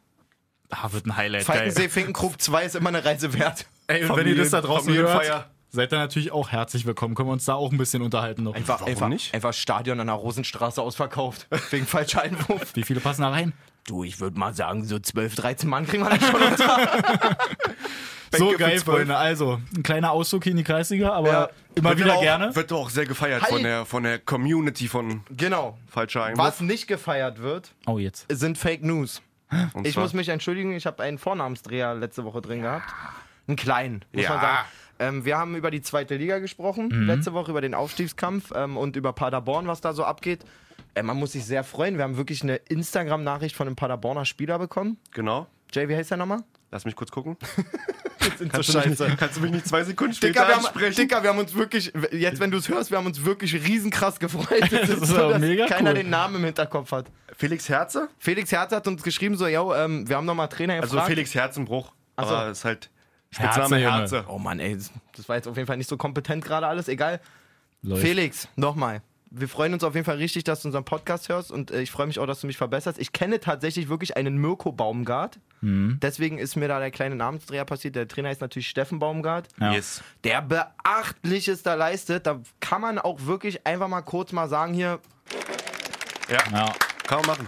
Ah, 0.70 0.92
wird 0.92 1.06
ein 1.06 1.16
Highlight. 1.16 1.44
Falkensee. 1.44 1.90
Finkenkrug 1.90 2.42
2 2.42 2.64
ist 2.66 2.76
immer 2.76 2.90
eine 2.90 3.04
Reise 3.04 3.34
wert. 3.34 3.66
Ey, 3.88 4.06
und 4.06 4.16
wenn 4.18 4.28
ihr 4.28 4.36
das 4.36 4.52
da 4.52 4.62
draußen 4.62 4.94
hört, 4.94 5.10
Familienfeier. 5.10 5.50
seid 5.70 5.92
ihr 5.94 5.98
natürlich 6.00 6.32
auch 6.32 6.50
herzlich 6.50 6.86
willkommen. 6.86 7.16
Können 7.16 7.30
wir 7.30 7.34
uns 7.34 7.46
da 7.46 7.56
auch 7.56 7.72
ein 7.72 7.78
bisschen 7.78 8.02
unterhalten 8.02 8.44
noch. 8.44 8.56
Einfach, 8.56 8.80
Warum 8.82 8.92
einfach, 8.92 9.08
nicht? 9.10 9.34
einfach 9.34 9.54
Stadion 9.54 10.00
an 10.00 10.08
der 10.08 10.16
Rosenstraße 10.16 10.82
ausverkauft. 10.82 11.48
Wegen 11.72 11.86
falscher 11.86 12.22
Einwurf. 12.22 12.74
Wie 12.74 12.84
viele 12.84 13.00
passen 13.00 13.22
da 13.22 13.30
rein? 13.30 13.54
Du, 13.88 14.04
ich 14.04 14.20
würde 14.20 14.38
mal 14.40 14.54
sagen, 14.54 14.84
so 14.86 15.00
12, 15.00 15.36
13 15.36 15.70
Mann 15.70 15.86
kriegen 15.88 16.04
wir 16.04 16.10
dann 16.12 16.22
schon 16.22 16.42
unter. 16.42 17.38
So 18.34 18.54
geil. 18.58 18.80
Freunde. 18.80 19.18
Also, 19.18 19.60
ein 19.76 19.84
kleiner 19.84 20.12
Ausflug 20.12 20.46
in 20.46 20.56
die 20.56 20.64
Kreisliga, 20.64 21.12
aber 21.12 21.28
Ja. 21.30 21.50
immer 21.76 21.90
Wird 21.90 22.00
wieder 22.00 22.14
auch, 22.16 22.22
gerne. 22.22 22.56
Wird 22.56 22.72
auch 22.72 22.90
sehr 22.90 23.06
gefeiert 23.06 23.42
Hi. 23.44 23.50
von 23.52 23.62
der, 23.64 23.86
von 23.86 24.04
der 24.04 24.20
Community 24.20 24.88
von 24.88 25.24
genau. 25.36 25.78
Falscher 25.90 26.24
Einwurf. 26.24 26.48
Was 26.48 26.62
nicht 26.62 26.88
gefeiert 26.88 27.42
wird, 27.42 27.74
Oh, 27.88 27.98
jetzt. 27.98 28.28
sind 28.32 28.58
Fake 28.58 28.84
News. 28.84 29.22
Und 29.74 29.86
Ich 29.86 29.96
zwar- 29.96 30.04
muss 30.04 30.14
mich 30.14 30.30
entschuldigen, 30.30 30.72
ich 30.74 30.86
habe 30.86 31.04
einen 31.04 31.18
Vornamensdreher 31.18 31.94
letzte 31.94 32.24
Woche 32.24 32.42
drin 32.42 32.62
gehabt. 32.62 32.86
Einen 33.50 33.58
kleinen, 33.58 34.06
muss 34.14 34.24
Ja. 34.24 34.30
man 34.30 34.40
sagen. 34.42 34.58
Ähm, 35.00 35.26
wir 35.26 35.38
haben 35.38 35.56
über 35.58 35.70
die 35.70 35.82
zweite 35.82 36.16
Liga 36.16 36.40
gesprochen, 36.40 36.90
letzte 37.08 37.34
Woche 37.34 37.52
über 37.52 37.60
den 37.60 37.74
Aufstiegskampf 37.74 38.54
ähm, 38.56 38.78
und 38.78 38.96
über 38.96 39.12
Paderborn, 39.12 39.68
was 39.68 39.82
da 39.82 39.92
so 39.92 40.06
abgeht. 40.06 40.46
Äh, 40.96 41.04
man 41.04 41.18
muss 41.18 41.32
sich 41.34 41.46
sehr 41.46 41.64
freuen. 41.64 41.98
Wir 41.98 42.04
haben 42.04 42.18
wirklich 42.18 42.44
eine 42.44 42.56
Instagram-Nachricht 42.58 43.56
von 43.56 43.68
einem 43.68 43.76
Paderborner 43.76 44.26
Spieler 44.26 44.60
bekommen. 44.60 44.98
Genau. 45.12 45.48
Jay, 45.74 45.88
wie 45.88 45.96
heißt 45.96 46.12
der 46.12 46.18
nochmal? 46.18 46.44
Lass 46.72 46.86
mich 46.86 46.96
kurz 46.96 47.12
gucken. 47.12 47.38
Sind 48.38 48.52
Kannst, 48.54 48.70
du 48.74 48.78
mich, 48.78 48.86
nicht- 49.00 49.18
kannst 49.18 49.38
du 49.38 49.42
mich 49.42 49.52
nicht 49.52 49.68
zwei 49.68 49.84
Sekunden 49.84 50.14
später 50.14 50.34
Dicker 50.34 50.48
wir, 50.48 50.56
haben, 50.56 50.66
ansprechen? 50.66 50.96
Dicker, 50.96 51.24
wir 51.24 51.30
haben 51.32 51.40
uns 51.40 51.56
wirklich, 51.56 51.92
jetzt 52.12 52.40
wenn 52.40 52.52
du 52.52 52.58
es 52.60 52.70
hörst, 52.70 52.92
wir 52.92 52.98
haben 53.00 53.08
uns 53.08 53.26
wirklich 53.26 53.54
riesenkrass 53.56 54.20
gefreut. 54.20 54.62
Das 54.72 54.90
ist 54.90 55.08
so, 55.08 55.30
dass 55.32 55.40
mega 55.40 55.66
keiner 55.66 55.90
cool. 55.90 55.96
den 55.98 56.10
Namen 56.12 56.36
im 56.36 56.44
Hinterkopf 56.46 56.92
hat. 56.92 57.08
Felix 57.36 57.68
Herze? 57.68 58.10
Felix 58.20 58.52
Herz 58.52 58.72
hat 58.74 58.88
uns 58.88 59.02
geschrieben, 59.02 59.38
so, 59.38 59.48
yo, 59.48 59.74
ähm, 59.74 60.08
wir 60.08 60.18
haben 60.18 60.26
nochmal 60.26 60.50
Trainer 60.50 60.76
gefragt. 60.80 60.94
Also 60.94 61.08
Felix 61.08 61.34
Herzenbruch. 61.34 61.92
Ach 62.16 62.28
so. 62.28 62.36
Aber 62.36 62.52
ist 62.52 62.64
halt 62.64 62.90
Herze, 63.34 63.60
Spitzname 63.60 63.82
Junge. 63.84 63.98
Herze. 63.98 64.26
Oh 64.28 64.38
Mann, 64.38 64.60
ey, 64.60 64.76
das- 64.76 64.92
das 65.18 65.28
war 65.28 65.36
jetzt 65.38 65.48
auf 65.48 65.56
jeden 65.58 65.68
Fall 65.68 65.78
nicht 65.78 65.90
so 65.90 65.98
kompetent 65.98 66.46
gerade 66.46 66.68
alles. 66.68 66.88
Egal. 66.90 67.20
Läuft. 67.82 68.04
Felix, 68.04 68.48
nochmal. 68.56 69.02
Wir 69.34 69.48
freuen 69.48 69.74
uns 69.74 69.84
auf 69.86 69.96
jeden 69.96 70.04
Fall 70.06 70.18
richtig, 70.18 70.44
dass 70.44 70.62
du 70.62 70.68
unseren 70.68 70.84
Podcast 70.84 71.30
hörst 71.30 71.52
und 71.52 71.72
äh, 71.72 71.82
ich 71.82 71.90
freue 71.90 72.06
mich 72.06 72.20
auch, 72.20 72.26
dass 72.28 72.42
du 72.42 72.48
mich 72.48 72.58
verbesserst. 72.58 73.00
Ich 73.00 73.14
kenne 73.14 73.40
tatsächlich 73.40 73.88
wirklich 73.88 74.18
einen 74.18 74.38
Mirko 74.38 74.74
Baumgart. 74.74 75.40
Mhm. 75.62 76.00
Deswegen 76.02 76.38
ist 76.38 76.58
mir 76.58 76.68
da 76.68 76.80
der 76.80 76.92
kleine 76.92 77.16
Namensdreher 77.16 77.64
passiert. 77.64 77.96
Der 77.96 78.10
Trainer 78.10 78.30
ist 78.30 78.42
natürlich 78.42 78.68
Steffen 78.68 79.00
Baumgart. 79.00 79.48
Ja. 79.60 79.72
Yes. 79.72 80.04
Der 80.26 80.42
Beachtliches 80.42 81.64
da 81.64 81.76
leistet. 81.76 82.28
Da 82.28 82.42
kann 82.60 82.82
man 82.82 83.00
auch 83.00 83.26
wirklich 83.26 83.66
einfach 83.66 83.88
mal 83.88 84.02
kurz 84.02 84.34
mal 84.34 84.50
sagen 84.50 84.74
hier, 84.74 85.00
Ja. 86.30 86.74
Kann 87.08 87.20
man 87.20 87.28
machen. 87.28 87.48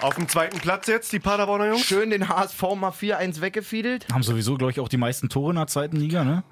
Auf 0.00 0.16
dem 0.16 0.28
zweiten 0.28 0.58
Platz 0.58 0.86
jetzt, 0.86 1.12
die 1.12 1.18
Paderborner 1.18 1.68
Jungs. 1.68 1.86
schön 1.86 2.10
den 2.10 2.28
HSV 2.28 2.60
mal 2.76 2.90
4-1 2.90 3.40
weggefiedelt. 3.40 4.06
Haben 4.12 4.22
sowieso, 4.22 4.56
glaube 4.56 4.70
ich, 4.70 4.80
auch 4.80 4.88
die 4.88 4.98
meisten 4.98 5.30
Tore 5.30 5.50
in 5.52 5.56
der 5.56 5.66
zweiten 5.66 5.96
Liga, 5.96 6.24
ne? 6.24 6.44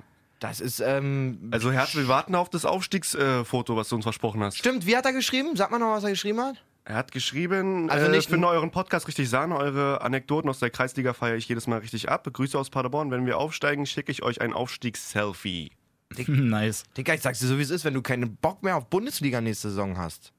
Das 0.42 0.60
ist, 0.60 0.80
ähm, 0.80 1.38
Also 1.52 1.70
Herz, 1.70 1.94
wir 1.94 2.08
warten 2.08 2.34
auf 2.34 2.50
das 2.50 2.64
Aufstiegsfoto, 2.64 3.76
was 3.76 3.88
du 3.88 3.94
uns 3.94 4.04
versprochen 4.04 4.42
hast. 4.42 4.58
stimmt, 4.58 4.86
wie 4.86 4.96
hat 4.96 5.04
er 5.06 5.12
geschrieben? 5.12 5.54
Sag 5.54 5.70
mal 5.70 5.78
noch, 5.78 5.92
was 5.92 6.02
er 6.02 6.10
geschrieben 6.10 6.40
hat. 6.40 6.56
Er 6.84 6.96
hat 6.96 7.12
geschrieben, 7.12 7.88
Also 7.88 8.06
also 8.06 8.16
nicht 8.16 8.26
äh, 8.26 8.30
finde 8.30 8.48
euren 8.48 8.72
Podcast 8.72 9.06
richtig 9.06 9.30
Sahne, 9.30 9.56
eure 9.56 10.00
Anekdoten 10.00 10.50
aus 10.50 10.58
der 10.58 10.70
Kreisliga 10.70 11.12
feiere 11.12 11.36
ich 11.36 11.48
jedes 11.48 11.68
Mal 11.68 11.78
richtig 11.78 12.08
ab. 12.08 12.28
Grüße 12.30 12.58
aus 12.58 12.70
Paderborn, 12.70 13.12
wenn 13.12 13.24
wir 13.24 13.38
aufsteigen, 13.38 13.86
schicke 13.86 14.10
ich 14.10 14.24
euch 14.24 14.40
ein 14.40 14.52
Aufstiegsselfie. 14.52 15.70
nice. 16.26 16.82
Digga, 16.96 17.14
ich 17.14 17.22
sag's 17.22 17.38
dir 17.38 17.46
so, 17.46 17.58
wie 17.58 17.62
es 17.62 17.70
ist, 17.70 17.84
wenn 17.84 17.94
du 17.94 18.02
keinen 18.02 18.34
Bock 18.34 18.64
mehr 18.64 18.76
auf 18.76 18.86
Bundesliga 18.90 19.40
nächste 19.40 19.68
Saison 19.68 19.96
hast. 19.96 20.32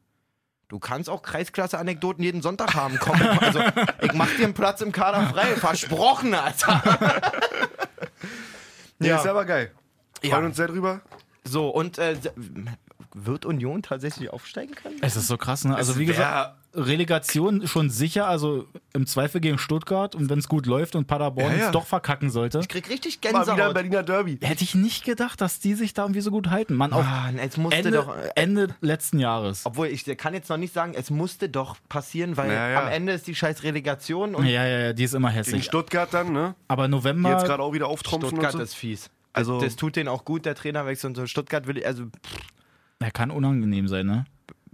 Du 0.68 0.80
kannst 0.80 1.10
auch 1.10 1.22
Kreisklasse-Anekdoten 1.22 2.22
jeden 2.22 2.42
Sonntag 2.42 2.74
haben. 2.74 2.98
Komm, 3.00 3.22
also, 3.22 3.62
ich 4.02 4.12
mach 4.12 4.30
dir 4.36 4.44
einen 4.44 4.54
Platz 4.54 4.82
im 4.82 4.92
Kader 4.92 5.30
frei. 5.30 5.56
Versprochen, 5.56 6.34
Alter. 6.34 6.84
Ja, 9.00 9.18
ist 9.18 9.28
aber 9.28 9.44
geil. 9.44 9.72
Ja. 10.24 10.32
Freuen 10.36 10.46
uns 10.46 10.58
sehr 10.58 10.68
drüber. 10.68 11.02
So, 11.44 11.68
und 11.70 11.98
äh, 11.98 12.16
wird 13.14 13.46
Union 13.46 13.82
tatsächlich 13.84 14.30
aufsteigen 14.32 14.74
können? 14.76 14.96
Es 15.02 15.16
ist 15.16 15.28
so 15.28 15.38
krass, 15.38 15.66
ne? 15.66 15.76
Also, 15.76 15.94
Es 15.94 16.00
wie 16.00 16.06
gesagt, 16.06 16.56
Relegation 16.76 17.68
schon 17.68 17.90
sicher, 17.92 18.28
also 18.28 18.66
im 18.94 19.06
Zweifel 19.06 19.40
gegen 19.42 19.60
Stuttgart 19.60 20.16
und 20.16 20.30
wenn 20.30 20.40
es 20.40 20.48
gut 20.48 20.66
läuft 20.66 20.96
und 20.96 21.06
Paderborn 21.06 21.52
Ja, 21.52 21.58
ja. 21.58 21.66
es 21.68 21.72
doch 21.72 21.86
verkacken 21.86 22.32
sollte. 22.32 22.60
Ich 22.60 22.68
krieg 22.68 22.90
richtig 22.90 23.20
Mal 23.22 23.30
wieder 23.30 23.40
ein 23.42 23.46
Gänsehaut. 23.46 23.74
Berliner 23.76 24.04
Derby. 24.04 24.40
Hätte 24.42 24.64
ich 24.64 24.74
nicht 24.74 25.06
gedacht, 25.06 25.40
dass 25.42 25.60
die 25.60 25.76
sich 25.76 25.94
da 25.94 26.04
irgendwie 26.04 26.22
so 26.22 26.32
gut 26.32 26.50
halten. 26.50 26.74
Man, 26.76 26.92
auch 26.94 27.04
Mann, 27.04 27.38
es 27.38 27.58
musste 27.58 27.78
Ende, 27.78 27.92
doch. 27.92 28.16
äh, 28.18 28.30
Ende 28.36 28.76
letzten 28.82 29.20
Jahres. 29.20 29.66
Obwohl, 29.66 29.88
ich 29.88 30.06
kann 30.18 30.34
jetzt 30.34 30.50
noch 30.50 30.58
nicht 30.58 30.74
sagen, 30.74 30.94
es 30.96 31.12
musste 31.12 31.50
doch 31.50 31.76
passieren, 31.90 32.38
weil 32.38 32.50
Ja, 32.52 32.70
ja. 32.70 32.82
am 32.84 32.88
Ende 32.92 33.14
ist 33.14 33.28
die 33.28 33.36
scheiß 33.36 33.62
Relegation 33.64 34.34
und 34.34 34.46
Ja, 34.46 34.66
ja, 34.66 34.80
ja, 34.80 34.94
die 34.94 35.04
ist 35.04 35.14
immer 35.14 35.28
Gegen 35.28 35.38
hässlich. 35.40 35.66
Stuttgart 35.66 36.12
dann, 36.12 36.32
ne? 36.34 36.56
Aber 36.68 36.86
Die 36.88 36.92
November, 36.92 37.32
jetzt 37.34 37.46
gerade 37.46 37.62
auch 37.62 37.74
wieder 37.74 37.88
auftrumpfen 37.88 38.30
Stuttgart 38.30 38.54
und 38.56 38.60
so. 38.62 38.64
ist 38.64 38.74
fies. 38.74 39.10
Also- 39.34 39.60
das, 39.60 39.76
tut 39.76 39.96
denen 39.96 40.10
auch 40.10 40.26
gut, 40.26 40.46
der 40.46 40.56
Trainerwechsel 40.56 41.10
und 41.10 41.16
so. 41.16 41.26
Stuttgart 41.28 41.68
will, 41.68 41.84
also 41.84 42.06
er 43.00 43.12
kann 43.12 43.32
unangenehm 43.32 43.88
sein, 43.88 44.06
ne? 44.06 44.26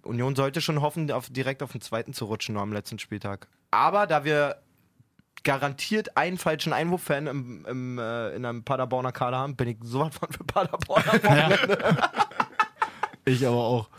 Union 0.03 0.35
sollte 0.35 0.61
schon 0.61 0.81
hoffen, 0.81 1.11
auf, 1.11 1.29
direkt 1.29 1.61
auf 1.63 1.71
den 1.71 1.81
zweiten 1.81 2.13
zu 2.13 2.25
rutschen, 2.25 2.53
nur 2.53 2.61
am 2.63 2.71
letzten 2.73 2.99
Spieltag. 2.99 3.47
Aber 3.71 4.07
da 4.07 4.23
wir 4.23 4.57
garantiert 5.43 6.17
einen 6.17 6.37
falschen 6.37 6.73
Einwurf-Fan 6.73 7.27
im, 7.27 7.65
im, 7.65 7.97
äh, 7.97 8.35
in 8.35 8.45
einem 8.45 8.63
Paderborner 8.63 9.11
Kader 9.11 9.37
haben, 9.37 9.55
bin 9.55 9.67
ich 9.69 9.77
sowas 9.83 10.15
von 10.15 10.29
für 10.31 10.43
Paderborner. 10.43 11.57
Ich 13.25 13.45
aber 13.45 13.57
auch. 13.57 13.89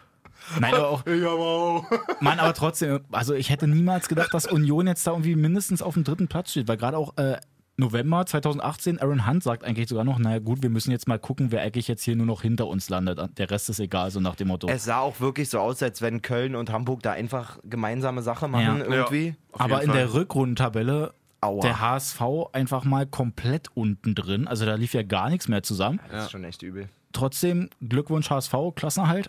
Nein, 0.59 0.75
aber 0.75 0.89
auch. 0.89 1.07
Ich 1.07 1.23
aber 1.23 1.39
auch. 1.39 1.85
Mann, 2.21 2.41
aber 2.41 2.55
trotzdem, 2.55 3.01
also 3.13 3.35
ich 3.35 3.51
hätte 3.51 3.69
niemals 3.69 4.09
gedacht, 4.09 4.35
dass 4.35 4.47
Union 4.47 4.87
jetzt 4.89 5.07
da 5.07 5.13
irgendwie 5.13 5.37
mindestens 5.37 5.83
auf 5.83 5.95
dem 5.95 6.03
dritten 6.05 6.27
Platz 6.27 6.51
steht, 6.51 6.67
weil 6.67 6.77
gerade 6.77 6.97
auch 6.97 7.17
äh, 7.17 7.37
November 7.81 8.25
2018, 8.25 9.01
Aaron 9.01 9.27
Hunt 9.27 9.43
sagt 9.43 9.65
eigentlich 9.65 9.89
sogar 9.89 10.05
noch, 10.05 10.19
naja 10.19 10.39
gut, 10.39 10.63
wir 10.63 10.71
müssen 10.71 10.91
jetzt 10.93 11.09
mal 11.09 11.19
gucken, 11.19 11.51
wer 11.51 11.63
eigentlich 11.63 11.89
jetzt 11.89 12.03
hier 12.05 12.15
nur 12.15 12.27
noch 12.27 12.43
hinter 12.43 12.69
uns 12.69 12.89
landet. 12.89 13.19
Der 13.39 13.51
Rest 13.51 13.69
ist 13.71 13.81
egal, 13.81 14.11
so 14.13 14.21
nach 14.21 14.37
dem 14.37 14.49
Motto. 14.49 14.69
Es 14.69 14.85
sah 14.85 15.01
auch 15.01 15.19
wirklich 15.21 15.49
so 15.51 15.59
aus, 15.59 15.83
als 15.83 16.01
wenn 16.03 16.23
Köln 16.23 16.55
und 16.55 16.71
Hamburg 16.71 17.03
da 17.03 17.13
einfach 17.13 17.59
gemeinsame 17.65 18.23
Sache 18.23 18.47
machen 18.47 18.79
Ja. 18.81 18.85
irgendwie. 18.85 19.35
Auf 19.53 19.61
aber 19.63 19.83
in 19.83 19.89
Fall. 19.91 19.97
der 19.99 20.15
Rückrundentabelle 20.15 21.13
Aua. 21.41 21.63
der 21.63 21.81
HSV 21.81 22.21
einfach 22.53 22.85
mal 22.85 23.07
komplett 23.07 23.69
unten 23.75 24.15
drin. 24.15 24.47
Also 24.47 24.67
da 24.67 24.75
lief 24.75 24.95
ja 24.95 25.03
gar 25.03 25.31
nichts 25.31 25.49
mehr 25.49 25.63
zusammen. 25.63 25.99
Das 26.11 26.27
ist 26.27 26.31
schon 26.31 26.45
echt 26.45 26.63
übel. 26.63 26.89
Trotzdem 27.13 27.71
Glückwunsch 27.81 28.31
HSV, 28.31 28.55
Klassenerhalt. 28.77 29.29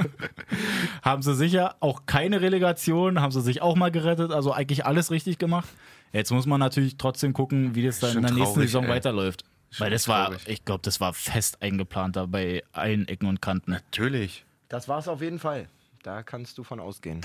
haben 1.02 1.22
sie 1.22 1.34
sicher 1.34 1.76
auch 1.80 2.06
keine 2.06 2.40
Relegation, 2.40 3.20
haben 3.20 3.30
sie 3.30 3.40
sich 3.40 3.62
auch 3.62 3.76
mal 3.76 3.90
gerettet, 3.90 4.32
also 4.32 4.52
eigentlich 4.52 4.84
alles 4.84 5.10
richtig 5.10 5.38
gemacht. 5.38 5.68
Jetzt 6.12 6.30
muss 6.30 6.46
man 6.46 6.60
natürlich 6.60 6.96
trotzdem 6.96 7.32
gucken, 7.32 7.74
wie 7.74 7.84
das 7.84 8.00
dann 8.00 8.10
in 8.10 8.14
Schon 8.14 8.22
der 8.22 8.32
nächsten 8.32 8.54
traurig, 8.54 8.68
Saison 8.68 8.84
ey. 8.84 8.90
weiterläuft. 8.90 9.44
Weil 9.76 9.90
das 9.90 10.08
war, 10.08 10.26
traurig. 10.26 10.48
ich 10.48 10.64
glaube, 10.64 10.80
das 10.82 11.00
war 11.00 11.12
fest 11.12 11.60
eingeplant 11.62 12.16
da 12.16 12.26
bei 12.26 12.62
allen 12.72 13.06
Ecken 13.06 13.26
und 13.28 13.42
Kanten. 13.42 13.72
Natürlich. 13.72 14.44
Das 14.68 14.88
war 14.88 14.98
es 14.98 15.08
auf 15.08 15.20
jeden 15.20 15.38
Fall. 15.38 15.68
Da 16.02 16.22
kannst 16.22 16.56
du 16.58 16.64
von 16.64 16.80
ausgehen. 16.80 17.20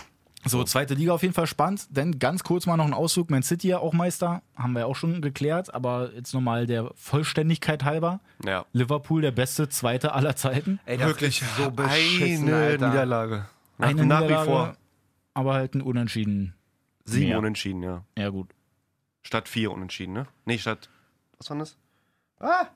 So, 0.46 0.62
zweite 0.66 0.94
Liga 0.94 1.14
auf 1.14 1.22
jeden 1.22 1.34
Fall 1.34 1.48
spannend. 1.48 1.86
Denn 1.90 2.20
ganz 2.20 2.44
kurz 2.44 2.66
mal 2.66 2.76
noch 2.76 2.86
ein 2.86 2.94
Ausflug. 2.94 3.30
Man 3.30 3.44
City 3.44 3.70
ja 3.70 3.78
auch 3.78 3.94
Meister, 3.94 4.42
haben 4.58 4.74
wir 4.74 4.82
ja 4.82 4.86
auch 4.88 4.96
schon 4.96 5.22
geklärt. 5.22 5.74
Aber 5.74 6.12
jetzt 6.14 6.34
nochmal 6.34 6.68
der 6.68 6.92
Vollständigkeit 6.96 7.86
halber. 7.86 8.20
Ja. 8.44 8.66
Liverpool 8.74 9.22
der 9.22 9.32
beste 9.32 9.70
Zweite 9.70 10.12
aller 10.14 10.36
Zeiten. 10.36 10.82
Ey, 10.86 10.98
das 10.98 11.08
Wirklich 11.08 11.42
ist 11.42 11.56
so 11.56 11.72
beschissen, 11.72 12.48
eine 12.50 12.58
Alter. 12.58 12.90
Niederlage. 12.90 13.46
Nach, 13.78 13.88
Eine 13.88 14.06
nach 14.06 14.20
Niederlage, 14.20 14.42
wie 14.42 14.52
vor. 14.52 14.78
Aber 15.34 15.54
halt 15.54 15.76
ein 15.76 15.82
Unentschieden. 15.82 16.54
Sieben 17.06 17.30
mehr. 17.30 17.40
Unentschieden, 17.40 17.82
ja. 17.82 18.04
Ja, 18.18 18.30
gut. 18.30 18.50
Statt 19.24 19.48
vier 19.50 19.72
Unentschieden, 19.72 20.14
ne? 20.14 20.28
Nee, 20.46 20.58
statt. 20.58 20.90
Was 21.38 21.50
war 21.50 21.58
das? 21.58 21.78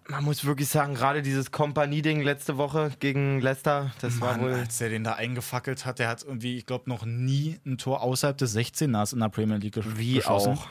Man 0.08 0.24
muss 0.24 0.46
wirklich 0.46 0.70
sagen, 0.70 0.96
gerade 0.96 1.22
dieses 1.22 1.52
Kompanie-Ding 1.52 2.22
letzte 2.22 2.58
Woche 2.58 2.92
gegen 3.02 3.42
Leicester, 3.42 3.92
das 4.00 4.22
war 4.22 4.40
wohl. 4.40 4.54
als 4.54 4.78
der 4.78 4.88
den 4.90 5.04
da 5.04 5.14
eingefackelt 5.14 5.86
hat, 5.86 6.00
der 6.00 6.08
hat 6.08 6.24
irgendwie, 6.24 6.58
ich 6.58 6.66
glaube, 6.66 6.90
noch 6.90 7.04
nie 7.06 7.60
ein 7.66 7.78
Tor 7.78 8.02
außerhalb 8.02 8.38
des 8.38 8.56
16ers 8.56 9.14
in 9.14 9.20
der 9.20 9.28
Premier 9.28 9.58
League 9.58 9.74
gesch 9.74 9.86
Wie 9.96 10.16
geschossen. 10.16 10.54
auch. 10.54 10.68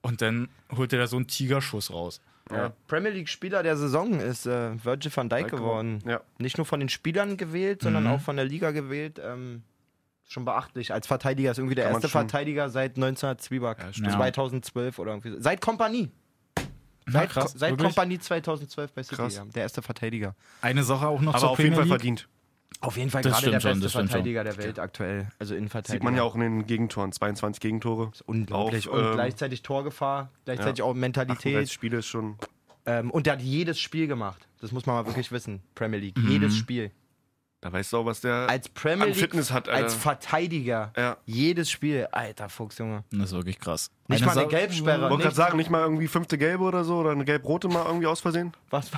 Und 0.00 0.22
dann 0.22 0.48
holt 0.74 0.92
er 0.94 1.00
da 1.00 1.06
so 1.06 1.16
einen 1.16 1.26
Tigerschuss 1.26 1.90
raus. 1.90 2.22
Ja. 2.50 2.72
Premier 2.86 3.10
League-Spieler 3.10 3.62
der 3.62 3.76
Saison 3.76 4.20
ist 4.20 4.46
äh, 4.46 4.82
Virgil 4.82 5.14
van 5.14 5.28
Dijk 5.28 5.50
geworden. 5.50 6.02
Ja. 6.06 6.20
Nicht 6.38 6.56
nur 6.56 6.66
von 6.66 6.80
den 6.80 6.88
Spielern 6.88 7.36
gewählt, 7.36 7.82
sondern 7.82 8.06
auch 8.06 8.20
von 8.20 8.36
der 8.36 8.44
Liga 8.46 8.70
gewählt. 8.70 9.20
Ähm, 9.22 9.62
schon 10.26 10.44
beachtlich. 10.44 10.92
Als 10.92 11.06
Verteidiger 11.06 11.50
ist 11.50 11.58
irgendwie 11.58 11.74
der 11.74 11.84
Kann 11.86 11.94
erste 11.94 12.08
schon- 12.08 12.20
Verteidiger 12.28 12.68
seit 12.70 12.96
1900 12.96 13.40
Zwieback. 13.40 13.78
stimmt. 13.92 14.12
2012 14.12 14.98
oder 14.98 15.12
irgendwie. 15.12 15.30
so. 15.30 15.40
Seit 15.40 15.60
Kompanie. 15.60 16.10
Na, 17.06 17.12
Seit, 17.20 17.30
krass, 17.30 17.52
seit 17.56 17.72
wirklich? 17.72 17.88
Kompanie 17.88 18.18
2012 18.18 18.92
bei 18.94 19.02
City. 19.02 19.16
Krass. 19.16 19.36
Ja. 19.36 19.44
Der 19.44 19.62
erste 19.62 19.82
Verteidiger. 19.82 20.34
Eine 20.62 20.84
Sache 20.84 21.06
auch 21.06 21.20
noch 21.20 21.32
Aber 21.34 21.40
zur 21.40 21.50
auf 21.50 21.58
jeden 21.58 21.72
Premier 21.74 21.86
Fall 21.88 21.98
League. 21.98 22.18
verdient. 22.18 22.28
Auf 22.80 22.96
jeden 22.96 23.10
Fall 23.10 23.22
Das 23.22 23.34
gerade 23.40 23.50
der 23.52 23.60
schon, 23.60 23.70
beste 23.80 23.82
das 23.84 23.92
Verteidiger 23.92 24.42
der 24.42 24.56
Welt 24.56 24.78
aktuell. 24.78 25.28
Also 25.38 25.54
Innenverteidiger. 25.54 25.92
Sieht 25.96 26.02
man 26.02 26.16
ja 26.16 26.22
auch 26.22 26.34
in 26.34 26.40
den 26.40 26.66
Gegentoren. 26.66 27.12
22 27.12 27.60
Gegentore. 27.60 28.10
Unglaublich. 28.26 28.88
Auf, 28.88 28.94
und 28.94 29.04
ähm, 29.04 29.12
gleichzeitig 29.12 29.62
Torgefahr, 29.62 30.30
gleichzeitig 30.46 30.82
auch 30.82 30.90
38 30.90 31.00
Mentalität. 31.00 31.70
Spiele 31.70 31.98
ist 31.98 32.06
schon. 32.06 32.36
Ähm, 32.86 33.10
und 33.10 33.26
der 33.26 33.34
hat 33.34 33.42
jedes 33.42 33.78
Spiel 33.78 34.06
gemacht. 34.06 34.48
Das 34.60 34.72
muss 34.72 34.86
man 34.86 34.96
mal 34.96 35.06
wirklich 35.06 35.30
wissen. 35.30 35.62
Premier 35.74 35.98
League. 36.00 36.16
Mhm. 36.18 36.30
Jedes 36.30 36.56
Spiel. 36.56 36.90
Da 37.64 37.72
weißt 37.72 37.94
du 37.94 37.96
auch, 37.96 38.04
was 38.04 38.20
der 38.20 38.46
Als 38.46 38.68
Premier 38.68 39.04
an 39.04 39.08
League, 39.08 39.16
Fitness 39.18 39.50
hat, 39.50 39.70
Alter. 39.70 39.84
als 39.84 39.94
Verteidiger, 39.94 40.92
Ja. 40.98 41.16
jedes 41.24 41.70
Spiel, 41.70 42.06
alter 42.12 42.50
Fuchs, 42.50 42.76
Junge. 42.76 43.04
Das 43.10 43.30
ist 43.30 43.32
wirklich 43.32 43.58
krass. 43.58 43.90
Nicht 44.06 44.22
Eine 44.22 44.34
mal 44.34 44.38
eine 44.38 44.48
Gelbsperre. 44.48 45.08
Wollte 45.08 45.22
gerade 45.22 45.34
sagen, 45.34 45.56
nicht 45.56 45.70
mal 45.70 45.80
irgendwie 45.80 46.06
fünfte 46.06 46.36
Gelbe 46.36 46.62
oder 46.64 46.84
so 46.84 46.96
oder 46.98 47.12
eine 47.12 47.24
gelb-rote 47.24 47.68
mal 47.68 47.86
irgendwie 47.86 48.06
aus 48.06 48.20
Versehen. 48.20 48.52
Was 48.68 48.90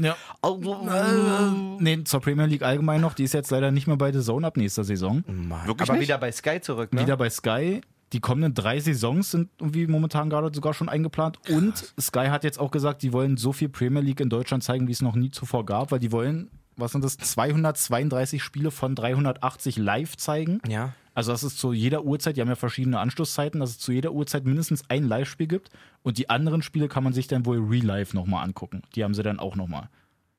Ja. 0.00 0.14
Äh, 0.44 1.50
nee, 1.80 2.04
zur 2.04 2.20
Premier 2.20 2.46
League 2.46 2.62
allgemein 2.62 3.00
noch. 3.00 3.14
Die 3.14 3.24
ist 3.24 3.34
jetzt 3.34 3.50
leider 3.50 3.70
nicht 3.72 3.86
mehr 3.88 3.96
bei 3.96 4.12
The 4.12 4.20
Zone 4.20 4.46
ab 4.46 4.56
nächster 4.56 4.84
Saison. 4.84 5.24
Wirklich 5.66 5.88
Aber 5.90 5.98
nicht? 5.98 6.08
wieder 6.08 6.18
bei 6.18 6.30
Sky 6.30 6.60
zurück, 6.60 6.92
ne? 6.92 7.00
Wieder 7.00 7.16
bei 7.16 7.30
Sky. 7.30 7.80
Die 8.12 8.20
kommenden 8.20 8.54
drei 8.54 8.78
Saisons 8.78 9.32
sind 9.32 9.50
irgendwie 9.58 9.86
momentan 9.88 10.30
gerade 10.30 10.54
sogar 10.54 10.72
schon 10.72 10.88
eingeplant. 10.88 11.38
Und 11.48 11.92
Sky 12.00 12.26
hat 12.28 12.44
jetzt 12.44 12.60
auch 12.60 12.70
gesagt, 12.70 13.02
die 13.02 13.12
wollen 13.12 13.36
so 13.36 13.52
viel 13.52 13.68
Premier 13.68 14.02
League 14.02 14.20
in 14.20 14.28
Deutschland 14.28 14.62
zeigen, 14.62 14.86
wie 14.86 14.92
es 14.92 15.02
noch 15.02 15.16
nie 15.16 15.30
zuvor 15.32 15.66
gab, 15.66 15.90
weil 15.90 15.98
die 15.98 16.12
wollen, 16.12 16.48
was 16.76 16.92
sind 16.92 17.04
das, 17.04 17.16
232 17.16 18.42
Spiele 18.42 18.70
von 18.70 18.94
380 18.94 19.76
live 19.76 20.16
zeigen. 20.16 20.60
Ja. 20.66 20.92
Also 21.14 21.30
dass 21.30 21.44
es 21.44 21.56
zu 21.56 21.72
jeder 21.72 22.04
Uhrzeit, 22.04 22.36
die 22.36 22.40
haben 22.40 22.48
ja 22.48 22.56
verschiedene 22.56 22.98
Anschlusszeiten, 22.98 23.60
dass 23.60 23.70
es 23.70 23.78
zu 23.78 23.92
jeder 23.92 24.12
Uhrzeit 24.12 24.44
mindestens 24.44 24.82
ein 24.88 25.04
Live-Spiel 25.04 25.46
gibt. 25.46 25.70
Und 26.02 26.18
die 26.18 26.28
anderen 26.28 26.62
Spiele 26.62 26.88
kann 26.88 27.04
man 27.04 27.12
sich 27.12 27.28
dann 27.28 27.46
wohl 27.46 27.58
real 27.58 27.86
life 27.86 28.16
nochmal 28.16 28.44
angucken. 28.44 28.82
Die 28.94 29.04
haben 29.04 29.14
sie 29.14 29.22
dann 29.22 29.38
auch 29.38 29.54
nochmal. 29.54 29.88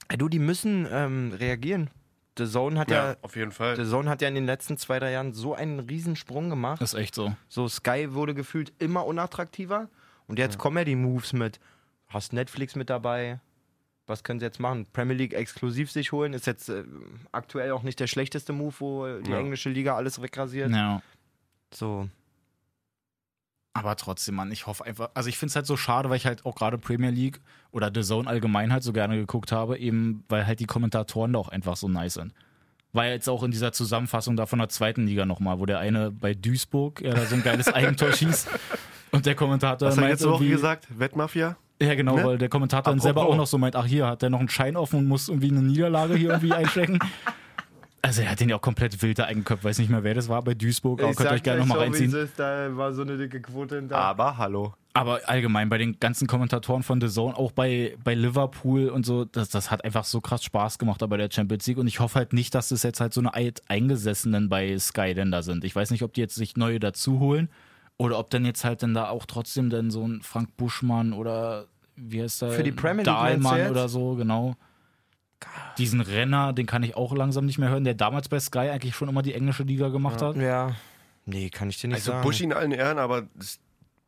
Ey, 0.09 0.17
Du, 0.17 0.27
die 0.27 0.39
müssen 0.39 0.85
ähm, 0.91 1.33
reagieren. 1.33 1.89
The 2.37 2.45
Zone 2.45 2.77
hat 2.77 2.91
ja, 2.91 3.15
auf 3.21 3.37
jeden 3.37 3.53
Fall. 3.53 3.77
The 3.77 3.89
Zone 3.89 4.09
hat 4.09 4.21
ja 4.21 4.27
in 4.27 4.35
den 4.35 4.45
letzten 4.45 4.77
zwei, 4.77 4.99
drei 4.99 5.11
Jahren 5.11 5.33
so 5.33 5.55
einen 5.55 5.79
Riesensprung 5.79 6.49
gemacht. 6.49 6.81
Das 6.81 6.93
ist 6.93 6.99
echt 6.99 7.15
so. 7.15 7.33
So, 7.47 7.69
Sky 7.69 8.13
wurde 8.13 8.33
gefühlt 8.33 8.73
immer 8.77 9.05
unattraktiver. 9.05 9.87
Und 10.27 10.39
jetzt 10.39 10.57
kommen 10.57 10.77
ja 10.77 10.83
die 10.83 10.95
Moves 10.95 11.31
mit, 11.31 11.59
hast 12.07 12.33
Netflix 12.33 12.75
mit 12.75 12.89
dabei, 12.89 13.39
was 14.07 14.23
können 14.23 14.39
sie 14.39 14.45
jetzt 14.45 14.59
machen? 14.59 14.85
Premier 14.93 15.15
League 15.15 15.33
exklusiv 15.33 15.91
sich 15.91 16.11
holen, 16.11 16.33
ist 16.33 16.45
jetzt 16.47 16.69
äh, 16.69 16.83
aktuell 17.31 17.71
auch 17.71 17.83
nicht 17.83 17.99
der 17.99 18.07
schlechteste 18.07 18.53
Move, 18.53 18.73
wo 18.79 19.19
die 19.19 19.31
Ja. 19.31 19.39
englische 19.39 19.69
Liga 19.69 19.95
alles 19.95 20.21
wegrasiert. 20.21 20.71
Ja. 20.71 21.01
So, 21.73 22.07
Aber 23.73 23.95
trotzdem, 23.97 24.35
Mann, 24.35 24.51
ich 24.51 24.67
hoffe 24.67 24.85
einfach, 24.85 25.09
also 25.15 25.27
ich 25.27 25.37
finde 25.37 25.49
es 25.49 25.55
halt 25.57 25.65
so 25.65 25.75
schade, 25.75 26.09
weil 26.09 26.15
ich 26.17 26.25
halt 26.25 26.45
auch 26.45 26.55
gerade 26.55 26.77
Premier 26.77 27.09
League 27.09 27.41
oder 27.71 27.91
The 27.93 28.01
Zone 28.03 28.29
allgemein 28.29 28.71
halt 28.71 28.83
so 28.83 28.93
gerne 28.93 29.17
geguckt 29.17 29.51
habe, 29.51 29.77
eben 29.77 30.23
weil 30.29 30.47
halt 30.47 30.61
die 30.61 30.65
Kommentatoren 30.65 31.33
da 31.33 31.39
auch 31.39 31.49
einfach 31.49 31.75
so 31.75 31.89
nice 31.89 32.13
sind. 32.13 32.33
War 32.93 33.07
jetzt 33.07 33.27
auch 33.27 33.43
in 33.43 33.51
dieser 33.51 33.73
Zusammenfassung 33.73 34.37
da 34.37 34.45
von 34.45 34.59
der 34.59 34.69
zweiten 34.69 35.05
Liga 35.05 35.25
nochmal, 35.25 35.59
wo 35.59 35.65
der 35.65 35.79
eine 35.79 36.11
bei 36.11 36.33
Duisburg 36.33 37.01
ja, 37.01 37.13
da 37.13 37.25
so 37.25 37.35
ein 37.35 37.43
geiles 37.43 37.67
Eigentor 37.73 38.13
schießt 38.13 38.47
und 39.11 39.25
der 39.25 39.35
Kommentator 39.35 39.89
Was 39.89 39.95
hat 39.95 39.97
er 39.97 40.01
meint 40.03 40.11
letzte 40.13 40.27
Woche 40.29 40.43
irgendwie- 40.43 40.51
gesagt? 40.55 40.87
Wettmafia? 40.97 41.57
Ja, 41.81 41.93
genau, 41.95 42.15
Ne? 42.15 42.23
weil 42.23 42.37
der 42.37 42.49
Kommentator 42.49 42.91
dann 42.93 42.99
selber 42.99 43.21
Apropos. 43.21 43.33
auch 43.35 43.37
noch 43.39 43.47
so 43.47 43.57
meint, 43.57 43.75
ach 43.75 43.85
hier, 43.85 44.07
hat 44.07 44.21
der 44.21 44.29
noch 44.29 44.39
einen 44.39 44.49
Schein 44.49 44.75
offen 44.77 44.99
und 44.99 45.07
muss 45.07 45.27
irgendwie 45.27 45.49
eine 45.49 45.61
Niederlage 45.61 46.15
hier 46.15 46.29
irgendwie 46.29 46.53
einstecken. 46.53 46.99
Also 48.01 48.21
er 48.21 48.29
hat 48.31 48.39
den 48.39 48.49
ja 48.49 48.55
auch 48.57 48.61
komplett 48.61 49.01
wild 49.01 49.17
da 49.17 49.23
eingeköpft, 49.25 49.63
weiß 49.63 49.79
nicht 49.79 49.89
mehr, 49.89 50.03
wer 50.03 50.13
das 50.13 50.29
war 50.29 50.41
bei 50.43 50.53
Duisburg, 50.53 51.01
aber 51.01 51.13
könnt 51.15 51.31
ihr 51.31 51.35
euch 51.35 51.43
gerne 51.43 51.61
nochmal 51.61 51.79
reinziehen. 51.79 52.13
da 52.37 52.77
war 52.77 52.93
so 52.93 53.01
eine 53.01 53.17
dicke 53.17 53.41
Quote 53.41 53.77
hinter. 53.77 53.97
Aber 53.97 54.37
hallo. 54.37 54.73
Aber 54.93 55.19
allgemein 55.25 55.67
bei 55.69 55.77
den 55.79 55.99
ganzen 55.99 56.27
Kommentatoren 56.27 56.83
von 56.83 57.01
The 57.01 57.09
Zone, 57.09 57.35
auch 57.35 57.51
bei, 57.51 57.97
bei 58.03 58.13
Liverpool 58.13 58.89
und 58.89 59.05
so, 59.05 59.25
das, 59.25 59.49
das 59.49 59.71
hat 59.71 59.83
einfach 59.83 60.05
so 60.05 60.21
krass 60.21 60.43
Spaß 60.43 60.77
gemacht 60.77 61.01
da 61.01 61.07
bei 61.07 61.17
der 61.17 61.29
Champions 61.31 61.65
League. 61.67 61.79
Und 61.79 61.87
ich 61.87 61.99
hoffe 61.99 62.15
halt 62.15 62.31
nicht, 62.31 62.53
dass 62.55 62.69
das 62.69 62.83
jetzt 62.83 63.01
halt 63.01 63.13
so 63.13 63.19
eine 63.19 63.33
Alteingesessenen 63.33 64.47
bei 64.49 64.77
Sky 64.79 65.13
denn 65.15 65.31
da 65.31 65.41
sind. 65.41 65.65
Ich 65.65 65.75
weiß 65.75 65.89
nicht, 65.91 66.03
ob 66.03 66.13
die 66.13 66.21
jetzt 66.21 66.35
sich 66.35 66.55
neue 66.55 66.79
dazu 66.79 67.19
holen 67.19 67.49
oder 67.97 68.19
ob 68.19 68.29
dann 68.29 68.45
jetzt 68.45 68.63
halt 68.65 68.83
dann 68.83 68.93
da 68.93 69.09
auch 69.09 69.25
trotzdem 69.25 69.69
dann 69.69 69.91
so 69.91 70.05
ein 70.07 70.21
Frank 70.21 70.55
Buschmann 70.57 71.13
oder 71.13 71.67
wie 71.95 72.21
heißt 72.21 72.41
der? 72.41 72.51
Für 72.51 72.63
die 72.63 72.71
Premier 72.71 72.97
League 73.03 73.05
Dahlmann 73.05 73.69
oder 73.69 73.87
so, 73.89 74.15
genau. 74.15 74.55
Diesen 75.77 76.01
Renner, 76.01 76.53
den 76.53 76.65
kann 76.65 76.83
ich 76.83 76.95
auch 76.95 77.13
langsam 77.13 77.45
nicht 77.45 77.57
mehr 77.57 77.69
hören, 77.69 77.83
der 77.83 77.93
damals 77.93 78.29
bei 78.29 78.39
Sky 78.39 78.69
eigentlich 78.69 78.95
schon 78.95 79.09
immer 79.09 79.21
die 79.21 79.33
englische 79.33 79.63
Liga 79.63 79.89
gemacht 79.89 80.21
hat. 80.21 80.35
Ja. 80.37 80.75
Nee, 81.25 81.49
kann 81.49 81.69
ich 81.69 81.79
dir 81.79 81.87
nicht 81.87 81.95
Also 81.97 82.11
sagen. 82.11 82.23
Bush 82.23 82.41
in 82.41 82.53
allen 82.53 82.71
Ehren, 82.71 82.97
aber 82.97 83.23
das 83.35 83.59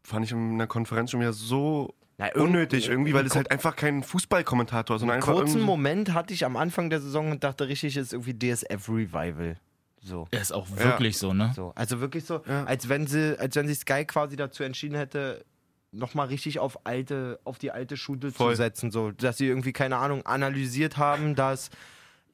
fand 0.04 0.26
ich 0.26 0.32
in 0.32 0.58
der 0.58 0.68
Konferenz 0.68 1.12
schon 1.12 1.20
wieder 1.20 1.34
so 1.34 1.94
Na, 2.18 2.28
unnötig 2.36 2.88
irgendwie, 2.90 3.14
weil 3.14 3.24
das 3.24 3.32
Ko- 3.34 3.38
halt 3.38 3.52
einfach 3.52 3.76
kein 3.76 4.04
Fußballkommentator 4.04 4.96
ist, 4.96 5.02
sondern 5.02 5.16
Einen 5.16 5.24
einfach 5.24 5.40
kurzen 5.42 5.62
Moment 5.62 6.14
hatte 6.14 6.34
ich 6.34 6.46
am 6.46 6.56
Anfang 6.58 6.90
der 6.90 7.02
Saison 7.02 7.32
und 7.32 7.44
dachte 7.44 7.68
richtig, 7.68 7.98
ist 7.98 8.14
irgendwie 8.14 8.34
DSF 8.38 8.88
Revival. 8.90 9.58
So. 10.02 10.28
Er 10.32 10.42
ist 10.42 10.52
auch 10.54 10.68
wirklich 10.70 11.18
so, 11.18 11.34
ne? 11.34 11.52
so. 11.56 11.72
Also 11.76 12.00
wirklich 12.00 12.24
so, 12.26 12.42
Ja. 12.48 12.64
als 12.66 12.88
wenn 12.90 13.08
sie, 13.08 13.38
als 13.40 13.56
wenn 13.56 13.68
sich 13.68 13.80
Sky 13.80 14.06
quasi 14.06 14.36
dazu 14.36 14.64
entschieden 14.64 14.96
hätte, 14.96 15.44
nochmal 15.92 16.28
richtig 16.28 16.60
auf 16.60 16.86
alte, 16.86 17.40
auf 17.44 17.58
die 17.58 17.72
alte 17.72 17.98
Schule 17.98 18.32
Voll. 18.32 18.52
zu 18.52 18.58
setzen. 18.58 18.92
So, 18.92 19.12
dass 19.12 19.38
sie 19.38 19.48
irgendwie, 19.48 19.74
keine 19.74 19.98
Ahnung, 19.98 20.26
analysiert 20.26 20.98
haben, 20.98 21.36
dass 21.36 21.70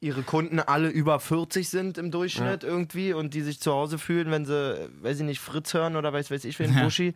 ihre 0.02 0.22
Kunden 0.24 0.60
alle 0.60 0.90
über 0.90 1.20
40 1.20 1.70
sind 1.70 1.98
im 1.98 2.12
Durchschnitt 2.12 2.64
irgendwie 2.66 3.14
und 3.14 3.34
die 3.34 3.42
sich 3.42 3.62
zu 3.62 3.72
Hause 3.72 3.98
fühlen, 3.98 4.30
wenn 4.32 4.44
sie, 4.46 4.90
weiß 5.02 5.20
ich 5.20 5.26
nicht, 5.26 5.40
Fritz 5.40 5.74
hören 5.74 5.96
oder 5.96 6.12
weiß, 6.12 6.30
weiß 6.30 6.44
ich, 6.46 6.60
wen 6.60 6.74
Ja. 6.76 6.84
Buschi. 6.84 7.14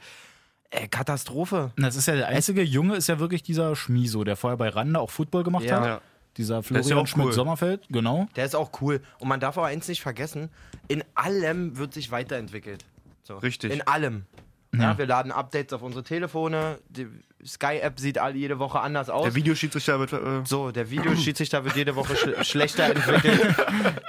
Ey, 0.69 0.87
Katastrophe. 0.87 1.71
Das 1.77 1.95
ist 1.95 2.07
ja 2.07 2.15
der 2.15 2.27
einzige 2.29 2.61
Junge, 2.61 2.95
ist 2.95 3.07
ja 3.07 3.19
wirklich 3.19 3.43
dieser 3.43 3.75
Schmiso, 3.75 4.23
der 4.23 4.35
vorher 4.37 4.57
bei 4.57 4.69
Randa 4.69 4.99
auch 5.01 5.09
Football 5.09 5.43
gemacht 5.43 5.65
Ja. 5.65 5.79
hat. 5.81 6.01
Dieser 6.37 6.59
ist 6.59 6.69
ja 6.69 6.81
Florian 6.81 6.97
auch 6.97 7.01
cool. 7.01 7.07
Schmidt-Sommerfeld, 7.07 7.87
genau. 7.89 8.27
Der 8.35 8.45
ist 8.45 8.55
auch 8.55 8.71
cool. 8.81 9.01
Und 9.19 9.27
man 9.27 9.39
darf 9.39 9.57
aber 9.57 9.67
eins 9.67 9.87
nicht 9.87 10.01
vergessen: 10.01 10.49
in 10.87 11.03
allem 11.15 11.77
wird 11.77 11.93
sich 11.93 12.11
weiterentwickelt. 12.11 12.85
So. 13.23 13.37
Richtig. 13.37 13.71
In 13.73 13.81
allem. 13.87 14.25
Ja. 14.73 14.81
Ja. 14.91 14.97
wir 14.97 15.05
laden 15.07 15.31
Updates 15.31 15.73
auf 15.73 15.81
unsere 15.81 16.03
Telefone. 16.03 16.79
Die 16.89 17.07
Sky-App 17.45 17.99
sieht 17.99 18.17
all, 18.19 18.35
jede 18.35 18.59
Woche 18.59 18.79
anders 18.81 19.09
aus. 19.09 19.23
Der 19.23 19.33
Videoschiedsrichter 19.35 19.97
wird. 19.99 20.11
Äh, 20.13 20.41
so, 20.45 20.71
der 20.71 20.89
Videoschiedsrichter 20.91 21.63
wird 21.63 21.75
jede 21.77 21.95
Woche 21.95 22.15
schl 22.17 22.35
schlechter 22.43 22.83
entwickelt. 22.85 23.55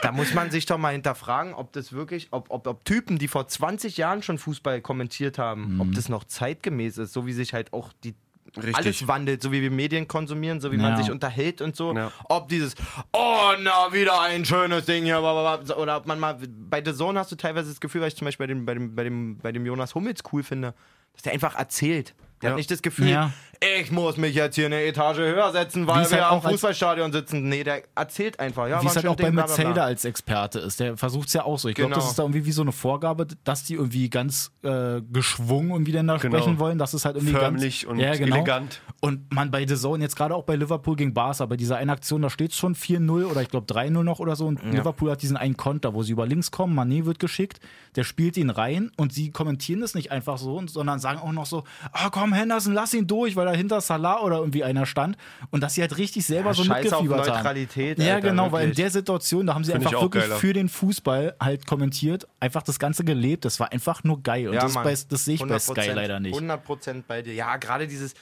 Da 0.02 0.10
muss 0.12 0.34
man 0.34 0.50
sich 0.50 0.66
doch 0.66 0.76
mal 0.76 0.90
hinterfragen, 0.92 1.54
ob 1.54 1.72
das 1.72 1.92
wirklich, 1.92 2.28
ob, 2.32 2.50
ob, 2.50 2.66
ob 2.66 2.84
Typen, 2.84 3.18
die 3.18 3.28
vor 3.28 3.46
20 3.46 3.96
Jahren 3.96 4.22
schon 4.22 4.36
Fußball 4.38 4.80
kommentiert 4.80 5.38
haben, 5.38 5.74
Mhm. 5.76 5.80
ob 5.80 5.92
das 5.94 6.08
noch 6.08 6.24
zeitgemäß 6.24 6.98
ist, 6.98 7.12
so 7.12 7.24
wie 7.26 7.32
sich 7.32 7.54
halt 7.54 7.72
auch 7.72 7.92
die 8.04 8.14
Richtig. 8.56 8.76
alles 8.76 9.08
wandelt, 9.08 9.42
so 9.42 9.52
wie 9.52 9.60
wir 9.62 9.70
Medien 9.70 10.08
konsumieren, 10.08 10.60
so 10.60 10.72
wie 10.72 10.76
man 10.76 10.92
Ja. 10.92 10.96
sich 10.96 11.10
unterhält 11.10 11.60
und 11.60 11.76
so. 11.76 11.94
Ja. 11.94 12.10
Ob 12.28 12.48
dieses, 12.48 12.74
oh, 13.12 13.52
na, 13.60 13.92
wieder 13.92 14.20
ein 14.22 14.44
schönes 14.44 14.86
Ding 14.86 15.04
hier, 15.04 15.18
oder 15.20 15.96
ob 15.96 16.06
man 16.06 16.18
mal, 16.18 16.38
bei 16.70 16.82
The 16.84 16.94
Zone 16.94 17.18
hast 17.18 17.30
du 17.32 17.36
teilweise 17.36 17.68
das 17.68 17.80
Gefühl, 17.80 18.00
weil 18.00 18.08
ich 18.08 18.16
zum 18.16 18.24
Beispiel 18.24 18.46
bei 18.46 18.52
dem, 18.54 18.64
bei 18.64 18.74
dem, 18.74 18.94
bei 18.94 19.04
dem, 19.04 19.38
bei 19.38 19.52
dem 19.52 19.66
Jonas 19.66 19.94
Hummels 19.94 20.22
cool 20.32 20.42
finde, 20.42 20.74
dass 21.12 21.22
der 21.22 21.32
einfach 21.32 21.54
erzählt. 21.56 22.14
Der 22.40 22.48
Ja. 22.48 22.52
hat 22.52 22.56
nicht 22.58 22.70
das 22.70 22.82
Gefühl, 22.82 23.08
Ja. 23.08 23.32
Ich 23.60 23.90
muss 23.90 24.16
mich 24.16 24.34
jetzt 24.34 24.54
hier 24.54 24.66
eine 24.66 24.82
Etage 24.82 25.18
höher 25.18 25.50
setzen, 25.52 25.86
weil 25.86 26.08
wir 26.10 26.22
halt 26.22 26.32
am 26.32 26.42
Fußballstadion 26.42 27.12
sitzen. 27.12 27.48
Nee, 27.48 27.64
der 27.64 27.82
erzählt 27.94 28.38
einfach. 28.38 28.68
Ja, 28.68 28.80
Wie 28.82 28.86
es 28.86 28.94
halt 28.96 29.06
auch 29.06 29.16
bei 29.16 29.24
Ding. 29.24 29.34
Metzelder 29.34 29.84
als 29.84 30.04
Experte 30.04 30.60
ist. 30.60 30.78
Der 30.80 30.96
versucht 30.96 31.28
es 31.28 31.34
ja 31.34 31.44
auch 31.44 31.58
so. 31.58 31.68
Ich 31.68 31.74
glaube, 31.74 31.88
Genau. 31.90 32.00
das 32.00 32.10
ist 32.10 32.18
da 32.18 32.22
irgendwie 32.22 32.44
wie 32.46 32.52
so 32.52 32.62
eine 32.62 32.72
Vorgabe, 32.72 33.26
dass 33.44 33.64
die 33.64 33.74
irgendwie 33.74 34.08
ganz 34.10 34.52
äh, 34.62 35.00
geschwungen 35.12 35.70
irgendwie 35.70 35.92
dann 35.92 36.06
da 36.06 36.18
Genau. 36.18 36.36
sprechen 36.38 36.58
wollen. 36.58 36.78
Das 36.78 36.94
ist 36.94 37.04
halt 37.04 37.16
irgendwie 37.16 37.34
Förmlich 37.34 37.82
ganz, 37.82 37.92
und 37.92 37.98
ja, 37.98 38.14
genau. 38.14 38.36
elegant. 38.36 38.80
Und 39.00 39.32
man 39.34 39.50
bei 39.50 39.66
The 39.66 39.76
Zone, 39.76 40.02
jetzt 40.04 40.14
gerade 40.16 40.34
auch 40.34 40.44
bei 40.44 40.54
Liverpool 40.56 40.94
gegen 40.96 41.12
Barca, 41.14 41.44
bei 41.46 41.56
dieser 41.56 41.76
einen 41.78 41.90
Aktion, 41.90 42.22
da 42.22 42.30
steht 42.30 42.52
es 42.52 42.56
schon 42.56 42.74
4-0 42.74 43.24
oder 43.24 43.42
ich 43.42 43.48
glaube 43.48 43.66
3-0 43.72 44.02
noch 44.04 44.20
oder 44.20 44.36
so. 44.36 44.46
Und 44.46 44.62
Liverpool 44.64 45.10
hat 45.10 45.22
diesen 45.22 45.36
einen 45.36 45.56
Konter, 45.56 45.94
wo 45.94 46.02
sie 46.02 46.12
über 46.12 46.26
links 46.26 46.50
kommen, 46.50 46.78
Mané 46.78 47.04
wird 47.06 47.18
geschickt, 47.18 47.60
der 47.96 48.04
spielt 48.04 48.36
ihn 48.36 48.50
rein 48.50 48.90
und 48.96 49.12
sie 49.12 49.30
kommentieren 49.30 49.80
das 49.80 49.94
nicht 49.94 50.12
einfach 50.12 50.38
so, 50.38 50.62
sondern 50.68 50.98
sagen 51.00 51.18
auch 51.18 51.32
noch 51.32 51.46
so, 51.46 51.64
ah 51.92 52.10
komm 52.10 52.32
Henderson, 52.32 52.72
lass 52.74 52.94
ihn 52.94 53.06
durch, 53.06 53.34
weil 53.36 53.47
dahinter 53.50 53.80
Salah 53.80 54.20
oder 54.22 54.38
irgendwie 54.38 54.64
einer 54.64 54.86
stand. 54.86 55.16
Und 55.50 55.62
dass 55.62 55.74
sie 55.74 55.80
halt 55.80 55.96
richtig 55.98 56.24
selber 56.26 56.50
Ja, 56.50 56.54
so 56.54 56.64
scheiß 56.64 56.92
auf 56.92 57.02
mitgefiebert 57.02 57.28
haben. 57.28 57.36
Neutralität, 57.36 57.98
Ja, 57.98 58.14
Alter, 58.16 58.28
genau, 58.30 58.52
weil 58.52 58.62
in 58.64 58.68
wirklich. 58.70 58.76
der 58.76 58.90
Situation, 58.90 59.46
da 59.46 59.54
haben 59.54 59.64
sie 59.64 59.72
Find 59.72 59.86
einfach 59.86 60.00
wirklich 60.02 60.22
geiler. 60.24 60.36
für 60.36 60.52
den 60.52 60.68
Fußball 60.68 61.34
halt 61.40 61.66
kommentiert, 61.66 62.26
einfach 62.40 62.62
das 62.62 62.78
Ganze 62.78 63.04
gelebt. 63.04 63.44
Das 63.44 63.58
war 63.60 63.72
einfach 63.72 64.04
nur 64.04 64.22
geil. 64.22 64.48
Und 64.48 64.54
das, 64.56 64.66
ist 64.66 64.74
Mann. 64.74 64.84
bei, 64.84 64.94
das 65.08 65.24
sehe 65.24 65.34
ich 65.34 65.40
bei 65.40 65.58
Sky 65.58 65.72
100%, 65.80 65.92
leider 65.94 66.20
nicht. 66.20 66.38
100% 66.38 67.02
bei 67.06 67.22
dir. 67.22 67.34
Ja, 67.34 67.56
gerade 67.56 67.86
dieses, 67.86 68.14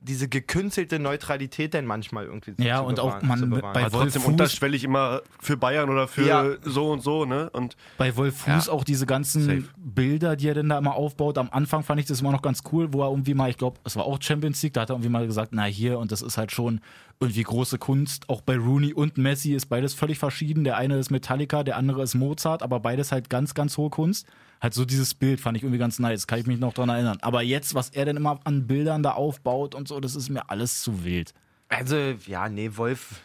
diese 0.00 0.28
gekünstelte 0.28 1.00
Neutralität 1.00 1.74
dann 1.74 1.84
manchmal 1.84 2.26
irgendwie 2.26 2.54
zu- 2.54 2.62
Ja, 2.62 2.78
zu 2.78 2.84
und 2.84 3.00
auch 3.00 3.16
bewahren- 3.16 3.26
man 3.28 3.40
mit- 3.40 3.50
bewahren. 3.58 3.72
bei 3.74 3.80
aber 3.84 3.90
trotzdem 3.90 4.22
Wolf 4.22 4.28
Fuß- 4.28 4.30
unterschwellig 4.32 4.84
immer 4.84 5.22
für 5.40 5.56
Bayern 5.56 5.90
oder 5.90 6.06
für 6.06 6.24
Ja. 6.26 6.46
so 6.62 6.90
und 6.92 7.02
so, 7.02 7.24
ne? 7.24 7.50
Und 7.50 7.76
Bei 7.96 8.14
Wolf 8.16 8.36
Fuß 8.38 8.66
Ja. 8.66 8.72
auch 8.72 8.84
diese 8.84 9.06
ganzen 9.06 9.42
Safe. 9.42 9.64
Bilder, 9.76 10.36
die 10.36 10.46
er 10.48 10.54
denn 10.54 10.68
da 10.68 10.78
immer 10.78 10.94
aufbaut. 10.94 11.36
Am 11.36 11.48
Anfang 11.50 11.82
fand 11.82 11.98
ich 12.00 12.06
das 12.06 12.20
immer 12.20 12.30
noch 12.30 12.42
ganz 12.42 12.62
cool, 12.72 12.92
wo 12.92 13.02
er 13.02 13.10
irgendwie 13.10 13.34
mal, 13.34 13.50
ich 13.50 13.56
glaube, 13.56 13.80
es 13.84 13.96
war 13.96 14.04
auch 14.04 14.18
Champions 14.22 14.62
League, 14.62 14.74
da 14.74 14.82
hat 14.82 14.90
er 14.90 14.94
irgendwie 14.94 15.10
mal 15.10 15.26
gesagt, 15.26 15.50
na 15.52 15.64
hier, 15.64 15.98
und 15.98 16.12
das 16.12 16.22
ist 16.22 16.38
halt 16.38 16.52
schon 16.52 16.80
irgendwie 17.18 17.42
große 17.42 17.78
Kunst. 17.78 18.28
Auch 18.28 18.40
bei 18.40 18.56
Rooney 18.56 18.94
und 18.94 19.18
Messi 19.18 19.52
ist 19.54 19.66
beides 19.66 19.94
völlig 19.94 20.18
verschieden. 20.20 20.62
Der 20.62 20.76
eine 20.76 20.96
ist 20.98 21.10
Metallica, 21.10 21.64
der 21.64 21.76
andere 21.76 22.02
ist 22.04 22.14
Mozart, 22.14 22.62
aber 22.62 22.78
beides 22.78 23.10
halt 23.10 23.28
ganz, 23.30 23.54
ganz 23.54 23.76
hohe 23.76 23.90
Kunst. 23.90 24.28
Halt 24.60 24.74
so 24.74 24.84
dieses 24.84 25.14
Bild 25.14 25.40
fand 25.40 25.56
ich 25.56 25.62
irgendwie 25.62 25.78
ganz 25.78 25.98
nice, 25.98 26.26
kann 26.26 26.40
ich 26.40 26.46
mich 26.46 26.58
noch 26.58 26.72
dran 26.74 26.88
erinnern. 26.88 27.18
Aber 27.22 27.42
jetzt, 27.42 27.74
was 27.74 27.90
er 27.90 28.04
denn 28.06 28.16
immer 28.16 28.40
an 28.44 28.66
Bildern 28.66 29.02
da 29.02 29.12
aufbaut 29.12 29.74
und 29.74 29.86
so, 29.88 30.00
das 30.00 30.16
ist 30.16 30.28
mir 30.30 30.50
alles 30.50 30.82
zu 30.82 31.04
wild. 31.04 31.32
Also, 31.68 31.96
ja, 32.26 32.48
nee, 32.48 32.70
Wolf, 32.74 33.20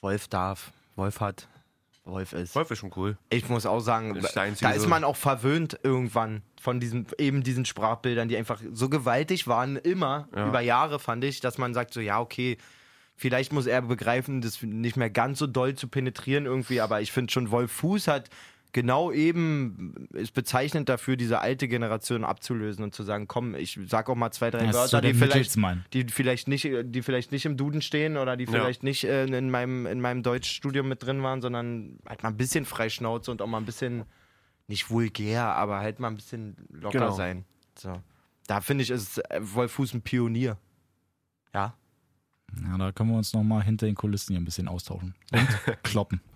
Wolf 0.00 0.28
darf, 0.28 0.72
Wolf 0.96 1.20
hat, 1.20 1.46
Wolf 2.04 2.32
ist. 2.32 2.54
Wolf 2.54 2.70
ist 2.70 2.78
schon 2.78 2.92
cool. 2.96 3.16
Ich 3.30 3.48
muss 3.48 3.66
auch 3.66 3.80
sagen, 3.80 4.14
ist 4.16 4.36
da 4.36 4.70
ist 4.70 4.86
man 4.88 5.04
auch 5.04 5.16
verwöhnt 5.16 5.78
irgendwann 5.82 6.42
von 6.60 6.80
diesen, 6.80 7.06
eben 7.18 7.42
diesen 7.42 7.64
Sprachbildern, 7.64 8.28
die 8.28 8.36
einfach 8.36 8.60
so 8.72 8.88
gewaltig 8.88 9.46
waren, 9.46 9.76
immer 9.76 10.28
Ja. 10.34 10.48
über 10.48 10.60
Jahre, 10.60 10.98
fand 10.98 11.22
ich, 11.24 11.40
dass 11.40 11.58
man 11.58 11.74
sagt 11.74 11.92
so, 11.94 12.00
ja, 12.00 12.20
okay, 12.20 12.56
Vielleicht 13.18 13.50
muss 13.50 13.64
er 13.64 13.80
begreifen, 13.80 14.42
das 14.42 14.60
nicht 14.62 14.98
mehr 14.98 15.08
ganz 15.08 15.38
so 15.38 15.46
doll 15.46 15.74
zu 15.74 15.88
penetrieren 15.88 16.44
irgendwie, 16.44 16.82
aber 16.82 17.00
ich 17.00 17.12
finde 17.12 17.32
schon, 17.32 17.50
Wolf 17.50 17.72
Fuß 17.72 18.08
hat 18.08 18.28
genau 18.76 19.10
eben, 19.10 20.06
ist 20.12 20.34
bezeichnend 20.34 20.90
dafür, 20.90 21.16
diese 21.16 21.40
alte 21.40 21.66
Generation 21.66 22.24
abzulösen 22.24 22.84
und 22.84 22.94
zu 22.94 23.04
sagen, 23.04 23.26
komm, 23.26 23.54
ich 23.54 23.80
sag 23.86 24.10
auch 24.10 24.14
mal 24.14 24.30
zwei, 24.32 24.50
drei 24.50 24.70
so 24.70 24.78
Wörter, 24.78 25.00
die 25.00 25.14
vielleicht, 25.14 25.56
die 25.94 26.04
vielleicht 26.10 26.46
nicht, 26.46 26.68
die 26.84 27.00
vielleicht 27.02 27.32
nicht 27.32 27.46
im 27.46 27.56
Duden 27.56 27.80
stehen 27.80 28.18
oder 28.18 28.36
die 28.36 28.44
Ja. 28.44 28.50
vielleicht 28.50 28.82
nicht 28.82 29.04
äh, 29.04 29.24
in 29.24 29.50
meinem, 29.50 29.86
in 29.86 30.00
meinem 30.02 30.22
Deutschstudium 30.22 30.86
mit 30.88 31.02
drin 31.02 31.22
waren, 31.22 31.40
sondern 31.40 31.98
halt 32.06 32.22
mal 32.22 32.28
ein 32.28 32.36
bisschen 32.36 32.66
Freischnauze 32.66 33.30
und 33.30 33.40
auch 33.40 33.46
mal 33.46 33.58
ein 33.58 33.64
bisschen, 33.66 34.04
nicht 34.68 34.90
vulgär, 34.90 35.44
aber 35.44 35.78
halt 35.78 35.98
mal 35.98 36.08
ein 36.08 36.16
bisschen 36.16 36.56
locker 36.70 36.98
Genau. 36.98 37.12
sein. 37.12 37.46
So. 37.78 38.02
Da 38.46 38.60
finde 38.60 38.84
ich, 38.84 38.90
ist 38.90 39.18
äh, 39.30 39.40
Wolf 39.40 39.72
Fuß 39.72 39.94
ein 39.94 40.02
Pionier. 40.02 40.58
Ja. 41.54 41.74
Ja, 42.62 42.78
da 42.78 42.92
können 42.92 43.10
wir 43.10 43.16
uns 43.18 43.32
nochmal 43.32 43.62
hinter 43.64 43.86
den 43.86 43.96
Kulissen 43.96 44.32
hier 44.32 44.40
ein 44.40 44.44
bisschen 44.44 44.68
austauschen. 44.68 45.14
Und 45.32 45.48
kloppen. 45.82 46.20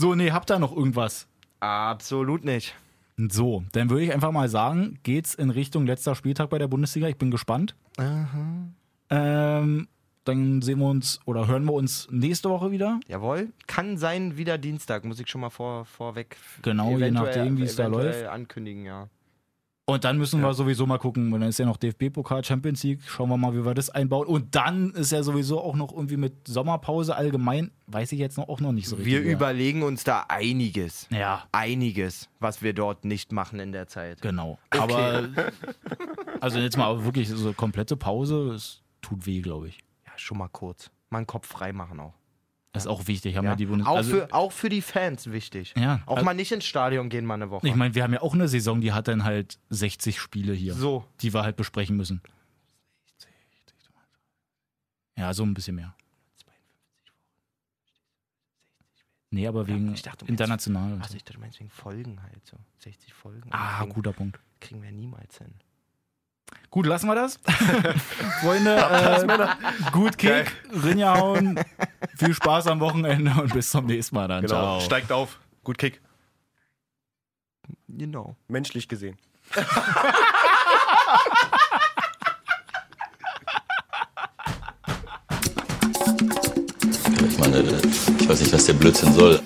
so, 0.00 0.14
nee, 0.14 0.30
habt 0.30 0.50
ihr 0.50 0.58
noch 0.58 0.74
irgendwas? 0.74 1.26
Absolut 1.60 2.42
nicht. 2.42 2.74
So, 3.28 3.64
dann 3.72 3.90
würde 3.90 4.04
ich 4.04 4.14
einfach 4.14 4.32
mal 4.32 4.48
sagen, 4.48 4.98
geht's 5.02 5.34
in 5.34 5.50
Richtung 5.50 5.84
letzter 5.84 6.14
Spieltag 6.14 6.48
bei 6.48 6.58
der 6.58 6.68
Bundesliga. 6.68 7.06
Ich 7.08 7.18
bin 7.18 7.30
gespannt. 7.30 7.74
Ähm, 9.10 9.88
dann 10.24 10.62
sehen 10.62 10.78
wir 10.78 10.88
uns 10.88 11.20
oder 11.26 11.46
hören 11.46 11.66
wir 11.66 11.74
uns 11.74 12.08
nächste 12.10 12.48
Woche 12.48 12.70
wieder. 12.70 12.98
Jawohl. 13.08 13.50
Kann 13.66 13.98
sein, 13.98 14.38
wieder 14.38 14.56
Dienstag, 14.56 15.04
muss 15.04 15.20
ich 15.20 15.28
schon 15.28 15.42
mal 15.42 15.50
vor, 15.50 15.84
vorweg 15.84 16.38
Genau, 16.62 16.96
je 16.96 17.10
nachdem, 17.10 17.58
wie 17.58 17.64
es 17.64 17.76
da 17.76 17.86
läuft. 17.86 18.24
ankündigen, 18.24 18.86
ja. 18.86 19.08
Und 19.90 20.04
dann 20.04 20.18
müssen 20.18 20.40
wir 20.40 20.54
sowieso 20.54 20.86
mal 20.86 20.98
gucken, 20.98 21.32
weil 21.32 21.40
dann 21.40 21.48
ist 21.48 21.58
ja 21.58 21.66
noch 21.66 21.76
DFB-Pokal, 21.76 22.44
Champions 22.44 22.82
League. 22.84 23.00
Schauen 23.06 23.28
wir 23.28 23.36
mal, 23.36 23.54
wie 23.54 23.64
wir 23.64 23.74
das 23.74 23.90
einbauen. 23.90 24.26
Und 24.26 24.54
dann 24.54 24.90
ist 24.92 25.12
ja 25.12 25.22
sowieso 25.22 25.60
auch 25.60 25.74
noch 25.74 25.92
irgendwie 25.92 26.16
mit 26.16 26.46
Sommerpause 26.46 27.16
allgemein, 27.16 27.70
weiß 27.88 28.12
ich 28.12 28.18
jetzt 28.18 28.38
noch, 28.38 28.48
auch 28.48 28.60
noch 28.60 28.72
nicht 28.72 28.88
so 28.88 28.96
richtig. 28.96 29.12
Wir 29.12 29.22
ja. 29.24 29.32
überlegen 29.32 29.82
uns 29.82 30.04
da 30.04 30.24
einiges. 30.28 31.08
Ja, 31.10 31.44
Einiges, 31.52 32.28
was 32.38 32.62
wir 32.62 32.72
dort 32.72 33.04
nicht 33.04 33.32
machen 33.32 33.58
in 33.58 33.72
der 33.72 33.88
Zeit. 33.88 34.22
genau. 34.22 34.58
Aber, 34.70 35.28
also 36.40 36.58
jetzt 36.58 36.76
mal 36.76 37.04
wirklich 37.04 37.28
so 37.28 37.52
komplette 37.52 37.96
Pause, 37.96 38.52
es 38.54 38.82
tut 39.02 39.26
weh, 39.26 39.40
glaube 39.40 39.68
ich. 39.68 39.78
Ja, 40.06 40.12
schon 40.16 40.38
mal 40.38 40.48
kurz. 40.48 40.90
Mal 41.10 41.18
einen 41.18 41.26
Kopf 41.26 41.48
frei 41.48 41.72
machen 41.72 41.98
auch. 41.98 42.19
Das 42.72 42.84
ist 42.84 42.86
auch 42.86 43.08
wichtig. 43.08 43.36
Haben 43.36 43.44
ja. 43.46 43.50
Ja. 43.52 43.56
die 43.56 43.66
Bundes 43.66 43.86
auch, 43.86 43.96
also, 43.96 44.10
für, 44.10 44.32
auch 44.32 44.52
für 44.52 44.68
die 44.68 44.80
Fans 44.80 45.30
wichtig. 45.32 45.74
Ja. 45.76 46.02
Auch 46.06 46.16
Also- 46.16 46.24
mal 46.24 46.34
nicht 46.34 46.52
ins 46.52 46.64
Stadion 46.64 47.08
gehen, 47.08 47.24
mal 47.26 47.34
eine 47.34 47.50
Woche. 47.50 47.66
Ich 47.66 47.74
meine, 47.74 47.94
wir 47.94 48.02
haben 48.04 48.12
ja 48.12 48.22
auch 48.22 48.34
eine 48.34 48.46
Saison, 48.48 48.80
die 48.80 48.92
hat 48.92 49.08
dann 49.08 49.24
halt 49.24 49.58
60 49.70 50.20
Spiele 50.20 50.52
hier, 50.52 50.74
so. 50.74 51.04
die 51.20 51.34
wir 51.34 51.42
halt 51.42 51.56
besprechen 51.56 51.96
müssen. 51.96 52.20
Ja, 55.16 55.34
so 55.34 55.42
ein 55.42 55.52
bisschen 55.52 55.76
mehr. 55.76 55.94
Nee, 59.32 59.46
aber 59.46 59.66
wegen 59.66 59.92
ich 59.92 60.02
dachte, 60.02 60.24
international. 60.26 60.94
Also 60.98 61.10
so. 61.10 61.16
ich 61.16 61.22
dachte, 61.24 61.34
du 61.34 61.40
meinst 61.40 61.60
wegen 61.60 61.70
Folgen 61.70 62.22
halt 62.22 62.44
so. 62.46 62.56
60 62.78 63.12
Folgen. 63.12 63.48
Ah, 63.52 63.78
kriegen, 63.80 63.92
guter 63.92 64.12
Punkt. 64.12 64.40
Kriegen 64.60 64.82
wir 64.82 64.90
niemals 64.90 65.38
hin. 65.38 65.54
Gut, 66.70 66.86
lassen 66.86 67.08
wir 67.08 67.16
das. 67.16 67.40
Freunde, 68.42 68.76
äh, 68.76 69.90
gut 69.90 70.16
Kick, 70.18 70.52
Rinjahauen, 70.70 71.58
viel 72.16 72.32
Spaß 72.32 72.68
am 72.68 72.78
Wochenende 72.78 73.32
und 73.40 73.52
bis 73.52 73.70
zum 73.70 73.86
nächsten 73.86 74.14
Mal 74.14 74.28
dann. 74.28 74.42
Genau. 74.42 74.54
Ciao. 74.54 74.80
Steigt 74.80 75.10
auf. 75.10 75.40
Gut 75.64 75.78
Kick. 75.78 76.00
Genau. 77.88 78.36
Menschlich 78.46 78.86
gesehen. 78.88 79.18
Ich 87.28 87.38
meine, 87.38 87.62
ich 88.20 88.28
weiß 88.28 88.40
nicht, 88.40 88.52
was 88.52 88.66
der 88.66 88.74
Blödsinn 88.74 89.12
soll. 89.12 89.40